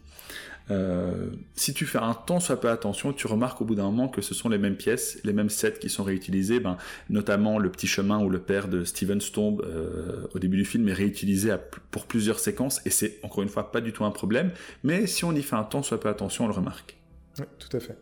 euh, 0.71 1.29
si 1.55 1.73
tu 1.73 1.85
fais 1.85 1.97
un 1.97 2.13
temps 2.13 2.39
soit 2.39 2.59
peu 2.59 2.69
attention, 2.69 3.13
tu 3.13 3.27
remarques 3.27 3.61
au 3.61 3.65
bout 3.65 3.75
d'un 3.75 3.83
moment 3.83 4.07
que 4.07 4.21
ce 4.21 4.33
sont 4.33 4.49
les 4.49 4.57
mêmes 4.57 4.75
pièces, 4.75 5.19
les 5.23 5.33
mêmes 5.33 5.49
sets 5.49 5.79
qui 5.79 5.89
sont 5.89 6.03
réutilisés, 6.03 6.59
ben, 6.59 6.77
notamment 7.09 7.57
le 7.57 7.71
petit 7.71 7.87
chemin 7.87 8.19
où 8.19 8.29
le 8.29 8.39
père 8.39 8.67
de 8.67 8.83
Steven 8.83 9.19
tombe 9.19 9.65
euh, 9.65 10.27
au 10.33 10.39
début 10.39 10.57
du 10.57 10.65
film 10.65 10.87
est 10.87 10.93
réutilisé 10.93 11.55
pour 11.91 12.05
plusieurs 12.05 12.39
séquences, 12.39 12.81
et 12.85 12.89
c'est 12.89 13.19
encore 13.23 13.43
une 13.43 13.49
fois 13.49 13.71
pas 13.71 13.81
du 13.81 13.93
tout 13.93 14.05
un 14.05 14.11
problème, 14.11 14.51
mais 14.83 15.07
si 15.07 15.25
on 15.25 15.33
y 15.33 15.41
fait 15.41 15.55
un 15.55 15.63
temps 15.63 15.81
soit 15.81 15.99
peu 15.99 16.09
attention, 16.09 16.45
on 16.45 16.47
le 16.47 16.53
remarque. 16.53 16.97
Oui, 17.39 17.45
tout 17.57 17.75
à 17.75 17.79
fait. 17.79 17.97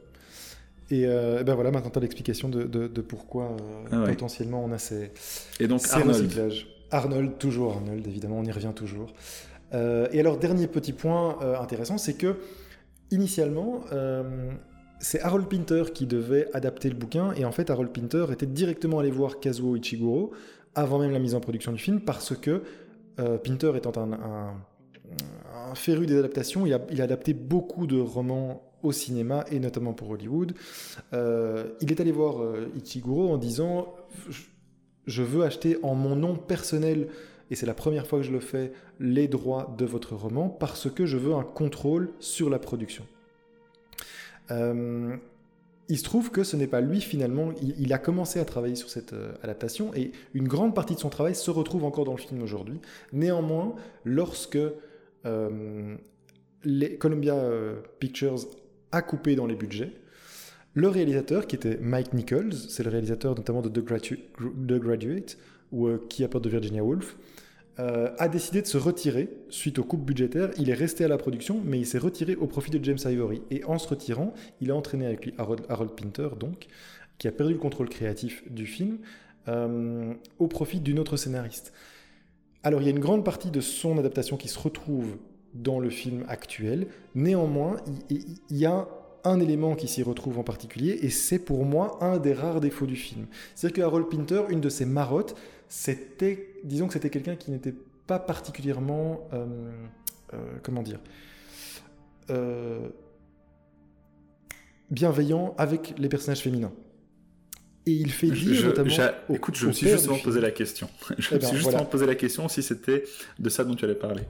Et 0.90 1.06
euh, 1.06 1.44
ben 1.44 1.56
voilà, 1.56 1.72
maintenant 1.72 1.90
tu 1.90 1.98
as 1.98 2.02
l'explication 2.02 2.50
de, 2.50 2.88
pourquoi 3.02 3.56
ah 3.92 4.04
potentiellement 4.08 4.64
on 4.64 4.72
a 4.72 4.78
ces, 4.78 5.12
et 5.60 5.68
donc, 5.68 5.82
Arnold. 5.92 6.54
Arnold, 6.90 7.38
toujours 7.38 7.74
Arnold, 7.74 8.08
évidemment, 8.08 8.40
on 8.40 8.46
y 8.46 8.52
revient 8.52 8.72
toujours. 8.74 9.14
Et 9.74 10.20
alors, 10.20 10.38
dernier 10.38 10.68
petit 10.68 10.94
point 10.94 11.38
intéressant, 11.60 11.98
c'est 11.98 12.16
que 12.16 12.38
initialement, 13.12 13.82
euh, 13.92 14.52
c'est 15.00 15.22
Harold 15.22 15.48
Pinter 15.48 15.84
qui 15.94 16.06
devait 16.06 16.50
adapter 16.54 16.90
le 16.90 16.96
bouquin, 16.96 17.34
et 17.34 17.46
en 17.46 17.52
fait, 17.52 17.70
Harold 17.70 17.92
Pinter 17.92 18.26
était 18.32 18.46
directement 18.46 19.00
allé 19.00 19.12
voir 19.12 19.40
Kazuo 19.40 19.76
Ichiguro 19.76 20.32
avant 20.76 21.00
même 21.00 21.12
la 21.12 21.20
mise 21.20 21.36
en 21.36 21.40
production 21.40 21.72
du 21.72 21.80
film, 21.80 22.02
parce 22.02 22.36
que 22.36 22.64
euh, 23.20 23.38
Pinter 23.38 23.74
étant 23.76 23.94
un, 23.98 24.14
un, 24.14 25.76
féru 25.76 26.06
des 26.06 26.18
adaptations, 26.18 26.66
il 26.66 26.74
a, 26.74 27.04
adapté 27.04 27.34
beaucoup 27.34 27.88
de 27.88 28.00
romans 28.00 28.64
au 28.84 28.92
cinéma, 28.92 29.46
et 29.52 29.60
notamment 29.60 29.94
pour 29.94 30.12
Hollywood. 30.12 30.54
Euh, 31.14 31.72
il 31.82 31.92
est 31.92 32.00
allé 32.00 32.12
voir 32.12 32.44
Ichiguro 32.76 33.32
en 33.32 33.38
disant 33.38 33.96
Je 35.08 35.24
veux 35.24 35.44
acheter 35.44 35.78
en 35.82 35.96
mon 35.96 36.16
nom 36.16 36.36
personnel 36.36 37.08
et 37.50 37.56
c'est 37.56 37.66
la 37.66 37.74
première 37.74 38.08
fois 38.08 38.20
que 38.20 38.26
je 38.26 38.32
le 38.32 38.40
fais, 38.40 38.72
les 39.00 39.28
droits 39.28 39.74
de 39.78 39.86
votre 39.86 40.16
roman, 40.16 40.50
parce 40.50 40.90
que 40.90 41.06
je 41.06 41.18
veux 41.18 41.34
un 41.34 41.44
contrôle 41.44 42.12
sur 42.20 42.50
la 42.50 42.60
production. 42.60 43.06
Euh, 44.52 45.16
il 45.90 45.98
se 45.98 46.04
trouve 46.04 46.32
que 46.32 46.44
ce 46.44 46.58
n'est 46.58 46.68
pas 46.68 46.82
lui 46.82 47.00
finalement, 47.00 47.52
il, 47.62 47.94
a 47.94 47.98
commencé 47.98 48.40
à 48.40 48.46
travailler 48.46 48.76
sur 48.76 48.90
cette 48.90 49.14
euh, 49.14 49.34
adaptation 49.42 49.94
et 49.96 50.12
une 50.34 50.48
grande 50.48 50.76
partie 50.76 50.96
de 50.96 51.00
son 51.00 51.10
travail 51.10 51.36
se 51.36 51.50
retrouve 51.50 51.86
encore 51.86 52.06
dans 52.06 52.14
le 52.14 52.18
film 52.18 52.42
aujourd'hui. 52.42 52.80
Néanmoins, 53.14 53.76
lorsque 54.04 54.58
euh, 55.26 55.96
Columbia 57.00 57.36
Pictures 58.00 58.40
a 58.92 59.02
coupé 59.02 59.36
dans 59.36 59.46
les 59.46 59.56
budgets, 59.56 59.94
le 60.78 60.90
réalisateur, 60.90 61.48
qui 61.48 61.56
était 61.56 61.80
Mike 61.82 62.14
Nichols, 62.14 62.54
c'est 62.54 62.84
le 62.84 62.92
réalisateur 62.92 63.34
notamment 63.34 63.64
de 63.64 63.70
The, 63.70 63.84
Graduate, 63.84 65.40
ou 65.72 65.90
Qui 66.10 66.24
a 66.24 66.28
peur 66.28 66.42
de 66.42 66.50
Virginia 66.50 66.84
Woolf, 66.84 67.18
euh, 67.80 68.10
a 68.18 68.28
décidé 68.28 68.64
de 68.64 68.68
se 68.68 68.78
retirer 68.78 69.30
suite 69.50 69.78
aux 69.78 69.84
coupes 69.84 70.04
budgétaires. 70.04 70.50
Il 70.58 70.72
est 70.72 70.74
resté 70.74 71.04
à 71.04 71.08
la 71.08 71.18
production, 71.18 71.62
mais 71.64 71.78
il 71.78 71.86
s'est 71.86 72.00
retiré 72.00 72.36
au 72.36 72.48
profit 72.48 72.72
de 72.72 72.84
James 72.84 72.98
Ivory. 73.06 73.44
Et 73.52 73.64
en 73.66 73.78
se 73.78 73.88
retirant, 73.88 74.34
il 74.62 74.72
a 74.72 74.76
entraîné 74.76 75.06
avec 75.06 75.26
lui 75.26 75.36
Harold, 75.38 75.92
Pinter, 75.92 76.30
donc, 76.40 76.66
qui 77.20 77.28
a 77.28 77.32
perdu 77.32 77.54
le 77.54 77.60
contrôle 77.60 77.88
créatif 77.88 78.44
du 78.50 78.66
film, 78.66 78.98
euh, 79.48 80.12
au 80.40 80.48
profit 80.48 80.80
d'une 80.80 80.98
autre 80.98 81.18
scénariste. 81.18 81.72
Alors 82.64 82.82
il 82.82 82.86
y 82.86 82.88
a 82.88 82.92
une 82.92 83.00
grande 83.00 83.24
partie 83.24 83.52
de 83.52 83.62
son 83.62 84.00
adaptation 84.00 84.38
qui 84.38 84.48
se 84.48 84.58
retrouve 84.58 85.18
dans 85.54 85.80
le 85.80 85.92
film 85.92 86.26
actuel. 86.28 86.88
Néanmoins, 87.14 87.78
il, 88.10 88.26
il 88.50 88.58
y 88.58 88.66
a 88.66 88.88
un 89.24 89.40
élément 89.40 89.76
qui 89.76 89.88
s'y 89.88 90.02
retrouve 90.02 90.40
en 90.40 90.44
particulier, 90.44 90.98
et 91.04 91.10
c'est 91.10 91.40
pour 91.40 91.64
moi 91.64 92.04
un 92.04 92.18
des 92.18 92.34
rares 92.34 92.60
défauts 92.60 92.88
du 92.88 92.96
film. 92.96 93.28
C'est-à-dire 93.54 93.76
que 93.76 93.82
Harold 93.82 94.08
Pinter, 94.10 94.44
une 94.50 94.62
de 94.62 94.70
ses 94.70 94.86
marottes, 94.86 95.36
c'était, 95.70 96.54
disons 96.64 96.88
que 96.88 96.94
c'était 96.94 97.10
quelqu'un 97.10 97.36
qui 97.36 97.52
n'était 97.52 97.74
pas 98.06 98.20
particulièrement, 98.20 99.28
euh, 99.34 99.46
euh, 100.34 100.38
comment 100.64 100.82
dire, 100.82 101.00
euh, 102.30 102.88
bienveillant 104.90 105.56
avec 105.58 105.94
les 105.98 106.10
personnages 106.10 106.42
féminins. 106.42 106.74
Et 107.86 107.92
il 107.92 108.12
fait 108.12 108.28
dire 108.28 108.66
notamment. 108.66 108.90
écoute, 109.30 109.56
je 109.56 109.68
me 109.68 109.72
suis 109.72 109.88
justement 109.88 110.18
posé 110.18 110.42
la 110.42 110.52
question. 110.52 110.90
Je 111.18 111.36
me 111.36 111.40
eh 111.40 111.46
suis 111.46 111.54
ben, 111.54 111.62
justement 111.62 111.86
posé 111.86 112.06
la 112.06 112.16
question 112.16 112.50
si 112.50 112.62
c'était 112.62 113.06
de 113.40 113.50
ça 113.50 113.64
dont 113.64 113.76
tu 113.76 113.86
allais 113.86 113.96
parler. 113.96 114.24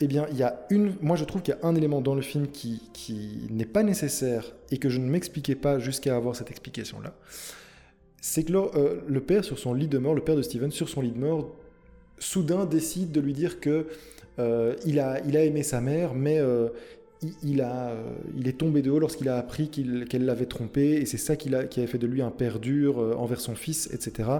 Eh 0.00 0.06
bien, 0.06 0.26
il 0.30 0.36
y 0.36 0.44
a 0.44 0.64
une. 0.70 0.94
Moi, 1.00 1.16
je 1.16 1.24
trouve 1.24 1.42
qu'il 1.42 1.54
y 1.54 1.56
a 1.56 1.66
un 1.66 1.74
élément 1.74 2.00
dans 2.00 2.14
le 2.14 2.22
film 2.22 2.48
qui, 2.48 2.82
qui 2.92 3.46
n'est 3.50 3.64
pas 3.64 3.82
nécessaire 3.82 4.44
et 4.70 4.78
que 4.78 4.88
je 4.88 4.98
ne 4.98 5.08
m'expliquais 5.08 5.54
pas 5.54 5.78
jusqu'à 5.78 6.16
avoir 6.16 6.36
cette 6.36 6.50
explication-là 6.50 7.14
c'est 8.26 8.42
que 8.42 8.54
euh, 8.54 9.02
le 9.06 9.20
père 9.20 9.44
sur 9.44 9.58
son 9.58 9.74
lit 9.74 9.86
de 9.86 9.98
mort, 9.98 10.14
le 10.14 10.22
père 10.22 10.34
de 10.34 10.40
Steven 10.40 10.70
sur 10.70 10.88
son 10.88 11.02
lit 11.02 11.10
de 11.10 11.18
mort, 11.18 11.54
soudain 12.18 12.64
décide 12.64 13.12
de 13.12 13.20
lui 13.20 13.34
dire 13.34 13.60
que 13.60 13.86
euh, 14.38 14.74
il, 14.86 14.98
a, 14.98 15.20
il 15.26 15.36
a 15.36 15.44
aimé 15.44 15.62
sa 15.62 15.82
mère, 15.82 16.14
mais 16.14 16.38
euh, 16.38 16.70
il, 17.42 17.60
a, 17.60 17.92
il 18.34 18.48
est 18.48 18.56
tombé 18.56 18.80
de 18.80 18.90
haut 18.90 18.98
lorsqu'il 18.98 19.28
a 19.28 19.36
appris 19.36 19.68
qu'elle 19.68 20.24
l'avait 20.24 20.46
trompé, 20.46 20.94
et 20.94 21.04
c'est 21.04 21.18
ça 21.18 21.36
qui, 21.36 21.54
a, 21.54 21.58
avait 21.58 21.86
fait 21.86 21.98
de 21.98 22.06
lui 22.06 22.22
un 22.22 22.30
père 22.30 22.60
dur 22.60 22.96
envers 23.20 23.40
son 23.40 23.54
fils, 23.54 23.90
etc. 23.92 24.30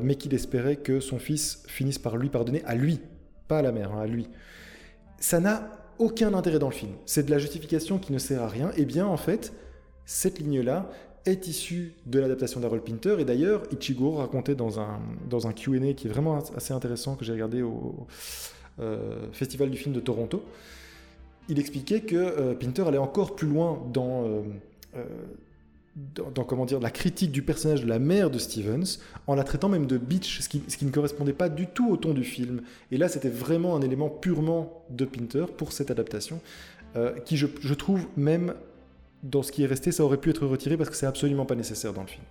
mais 0.00 0.14
qu'il 0.14 0.32
espérait 0.32 0.76
que 0.76 1.00
son 1.00 1.18
fils 1.18 1.64
finisse 1.66 1.98
par 1.98 2.16
lui 2.16 2.28
pardonner 2.28 2.62
à 2.66 2.76
lui, 2.76 3.00
pas 3.48 3.58
à 3.58 3.62
la 3.62 3.72
mère, 3.72 3.94
hein, 3.94 4.02
à 4.02 4.06
lui. 4.06 4.28
Ça 5.18 5.40
n'a 5.40 5.72
aucun 5.98 6.34
intérêt 6.34 6.60
dans 6.60 6.68
le 6.68 6.74
film. 6.74 6.92
C'est 7.04 7.26
de 7.26 7.32
la 7.32 7.38
justification 7.38 7.98
qui 7.98 8.12
ne 8.12 8.18
sert 8.18 8.42
à 8.42 8.48
rien. 8.48 8.70
Et 8.76 8.82
eh 8.82 8.84
bien, 8.84 9.06
en 9.06 9.16
fait, 9.16 9.52
cette 10.04 10.38
ligne-là, 10.38 10.88
est 11.28 11.46
issu 11.46 11.92
de 12.06 12.18
l'adaptation 12.18 12.60
d'Harold 12.60 12.82
Pinter. 12.82 13.16
Et 13.18 13.24
d'ailleurs, 13.24 13.62
Ichigo 13.72 14.12
racontait 14.12 14.54
dans 14.54 14.80
un, 14.80 15.00
dans 15.28 15.46
un 15.46 15.52
QA 15.52 15.92
qui 15.94 16.06
est 16.06 16.10
vraiment 16.10 16.38
assez 16.56 16.72
intéressant 16.72 17.14
que 17.14 17.24
j'ai 17.24 17.32
regardé 17.32 17.62
au 17.62 18.06
euh, 18.80 19.26
Festival 19.32 19.70
du 19.70 19.76
film 19.76 19.94
de 19.94 20.00
Toronto. 20.00 20.42
Il 21.48 21.58
expliquait 21.58 22.00
que 22.00 22.16
euh, 22.16 22.54
Pinter 22.54 22.82
allait 22.82 22.98
encore 22.98 23.34
plus 23.34 23.48
loin 23.48 23.82
dans, 23.92 24.24
euh, 24.24 25.02
dans, 26.34 26.44
comment 26.44 26.64
dire, 26.64 26.78
la 26.78 26.90
critique 26.90 27.32
du 27.32 27.42
personnage 27.42 27.82
de 27.82 27.88
la 27.88 27.98
mère 27.98 28.30
de 28.30 28.38
Stevens, 28.38 28.98
en 29.26 29.34
la 29.34 29.44
traitant 29.44 29.68
même 29.68 29.86
de 29.86 29.98
bitch, 29.98 30.40
ce 30.40 30.48
qui, 30.48 30.62
ce 30.68 30.76
qui 30.76 30.84
ne 30.84 30.90
correspondait 30.90 31.32
pas 31.32 31.48
du 31.48 31.66
tout 31.66 31.90
au 31.90 31.96
ton 31.96 32.14
du 32.14 32.24
film. 32.24 32.62
Et 32.92 32.98
là, 32.98 33.08
c'était 33.08 33.30
vraiment 33.30 33.74
un 33.74 33.80
élément 33.80 34.10
purement 34.10 34.84
de 34.90 35.04
Pinter 35.04 35.46
pour 35.56 35.72
cette 35.72 35.90
adaptation, 35.90 36.40
qui, 37.26 37.36
je 37.36 37.74
trouve, 37.74 38.06
même 38.16 38.54
dans 39.22 39.42
ce 39.42 39.52
qui 39.52 39.62
est 39.62 39.66
resté, 39.66 39.92
ça 39.92 40.04
aurait 40.04 40.18
pu 40.18 40.30
être 40.30 40.46
retiré 40.46 40.76
parce 40.76 40.90
que 40.90 40.96
c'est 40.96 41.06
absolument 41.06 41.46
pas 41.46 41.54
nécessaire 41.54 41.92
dans 41.92 42.02
le 42.02 42.08
film. 42.08 42.24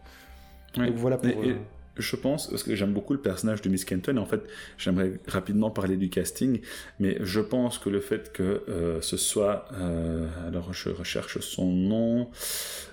Donc 0.75 0.95
voilà 0.95 1.17
pour. 1.17 1.29
Euh, 1.29 1.55
je 1.99 2.15
pense, 2.15 2.47
parce 2.47 2.61
que 2.61 2.75
j'aime 2.75 2.93
beaucoup 2.93 3.13
le 3.13 3.19
personnage 3.19 3.63
de 3.63 3.69
Miss 3.69 3.83
Kenton, 3.83 4.17
et 4.17 4.19
en 4.19 4.27
fait, 4.27 4.43
j'aimerais 4.77 5.13
rapidement 5.27 5.71
parler 5.71 5.97
du 5.97 6.09
casting, 6.09 6.61
mais 6.99 7.17
je 7.21 7.39
pense 7.39 7.79
que 7.79 7.89
le 7.89 7.99
fait 8.01 8.31
que 8.31 8.61
euh, 8.69 9.01
ce 9.01 9.17
soit, 9.17 9.67
euh, 9.73 10.27
alors 10.45 10.73
je 10.73 10.89
recherche 10.89 11.39
son 11.39 11.65
nom, 11.65 12.29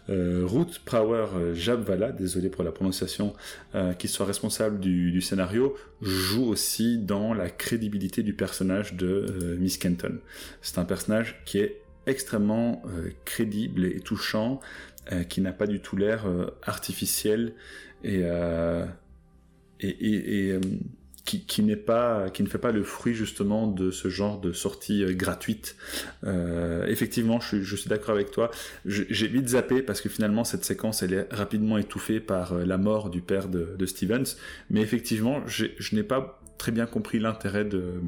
Ruth 0.08 0.80
Power 0.86 1.26
Jabvala, 1.54 2.12
désolé 2.12 2.48
pour 2.48 2.64
la 2.64 2.72
prononciation, 2.72 3.34
qui 3.98 4.08
soit 4.08 4.24
responsable 4.26 4.80
du, 4.80 5.12
du, 5.12 5.20
scénario, 5.20 5.76
joue 6.00 6.44
aussi 6.44 6.98
dans 6.98 7.32
la 7.32 7.48
crédibilité 7.50 8.22
du 8.22 8.34
personnage 8.34 8.94
de 8.94 9.56
Miss 9.58 9.78
Kenton. 9.78 10.18
C'est 10.60 10.78
un 10.78 10.84
personnage 10.84 11.42
qui 11.46 11.58
est 11.58 11.83
extrêmement 12.06 12.82
euh, 12.86 13.10
crédible 13.24 13.84
et 13.84 14.00
touchant, 14.00 14.60
euh, 15.12 15.24
qui 15.24 15.40
n'a 15.40 15.52
pas 15.52 15.66
du 15.66 15.80
tout 15.80 15.96
l'air 15.96 16.26
euh, 16.26 16.46
artificiel 16.62 17.54
et, 18.02 18.22
qui, 21.24 21.62
n'est 21.62 21.76
pas, 21.76 22.28
qui 22.30 22.42
ne 22.42 22.48
fait 22.48 22.58
pas 22.58 22.70
le 22.70 22.82
fruit 22.82 23.14
justement 23.14 23.66
de 23.66 23.90
ce 23.90 24.08
genre 24.08 24.38
de 24.38 24.52
sortie 24.52 25.04
gratuite. 25.14 25.74
effectivement, 26.86 27.40
je, 27.40 27.76
suis 27.76 27.88
d'accord 27.88 28.14
avec 28.14 28.30
toi. 28.30 28.50
J'ai 28.84 29.26
vite 29.26 29.48
zappé 29.48 29.80
parce 29.80 30.02
que 30.02 30.10
finalement 30.10 30.44
cette 30.44 30.66
séquence 30.66 31.02
est 31.02 31.32
rapidement 31.32 31.78
étouffée 31.78 32.20
par 32.20 32.54
la 32.54 32.76
mort 32.76 33.08
du 33.08 33.22
père 33.22 33.48
de 33.48 33.86
Stevens. 33.86 34.36
Mais 34.68 34.82
effectivement, 34.82 35.42
je 35.46 35.94
n'ai 35.96 36.02
pas 36.02 36.43
très 36.58 36.72
bien 36.72 36.86
compris 36.86 37.18
l'intérêt 37.18 37.64
de, 37.64 38.00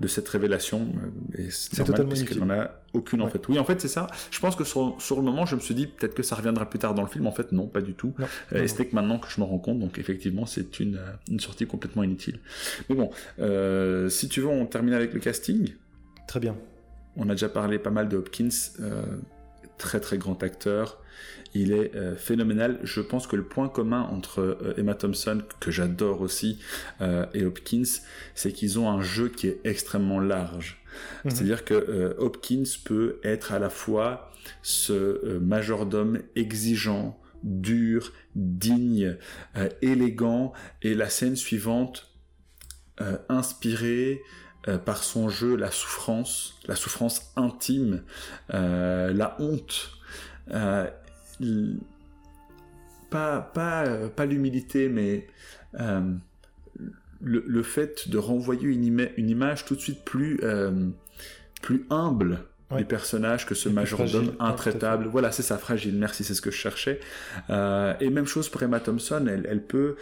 de 0.00 0.06
cette 0.08 0.28
révélation. 0.28 0.92
Euh, 1.38 1.46
c'est 1.50 1.84
totalement 1.84 2.10
parce 2.10 2.22
qu'elle 2.22 2.38
n'en 2.38 2.50
a 2.50 2.70
aucune 2.92 3.20
en 3.20 3.28
fait. 3.28 3.46
Oui, 3.48 3.58
en 3.58 3.64
fait, 3.64 3.80
c'est 3.80 3.88
ça. 3.88 4.06
Je 4.30 4.38
pense 4.40 4.56
que 4.56 4.64
sur, 4.64 4.96
sur, 5.00 5.16
le 5.16 5.22
moment, 5.22 5.46
je 5.46 5.56
me 5.56 5.60
suis 5.60 5.74
dit 5.74 5.86
peut-être 5.86 6.14
que 6.14 6.22
ça 6.22 6.36
reviendra 6.36 6.68
plus 6.68 6.78
tard 6.78 6.94
dans 6.94 7.02
le 7.02 7.08
film. 7.08 7.26
En 7.26 7.32
fait, 7.32 7.52
non, 7.52 7.66
pas 7.66 7.80
du 7.80 7.94
tout. 7.94 8.14
Euh, 8.52 8.62
et 8.62 8.68
c'est 8.68 8.86
que 8.86 8.94
maintenant 8.94 9.18
que 9.18 9.28
je 9.28 9.40
me 9.40 9.46
rends 9.46 9.58
compte, 9.58 9.80
donc 9.80 9.98
effectivement, 9.98 10.46
c'est 10.46 10.80
une, 10.80 10.96
euh, 10.96 11.12
une 11.30 11.40
sortie 11.40 11.66
complètement 11.66 12.02
inutile. 12.02 12.40
Mais 12.88 12.96
bon, 12.96 13.10
si 14.08 14.28
tu 14.28 14.40
veux, 14.40 14.48
on 14.48 14.66
termine 14.66 14.94
avec 14.94 15.12
le 15.12 15.20
casting. 15.20 15.74
Très 16.26 16.40
bien. 16.40 16.56
On 17.16 17.28
a 17.28 17.32
déjà 17.32 17.48
parlé 17.48 17.78
pas 17.78 17.90
mal 17.90 18.08
de 18.08 18.16
Hopkins, 18.16 18.48
très 19.76 20.00
très 20.00 20.18
grand 20.18 20.42
acteur 20.42 21.00
il 21.54 21.72
est 21.72 21.94
euh, 21.94 22.16
phénoménal. 22.16 22.78
Je 22.82 23.00
pense 23.00 23.26
que 23.26 23.36
le 23.36 23.44
point 23.44 23.68
commun 23.68 24.02
entre 24.02 24.40
euh, 24.40 24.74
Emma 24.76 24.94
Thompson, 24.94 25.42
que 25.60 25.70
j'adore 25.70 26.20
aussi, 26.20 26.58
euh, 27.00 27.26
et 27.34 27.44
Hopkins, 27.44 28.00
c'est 28.34 28.52
qu'ils 28.52 28.78
ont 28.78 28.90
un 28.90 29.02
jeu 29.02 29.28
qui 29.28 29.48
est 29.48 29.60
extrêmement 29.64 30.20
large. 30.20 30.82
Mhm. 31.24 31.30
C'est-à-dire 31.30 31.64
que 31.64 32.16
Hopkins 32.18 32.64
peut 32.84 33.20
être 33.22 33.52
à 33.52 33.58
la 33.58 33.70
fois 33.70 34.32
ce 34.62 35.38
majordome 35.38 36.20
exigeant, 36.34 37.20
dur, 37.42 38.12
digne, 38.34 39.16
élégant, 39.82 40.52
et 40.82 40.94
la 40.94 41.08
scène 41.08 41.36
suivante, 41.36 42.10
inspirée, 43.28 44.22
par 44.84 45.04
son 45.04 45.28
jeu 45.28 45.54
la 45.54 45.70
souffrance, 45.70 46.58
la 46.66 46.74
souffrance 46.74 47.30
intime, 47.36 48.02
la 48.48 49.36
honte 49.38 49.90
pas, 53.10 53.40
pas, 53.40 53.86
euh, 53.86 54.08
pas 54.08 54.26
l'humilité, 54.26 54.88
mais 54.88 55.26
euh, 55.80 56.12
le, 57.20 57.62
fait 57.62 58.08
de 58.08 58.18
renvoyer 58.18 58.68
une, 58.68 59.08
une, 59.16 59.30
image 59.30 59.64
tout 59.64 59.74
de 59.74 59.80
suite 59.80 60.04
plus, 60.04 60.40
euh, 60.42 60.88
plus 61.62 61.86
humble 61.90 62.40
du 62.76 62.84
personnage 62.84 63.46
que 63.46 63.54
ce 63.54 63.70
majordome 63.70 64.34
intraitable. 64.38 65.06
Voilà, 65.06 65.32
c'est 65.32 65.42
ça, 65.42 65.56
fragile. 65.56 65.96
Merci, 65.96 66.22
c'est 66.22 66.34
ce 66.34 66.42
que 66.42 66.50
je 66.50 66.56
cherchais. 66.58 67.00
et 67.48 68.10
même 68.10 68.26
chose 68.26 68.50
pour 68.50 68.62
Emma 68.62 68.78
Thompson, 68.78 69.26
elle, 69.26 69.46
elle 69.48 69.62
peut 69.62 69.96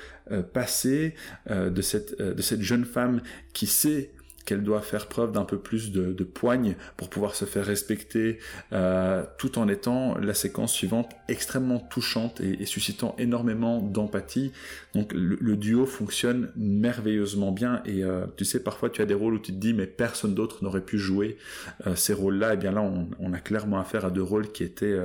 passer 0.52 1.14
de, 1.48 1.80
cette, 1.80 2.20
de 2.20 2.42
cette 2.42 2.62
jeune 2.62 2.84
femme 2.84 3.20
qui 3.52 3.68
sait 3.68 4.10
qu'elle 4.46 4.62
doit 4.62 4.80
faire 4.80 5.08
preuve 5.08 5.32
d'un 5.32 5.44
peu 5.44 5.58
plus 5.58 5.92
de, 5.92 6.24
poigne 6.24 6.76
pour 6.96 7.10
pouvoir 7.10 7.34
se 7.34 7.44
faire 7.44 7.66
respecter, 7.66 8.38
euh, 8.72 9.24
tout 9.38 9.58
en 9.58 9.68
étant 9.68 10.16
la 10.16 10.34
séquence 10.34 10.72
suivante 10.72 11.10
extrêmement 11.28 11.78
touchante 11.78 12.40
et, 12.40 12.64
suscitant 12.64 13.14
énormément 13.18 13.80
d'empathie. 13.82 14.52
Donc 14.94 15.12
le, 15.12 15.56
duo 15.56 15.86
fonctionne 15.86 16.52
merveilleusement 16.56 17.50
bien 17.50 17.82
et 17.86 18.04
euh, 18.04 18.26
tu 18.36 18.44
sais 18.44 18.62
parfois 18.62 18.90
tu 18.90 19.02
as 19.02 19.06
des 19.06 19.14
rôles 19.14 19.34
où 19.34 19.38
tu 19.38 19.52
te 19.52 19.58
dis 19.58 19.72
mais 19.72 19.86
personne 19.86 20.34
d'autre 20.34 20.62
n'aurait 20.62 20.82
pu 20.82 20.98
jouer 20.98 21.38
euh, 21.86 21.96
ces 21.96 22.12
rôles-là. 22.12 22.50
Et 22.50 22.54
eh 22.54 22.56
bien 22.56 22.72
là 22.72 22.82
on, 22.82 23.08
on, 23.18 23.32
a 23.32 23.38
clairement 23.38 23.78
affaire 23.78 24.04
à 24.04 24.10
deux 24.10 24.22
rôles 24.22 24.52
qui 24.52 24.62
étaient 24.64 24.98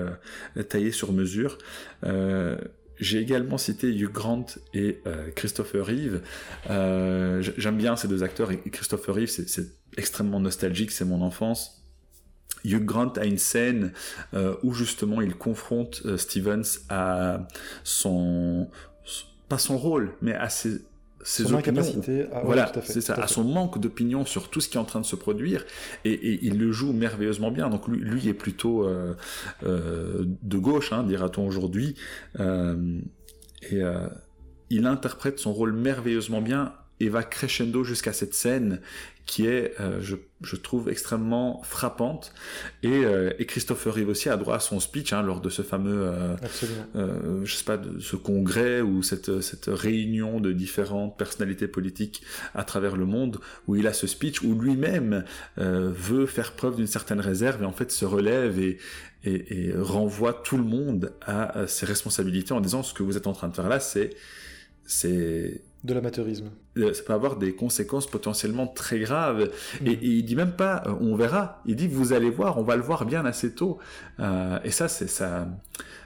taillés 0.69 0.91
sur 0.91 1.13
mesure. 1.13 1.57
J'ai 3.01 3.19
également 3.19 3.57
cité 3.57 3.87
Hugh 3.87 4.11
Grant 4.11 4.45
et 4.75 5.01
euh, 5.07 5.31
Christopher 5.35 5.87
Reeve. 5.87 6.21
Euh, 6.69 7.41
j'aime 7.57 7.77
bien 7.77 7.95
ces 7.95 8.07
deux 8.07 8.23
acteurs 8.23 8.51
Christopher 8.71 9.15
Reeve, 9.15 9.27
c'est 9.27 9.71
extrêmement 9.97 10.39
nostalgique, 10.39 10.91
c'est 10.91 11.03
mon 11.03 11.21
enfance. 11.23 11.83
Hugh 12.63 12.85
Grant 12.85 13.13
a 13.13 13.25
une 13.25 13.39
scène 13.39 13.91
euh, 14.35 14.55
où 14.61 14.73
justement 14.73 15.19
il 15.19 15.33
confronte 15.33 16.03
Stevens 16.15 16.79
à 16.89 17.47
son 17.83 18.69
pas 19.49 19.57
son 19.57 19.77
rôle, 19.77 20.13
mais 20.21 20.33
à 20.33 20.47
ses, 20.47 20.79
ses 21.23 21.43
son 21.43 21.55
opinions. 21.55 21.83
À... 22.33 22.41
Voilà, 22.41 22.71
c'est 22.83 23.01
ça, 23.01 23.15
à, 23.15 23.27
son 23.27 23.43
manque 23.43 23.79
d'opinion 23.79 24.25
sur 24.25 24.49
tout 24.49 24.61
ce 24.61 24.69
qui 24.69 24.77
est 24.77 24.79
en 24.79 24.85
train 24.85 25.01
de 25.01 25.05
se 25.05 25.15
produire, 25.15 25.65
et, 26.05 26.39
il 26.45 26.57
le 26.57 26.71
joue 26.71 26.93
merveilleusement 26.93 27.51
bien. 27.51 27.69
Donc 27.69 27.87
lui, 27.87 27.99
lui 27.99 28.27
est 28.27 28.33
plutôt 28.33 28.85
euh, 28.85 29.13
euh, 29.63 30.25
de 30.41 30.57
gauche, 30.57 30.93
hein, 30.93 31.03
dira-t-on 31.03 31.45
aujourd'hui, 31.45 31.95
euh, 32.39 32.99
et 33.71 33.81
il 34.69 34.87
interprète 34.87 35.39
son 35.39 35.53
rôle 35.53 35.73
merveilleusement 35.73 36.41
bien 36.41 36.73
et 37.01 37.09
va 37.09 37.23
crescendo 37.23 37.83
jusqu'à 37.83 38.13
cette 38.13 38.33
scène 38.33 38.79
qui 39.25 39.45
est, 39.45 39.79
euh, 39.79 40.01
je, 40.01 40.15
je, 40.41 40.55
trouve, 40.55 40.89
extrêmement 40.89 41.61
frappante. 41.63 42.33
Et, 42.83 42.89
euh, 43.05 43.31
et, 43.39 43.45
Christopher 43.45 43.93
Reeve 43.93 44.09
aussi 44.09 44.29
a 44.29 44.35
droit 44.35 44.55
à 44.55 44.59
son 44.59 44.79
speech 44.79 45.13
hein, 45.13 45.21
lors 45.21 45.41
de 45.41 45.49
ce 45.49 45.61
fameux, 45.61 46.01
euh, 46.07 46.35
euh, 46.95 47.41
je 47.45 47.55
sais 47.55 47.63
pas, 47.63 47.77
de 47.77 47.99
ce 47.99 48.15
congrès 48.15 48.81
ou 48.81 49.03
cette, 49.03 49.41
cette 49.41 49.67
réunion 49.67 50.39
de 50.39 50.51
différentes 50.51 51.17
personnalités 51.17 51.67
politiques 51.67 52.23
à 52.53 52.63
travers 52.63 52.97
le 52.97 53.05
monde, 53.05 53.39
où 53.67 53.75
il 53.75 53.87
a 53.87 53.93
ce 53.93 54.05
speech 54.05 54.41
où 54.41 54.59
lui-même 54.59 55.23
veut 55.57 56.25
faire 56.25 56.53
preuve 56.53 56.75
d'une 56.75 56.87
certaine 56.87 57.19
réserve 57.19 57.63
et 57.63 57.65
en 57.65 57.71
fait 57.71 57.91
se 57.91 58.05
relève 58.05 58.59
et, 58.59 58.79
et, 59.23 59.69
et 59.69 59.73
renvoie 59.77 60.33
tout 60.33 60.57
le 60.57 60.63
monde 60.63 61.13
à 61.21 61.67
ses 61.67 61.85
responsabilités 61.85 62.53
en 62.53 62.59
disant 62.61 62.83
ce 62.83 62.93
que 62.93 63.03
vous 63.03 63.17
êtes 63.17 63.27
en 63.27 63.33
train 63.33 63.47
de 63.47 63.55
faire 63.55 63.69
là, 63.69 63.79
c'est 63.79 64.11
c'est 64.85 65.61
de 65.83 65.93
l'amateurisme. 65.93 66.51
Euh, 66.77 66.93
ça 66.93 67.03
peut 67.03 67.13
avoir 67.13 67.37
des 67.37 67.53
conséquences 67.55 68.07
potentiellement 68.07 68.67
très 68.67 68.99
graves. 68.99 69.49
Mm. 69.81 69.87
Et, 69.87 69.99
il 70.01 70.23
dit 70.23 70.35
même 70.35 70.55
pas 70.55 70.83
euh, 70.85 70.93
on 70.99 71.15
verra. 71.15 71.61
Il 71.65 71.75
dit 71.75 71.87
vous 71.87 72.13
allez 72.13 72.29
voir, 72.29 72.57
on 72.57 72.63
va 72.63 72.75
le 72.75 72.81
voir 72.81 73.05
bien 73.05 73.25
assez 73.25 73.53
tôt. 73.53 73.79
Euh, 74.19 74.59
et 74.63 74.71
ça, 74.71 74.87
c'est 74.87 75.07
ça. 75.07 75.47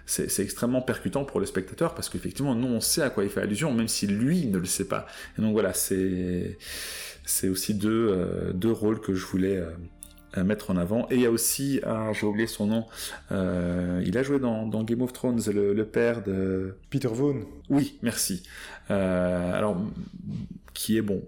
C'est 0.07 0.39
extrêmement 0.39 0.83
percutant 0.83 1.25
pour 1.25 1.39
le 1.39 1.47
spectateur 1.47 1.95
parce 1.95 2.09
qu'effectivement, 2.09 2.53
nous, 2.53 2.67
on 2.67 2.79
sait 2.79 3.01
à 3.01 3.09
quoi 3.09 3.23
il 3.23 3.29
fait 3.31 3.41
allusion, 3.41 3.73
même 3.73 3.87
si 3.87 4.05
lui 4.05 4.45
ne 4.45 4.59
le 4.59 4.65
sait 4.65 4.87
pas. 4.87 5.07
Et 5.37 5.41
donc 5.41 5.53
voilà, 5.53 5.73
c'est 5.73 6.59
c'est 7.25 7.49
aussi 7.49 7.73
deux, 7.73 8.51
deux 8.53 8.71
rôles 8.71 9.01
que 9.01 9.15
je 9.15 9.25
voulais 9.25 9.63
mettre 10.43 10.71
en 10.71 10.77
avant. 10.77 11.07
Et 11.09 11.15
il 11.15 11.21
y 11.21 11.25
a 11.25 11.31
aussi, 11.31 11.79
ah, 11.83 12.11
j'ai 12.13 12.25
oublié 12.25 12.47
son 12.47 12.67
nom, 12.67 12.85
euh, 13.31 14.01
il 14.05 14.17
a 14.17 14.23
joué 14.23 14.39
dans, 14.39 14.83
Game 14.83 15.01
of 15.01 15.13
Thrones, 15.13 15.41
le, 15.47 15.83
père 15.85 16.23
de... 16.23 16.75
Peter 16.89 17.07
Vaughan. 17.07 17.41
Oui, 17.69 17.97
merci. 18.01 18.43
Euh, 18.91 19.53
alors, 19.53 19.77
qui 20.73 20.97
est 20.97 21.01
bon. 21.01 21.23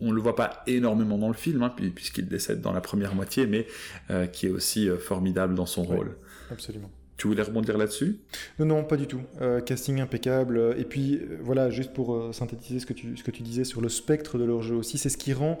On 0.00 0.10
ne 0.10 0.14
le 0.14 0.20
voit 0.20 0.34
pas 0.34 0.62
énormément 0.66 1.16
dans 1.16 1.28
le 1.28 1.34
film, 1.34 1.62
hein, 1.62 1.72
puisqu'il 1.94 2.26
décède 2.26 2.60
dans 2.60 2.72
la 2.72 2.80
première 2.80 3.14
moitié, 3.14 3.46
mais 3.46 3.66
euh, 4.10 4.26
qui 4.26 4.46
est 4.46 4.50
aussi 4.50 4.88
formidable 4.98 5.54
dans 5.54 5.66
son 5.66 5.84
rôle. 5.84 6.16
Absolument. 6.50 6.90
Tu 7.16 7.28
voulais 7.28 7.42
rebondir 7.42 7.78
là-dessus? 7.78 8.18
Non, 8.58 8.66
non, 8.66 8.84
pas 8.84 8.96
du 8.96 9.06
tout. 9.06 9.20
casting 9.64 10.00
impeccable. 10.00 10.74
Et 10.76 10.84
puis, 10.84 11.20
voilà, 11.40 11.70
juste 11.70 11.92
pour 11.92 12.34
synthétiser 12.34 12.80
ce 12.80 12.86
que, 12.86 12.92
tu, 12.92 13.16
ce 13.16 13.22
que 13.22 13.30
tu 13.30 13.44
disais 13.44 13.62
sur 13.62 13.80
le 13.80 13.88
spectre 13.88 14.38
de 14.38 14.44
leur 14.44 14.62
jeu 14.62 14.74
aussi, 14.74 14.98
c'est 14.98 15.08
ce 15.08 15.16
qui 15.16 15.32
rend 15.32 15.60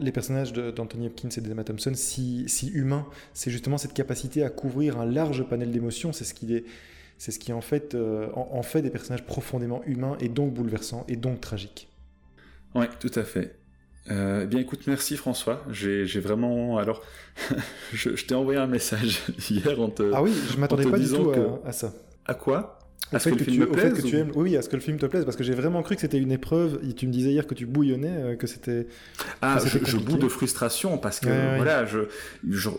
les 0.00 0.12
personnages 0.12 0.52
d'Anthony 0.52 1.06
Hopkins 1.06 1.28
et 1.36 1.40
d'Emma 1.40 1.64
Thompson 1.64 1.92
si, 1.94 2.44
si 2.48 2.68
humains. 2.68 3.06
C'est 3.32 3.50
justement 3.50 3.78
cette 3.78 3.94
capacité 3.94 4.42
à 4.42 4.50
couvrir 4.50 4.98
un 4.98 5.06
large 5.06 5.44
panel 5.44 5.70
d'émotions. 5.70 6.12
C'est 6.12 6.24
ce 6.24 6.34
qui 6.34 6.54
est, 6.54 6.64
c'est 7.16 7.30
ce 7.30 7.38
qui 7.38 7.52
en 7.52 7.60
fait, 7.60 7.94
euh, 7.94 8.28
en, 8.34 8.62
fait 8.62 8.82
des 8.82 8.90
personnages 8.90 9.24
profondément 9.24 9.82
humains 9.84 10.16
et 10.20 10.28
donc 10.28 10.52
bouleversants 10.52 11.04
et 11.08 11.16
donc 11.16 11.40
tragiques. 11.40 11.88
Oui, 12.74 12.86
tout 13.00 13.12
à 13.14 13.22
fait. 13.22 13.56
Euh, 14.10 14.46
bien 14.46 14.60
écoute, 14.60 14.86
merci 14.86 15.16
François. 15.16 15.62
J'ai 15.70 16.20
vraiment. 16.20 16.78
Alors, 16.78 17.02
je, 17.92 18.10
t'ai 18.10 18.34
envoyé 18.34 18.58
un 18.58 18.66
message 18.66 19.22
hier 19.50 19.80
en 19.80 19.90
te. 19.90 20.10
Ah 20.12 20.22
oui, 20.22 20.32
je 20.50 20.56
m'attendais 20.56 20.90
pas 20.90 20.98
du 20.98 21.08
tout 21.08 21.30
à, 21.30 21.68
à 21.68 21.72
ça. 21.72 21.92
À 22.24 22.34
quoi? 22.34 22.77
À 23.12 23.18
ce 23.18 23.30
que, 23.30 23.36
le 23.36 23.44
film 23.44 23.64
tu, 23.64 23.72
plaise, 23.72 23.94
que 23.94 24.06
tu 24.06 24.16
aimes, 24.16 24.32
oui, 24.34 24.56
à 24.56 24.62
ce 24.62 24.68
que 24.68 24.76
le 24.76 24.82
film 24.82 24.98
te 24.98 25.06
plaise, 25.06 25.24
parce 25.24 25.36
que 25.36 25.42
j'ai 25.42 25.54
vraiment 25.54 25.82
cru 25.82 25.94
que 25.94 26.00
c'était 26.00 26.18
une 26.18 26.32
épreuve. 26.32 26.80
Tu 26.94 27.06
me 27.06 27.12
disais 27.12 27.30
hier 27.30 27.46
que 27.46 27.54
tu 27.54 27.64
bouillonnais, 27.64 28.16
euh, 28.16 28.36
que 28.36 28.46
c'était. 28.46 28.86
Ah, 29.40 29.58
je, 29.64 29.78
je, 29.82 29.96
boue 29.96 30.18
de 30.18 30.28
frustration 30.28 30.98
parce 30.98 31.20
que 31.20 31.56
voilà, 31.56 31.86
je, 31.86 32.00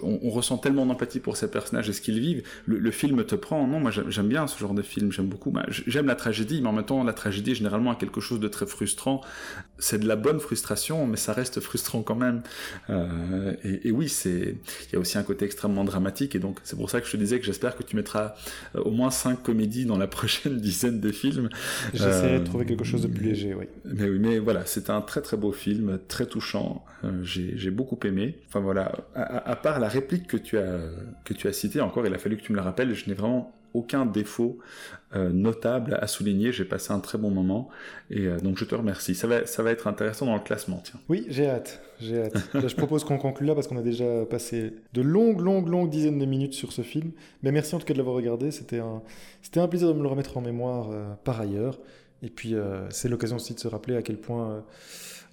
on, 0.04 0.30
ressent 0.30 0.58
tellement 0.58 0.86
d'empathie 0.86 1.20
pour 1.20 1.36
ces 1.36 1.50
personnages 1.50 1.90
et 1.90 1.94
ce 1.94 2.02
qu'ils 2.02 2.20
vivent. 2.20 2.44
Le, 2.66 2.92
film 2.92 3.24
te 3.24 3.36
prend. 3.36 3.66
Non, 3.68 3.80
moi 3.80 3.92
j'aime 3.92 4.28
bien 4.28 4.46
ce 4.48 4.60
genre 4.60 4.74
de 4.74 4.82
film, 4.82 5.12
j'aime 5.12 5.28
beaucoup. 5.28 5.54
J'aime 5.70 6.06
la 6.06 6.16
tragédie, 6.16 6.62
mais 6.62 6.70
en 6.70 6.74
même 6.74 6.86
temps, 6.86 7.04
la 7.04 7.14
tragédie 7.14 7.56
généralement 7.56 7.92
a 7.92 7.96
quelque 7.96 8.22
chose 8.22 8.40
de 8.40 8.48
très 8.48 8.68
frustrant. 8.68 9.22
C'est 9.80 10.00
de 10.00 10.08
la 10.08 10.16
bonne 10.16 10.40
frustration, 10.40 11.08
mais 11.08 11.18
ça 11.18 11.34
reste 11.34 11.60
frustrant 11.60 12.04
quand 12.04 12.16
même. 12.16 12.42
Euh, 12.90 13.54
et, 13.64 13.88
et, 13.88 13.92
oui, 13.92 14.10
c'est. 14.10 14.58
Il 14.88 14.94
y 14.94 14.96
a 14.96 15.00
aussi 15.00 15.18
un 15.18 15.24
côté 15.24 15.46
extrêmement 15.46 15.84
dramatique, 15.84 16.36
et 16.36 16.40
donc 16.40 16.60
c'est 16.64 16.76
pour 16.76 16.90
ça 16.90 17.02
que 17.02 17.08
je 17.08 17.14
te 17.14 17.18
disais 17.18 17.40
que 17.40 17.46
j'espère 17.46 17.76
que 17.76 17.84
tu 17.84 17.96
mettras 17.96 18.36
euh, 18.76 18.82
au 18.82 18.92
moins 18.92 19.10
cinq 19.10 19.42
comédies 19.42 19.86
dans 19.86 19.98
la 19.98 20.08
prochaine 20.10 20.58
dizaine 20.62 21.00
de 21.00 21.12
films. 21.12 21.50
J'essaierai 21.94 22.40
de 22.40 22.46
trouver 22.46 22.66
quelque 22.66 22.84
chose 22.84 23.02
de 23.02 23.08
plus 23.08 23.26
léger, 23.26 23.54
oui. 23.54 23.66
Mais 23.86 24.10
oui, 24.10 24.20
mais 24.20 24.40
voilà, 24.40 24.66
c'est 24.66 24.90
un 24.90 25.02
très 25.02 25.22
très 25.22 25.38
beau 25.38 25.52
film, 25.52 26.00
très 26.08 26.26
touchant. 26.26 26.86
Euh, 27.04 27.24
j'ai 27.24 27.72
beaucoup 27.72 28.00
aimé. 28.04 28.40
Enfin 28.48 28.60
voilà, 28.60 28.92
à, 29.16 29.56
part 29.56 29.80
la 29.80 29.88
réplique 29.88 30.28
que 30.28 30.38
tu 30.38 30.58
as 30.58 30.80
que 31.24 31.34
tu 31.34 31.48
as 31.48 31.54
citée, 31.54 31.82
encore, 31.82 32.06
il 32.06 32.14
a 32.14 32.18
fallu 32.18 32.38
que 32.38 32.44
tu 32.44 32.52
me 32.52 32.58
la 32.58 32.64
rappelles. 32.64 32.94
Je 32.94 33.08
n'ai 33.08 33.16
vraiment 33.16 33.59
aucun 33.74 34.06
défaut 34.06 34.58
euh, 35.16 35.30
notable 35.30 35.98
à 36.02 36.08
souligner. 36.08 36.52
J'ai 36.52 36.66
passé 36.66 36.92
un 36.94 37.00
très 37.00 37.18
bon 37.18 37.32
moment 37.32 37.70
et 38.10 38.28
euh, 38.28 38.40
donc 38.40 38.58
je 38.58 38.66
te 38.66 38.76
remercie. 38.76 39.16
Ça 39.16 39.28
va, 39.28 39.46
ça 39.46 39.64
va 39.64 39.72
être 39.72 39.88
intéressant 39.88 40.26
dans 40.26 40.36
le 40.36 40.42
classement, 40.42 40.82
tiens. 40.84 41.00
Oui, 41.10 41.26
j'ai 41.30 41.48
hâte. 41.48 41.82
J'ai 42.00 42.24
hâte. 42.24 42.54
Là, 42.54 42.68
je 42.68 42.76
propose 42.76 43.04
qu'on 43.04 43.18
conclue 43.18 43.48
là 43.48 43.56
parce 43.56 43.68
qu'on 43.68 43.78
a 43.78 43.82
déjà 43.82 44.26
passé 44.26 44.74
de 44.94 45.02
longues, 45.02 45.42
longues, 45.42 45.68
longues 45.68 45.90
dizaines 45.90 46.20
de 46.20 46.26
minutes 46.26 46.54
sur 46.54 46.72
ce 46.72 46.82
film. 46.82 47.12
Mais 47.44 47.52
merci 47.52 47.76
en 47.76 47.80
tout 47.80 47.86
cas 47.86 47.94
de 47.94 47.98
l'avoir 48.00 48.16
regardé. 48.16 48.52
C'était 48.52 48.80
un, 48.80 49.02
c'était 49.42 49.60
un 49.60 49.68
plaisir 49.68 49.88
de 49.88 49.94
me 49.94 50.04
le 50.04 50.10
remettre 50.10 50.38
en 50.38 50.42
mémoire 50.42 50.90
euh, 50.92 51.14
par 51.24 51.42
ailleurs. 51.42 51.80
Et 52.22 52.30
puis, 52.30 52.54
c'est 52.90 53.08
l'occasion 53.08 53.38
aussi 53.38 53.54
de 53.54 53.62
se 53.62 53.70
rappeler 53.70 53.96
à 53.96 54.02
quel 54.02 54.18
point 54.18 54.62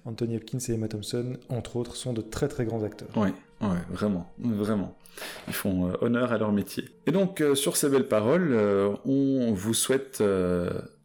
Anthony 0.05 0.37
Hopkins 0.37 0.59
et 0.69 0.71
Emma 0.71 0.87
Thompson, 0.87 1.33
entre 1.49 1.75
autres, 1.75 1.97
sont 1.97 2.13
de 2.13 2.21
très 2.21 2.47
très 2.47 2.63
grands 2.63 2.83
acteurs. 2.83 3.09
Oui, 3.17 3.27
ouais, 3.59 3.77
vraiment, 3.89 4.31
vraiment. 4.39 4.95
Ils 5.47 5.53
font 5.53 5.93
honneur 6.01 6.31
à 6.31 6.37
leur 6.37 6.51
métier. 6.51 6.85
Et 7.05 7.11
donc, 7.11 7.43
sur 7.53 7.77
ces 7.77 7.89
belles 7.89 8.07
paroles, 8.07 8.57
on 9.05 9.53
vous 9.53 9.73
souhaite 9.73 10.21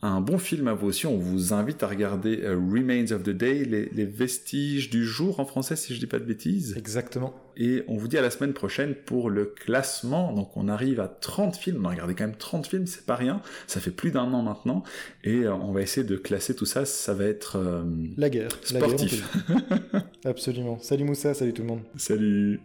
un 0.05 0.21
bon 0.21 0.39
film 0.39 0.67
à 0.67 0.75
vous 0.75 0.89
aussi. 0.89 1.07
On 1.07 1.17
vous 1.17 1.53
invite 1.53 1.83
à 1.85 1.87
regarder 1.87 2.41
euh, 2.43 2.57
Remains 2.57 3.13
of 3.13 3.23
the 3.23 3.31
Day, 3.31 3.65
les, 3.65 4.05
vestiges 4.05 4.91
du 4.91 5.05
jour 5.07 5.39
en 5.39 5.45
français, 5.45 5.77
si 5.77 5.95
je 5.95 6.01
dis 6.01 6.09
pas 6.09 6.19
de 6.19 6.25
bêtises. 6.25 6.75
Exactement. 6.77 7.35
Et 7.57 7.85
on 7.87 7.97
vous 7.97 8.09
dit 8.09 8.19
à 8.19 8.23
la 8.23 8.31
semaine 8.31 8.53
prochaine 8.53 8.95
pour 8.95 9.31
le 9.31 9.45
classement. 9.45 10.33
Donc 10.33 10.57
on 10.57 10.69
arrive 10.69 10.99
à 10.99 11.07
30 11.07 11.57
films. 11.57 11.87
On 11.87 11.89
a 11.89 11.93
regardé 11.93 12.15
quand 12.17 12.27
même 12.27 12.37
30 12.37 12.67
films, 12.67 12.87
c'est 12.87 13.07
pas 13.07 13.15
rien. 13.15 13.41
Ça 13.69 13.81
fait 13.81 13.93
plus 13.93 14.11
d'un 14.11 14.33
an 14.33 14.43
maintenant. 14.43 14.83
Et 15.23 15.45
euh, 15.45 15.55
on 15.55 15.71
va 15.71 15.83
essayer 15.83 16.05
de 16.05 16.17
classer 16.17 16.57
tout 16.57 16.67
ça. 16.67 16.85
Ça 16.85 17.15
va 17.15 17.25
être. 17.25 17.57
Euh, 17.57 17.85
la 18.17 18.29
guerre. 18.29 18.51
Sportif. 18.65 19.25
Absolument. 20.25 20.81
Salut 20.81 21.05
Moussa, 21.05 21.33
salut 21.33 21.53
tout 21.53 21.63
le 21.63 21.69
monde. 21.69 21.83
Salut. 21.97 22.61